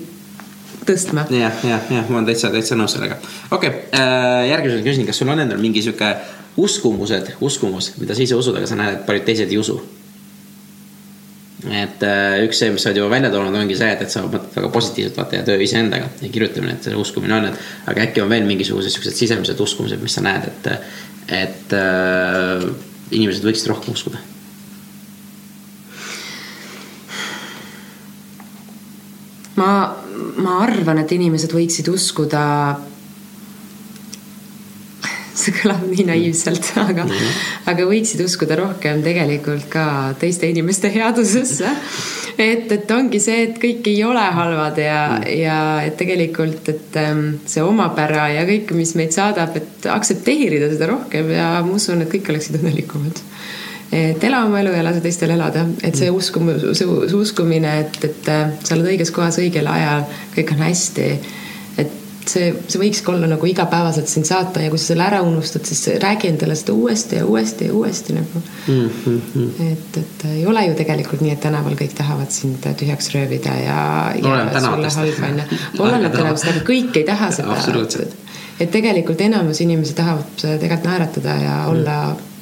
[0.88, 1.26] tõstma.
[1.32, 3.18] jah, jah, jah, ma olen täitsa, täitsa nõus sellega.
[3.52, 6.14] okei okay, äh,, järgmisena küsin, kas sul on endal mingi sihuke
[6.58, 9.80] uskumused, uskumus, mida sa ise usud, aga sa näed, et paljud teised ei usu?
[11.64, 14.26] et äh, üks see, mis sa oled juba välja toonud, ongi see, et, et sa
[14.26, 17.64] mõtled väga positiivselt vaata ja töö iseendaga ja kirjutamine, et see uskumine on, et.
[17.88, 20.70] aga äkki on veel mingisugused siuksed sisemised uskumused, mis sa näed, et,
[21.40, 22.68] et äh,
[23.16, 24.20] inimesed võiksid rohkem uskuda
[29.56, 30.03] ma
[30.44, 32.44] ma arvan, et inimesed võiksid uskuda.
[35.44, 37.38] see kõlab nii naiivselt, aga mm, -hmm.
[37.72, 39.86] aga võiksid uskuda rohkem tegelikult ka
[40.22, 41.72] teiste inimeste headusesse.
[42.38, 45.38] et, et ongi see, et kõik ei ole halvad ja mm, -hmm.
[45.42, 50.92] ja et tegelikult, et ähm, see omapära ja kõik, mis meid saadab, et aktsepteerida seda
[50.94, 53.26] rohkem ja ma usun, et kõik oleksid õnnelikumad
[53.94, 58.30] et ela oma elu ja lase teistel elada, et see uskumus, see uskumine, et, et
[58.32, 61.10] äh, sa oled õiges kohas õigel ajal, kõik on hästi.
[61.84, 65.68] et see, see võikski olla nagu igapäevaselt sind saata ja kui sa selle ära unustad,
[65.68, 68.90] siis räägi endale seda uuesti ja uuesti ja uuesti nagu mm.
[69.06, 69.72] -hmm.
[69.72, 73.80] et, et ei ole ju tegelikult nii, et tänaval kõik tahavad sind tühjaks röövida ja,
[74.16, 75.62] ja sulle halba onju.
[75.80, 77.58] oleneb tänavast, aga kõik ei taha seda.
[78.60, 82.33] et, tegelikult enamus inimesi tahavad tegelikult naeratada ja olla mm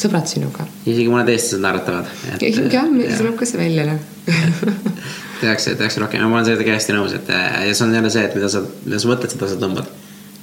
[0.00, 0.66] sõbrad sinuga.
[0.86, 2.08] isegi mõned eestlased naeratavad.
[2.40, 4.02] jah, meil tuleb ka see välja noh
[5.44, 8.24] tehakse, tehakse rohkem ja ma olen sellega hästi nõus, et ja see on jälle see,
[8.28, 9.90] et mida sa, mida sa mõtled, seda sa tõmbad.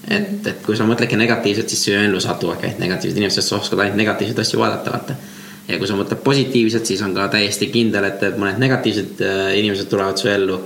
[0.07, 3.79] et, et kui sa mõtledki negatiivselt, siis su ellu satuvad ainult negatiivsed inimesed, sa oskad
[3.79, 5.15] ainult negatiivseid asju vaadata, vaata.
[5.69, 9.89] ja kui sa mõtled positiivselt, siis on ka täiesti kindel, et, mõned negatiivsed äh, inimesed
[9.91, 10.61] tulevad su ellu.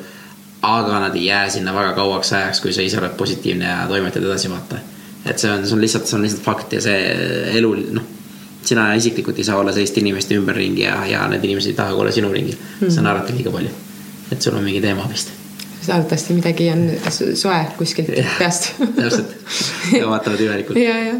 [0.65, 4.23] aga nad ei jää sinna väga kauaks ajaks, kui sa ise oled positiivne ja toimetad
[4.23, 4.81] edasi, vaata.
[5.25, 6.99] et see on, see on lihtsalt, see on lihtsalt fakt ja see
[7.59, 8.14] elu, noh
[8.65, 12.11] sina isiklikult ei saa olla selliste inimeste ümberringi ja, ja need inimesed ei taha olla
[12.11, 12.89] sinu ringil mm..
[12.89, 13.69] sa naerata liiga palju.
[14.31, 15.31] et sul on mingi teema vist.
[15.87, 18.09] arvatavasti midagi on soe kuskilt
[18.39, 19.35] peast täpselt,
[19.93, 20.79] ja vaatavad imelikult.
[20.81, 21.15] ja, ja.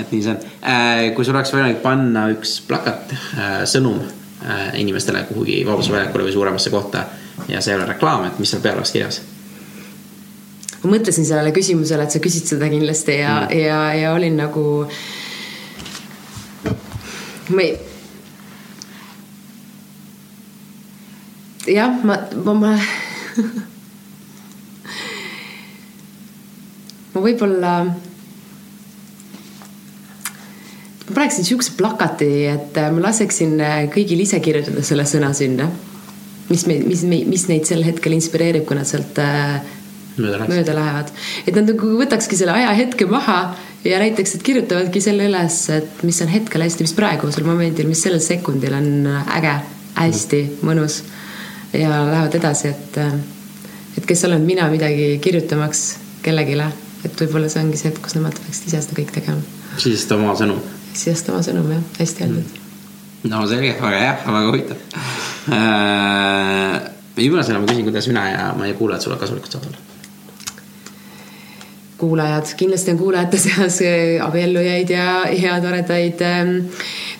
[0.00, 0.40] et nii see on.
[0.62, 6.28] Äh, kui sul oleks võimalik panna üks plakat, äh, sõnum äh, inimestele kuhugi Vabaduse väljakule
[6.28, 7.06] või suuremasse kohta
[7.48, 9.22] ja see ei ole reklaam, et mis seal peal oleks kirjas?
[10.82, 14.64] ma mõtlesin sellele küsimusele, et sa küsid seda kindlasti ja mm., ja, ja olin nagu
[14.84, 15.02] äh,
[17.60, 17.76] ei.
[21.66, 22.72] jah, ma, ma, ma
[27.12, 27.72] ma võib-olla.
[31.06, 33.52] ma paneksin siukse plakati, et ma laseksin
[33.92, 35.66] kõigil ise kirjutada selle sõna sinna.
[36.48, 39.60] mis meid, mis, mis neid sel hetkel inspireerib, kui nad sealt äh,
[40.16, 41.12] mööda, mööda lähevad.
[41.46, 43.38] et nad nagu võtakski selle ajahetke maha
[43.84, 48.02] ja näiteks, et kirjutavadki selle üles, et mis on hetkel hästi, mis praegusel momendil, mis
[48.04, 48.88] sellel sekundil on
[49.38, 49.56] äge,
[49.98, 51.02] hästi mõnus.
[51.72, 52.98] ja lähevad edasi, et,
[53.98, 55.84] et kes olen mina midagi kirjutamaks
[56.22, 56.58] kellelegi,
[57.04, 59.40] et võib-olla see ongi see hetk, kus nemad peaksid ise seda kõik tegema.
[59.78, 60.60] sisesta oma sõnum.
[60.92, 63.30] sisesta oma sõnum jah, hästi öeldud mm..
[63.32, 64.76] no selge, väga hea, väga huvitav
[65.56, 66.76] äh,.
[67.16, 69.91] viimasena ma küsin, kuidas mina ja meie kuulajad sulle kasulikud saavad olla
[72.02, 76.54] kuulajad, kindlasti on kuulajate seas äh, abiellujaid ja, ja toredaid, ähm,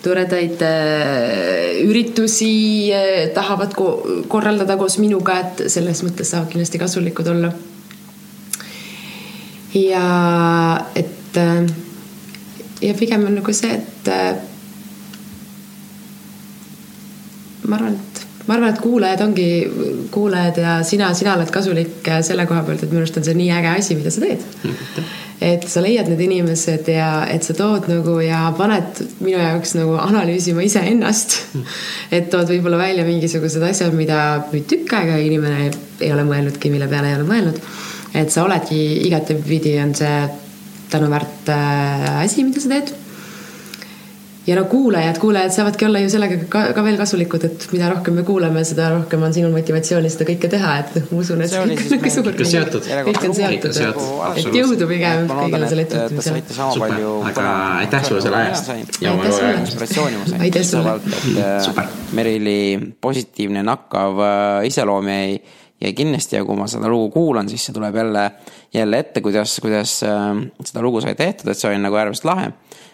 [0.02, 3.92] toredaid äh, üritusi äh, tahavad ko
[4.32, 7.52] korraldada koos minuga, et selles mõttes saavad kindlasti kasulikud olla.
[9.72, 10.06] ja
[10.98, 11.38] et
[12.82, 14.10] ja pigem on nagu see, et
[17.64, 18.11] ma arvan, et
[18.46, 19.48] ma arvan, et kuulajad ongi
[20.12, 23.50] kuulajad ja sina, sina oled kasulik selle koha pealt, et minu arust on see nii
[23.54, 24.42] äge asi, mida sa teed.
[25.42, 29.96] et sa leiad need inimesed ja et sa tood nagu ja paned minu jaoks nagu
[30.02, 31.38] analüüsima iseennast.
[32.14, 34.20] et tood võib-olla välja mingisugused asjad, mida
[34.52, 35.70] tükk aega inimene
[36.00, 37.60] ei ole mõelnudki, mille peale ei ole mõelnud.
[38.14, 40.16] et sa oledki igatepidi on see
[40.92, 42.92] tänuväärt äh, asi, mida sa teed
[44.46, 48.16] ja no kuulajad, kuulajad saavadki olla ju sellega ka, ka veel kasulikud, et mida rohkem
[48.18, 51.60] me kuulame, seda rohkem on sinul motivatsiooni seda kõike teha, et ma usun, et see
[51.62, 52.88] oli siis meil ikka seotud.
[53.08, 53.78] kõik on seotud,
[54.42, 56.42] et jõudu pigem kõigile selle ettevõtmisele.
[56.58, 56.96] super,
[57.30, 57.46] aga
[57.84, 58.66] aitäh sulle selle aja eest.
[60.40, 60.98] aitäh sulle.
[61.38, 61.88] Äh,
[62.18, 65.38] Merili positiivne nakkav äh, iseloom jäi
[65.82, 68.28] jäi kindlasti ja kui ma seda lugu kuulan, siis see tuleb jälle,
[68.74, 70.28] jälle ette, kuidas, kuidas äh,
[70.64, 72.52] seda lugu sai tehtud, et see oli nagu äärmiselt lahe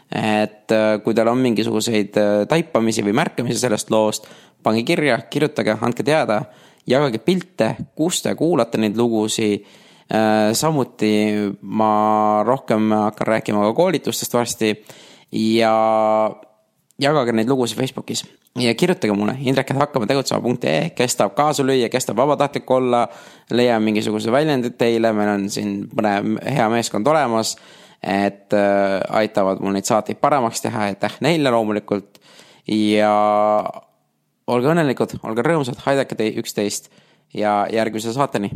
[0.09, 4.28] et äh, kui teil on mingisuguseid äh, taipamisi või märkamisi sellest loost,
[4.64, 6.43] pange kirja, kirjutage, andke teada,
[6.89, 9.68] jagage pilte, kus te kuulate neid lugusid.
[10.09, 11.12] Äh, samuti
[11.60, 14.72] ma rohkem hakkan rääkima ka koolitustest varsti.
[15.36, 15.72] Ja
[16.98, 18.24] jagage neid lugusid Facebookis
[18.59, 23.05] ja kirjutage mulle indrek.hakkame tegutsema.ee, kes tahab kaasa lüüa, kes tahab vabatahtlik olla,
[23.51, 27.56] leian mingisuguse väljendi teile, meil on siin mõne hea meeskond olemas
[28.03, 32.20] et äh, aitavad mul neid saateid paremaks teha, aitäh neile loomulikult.
[32.69, 33.12] ja
[34.47, 36.93] olge õnnelikud, olge rõõmsad, aidake te üksteist
[37.35, 38.53] ja järgmise saateni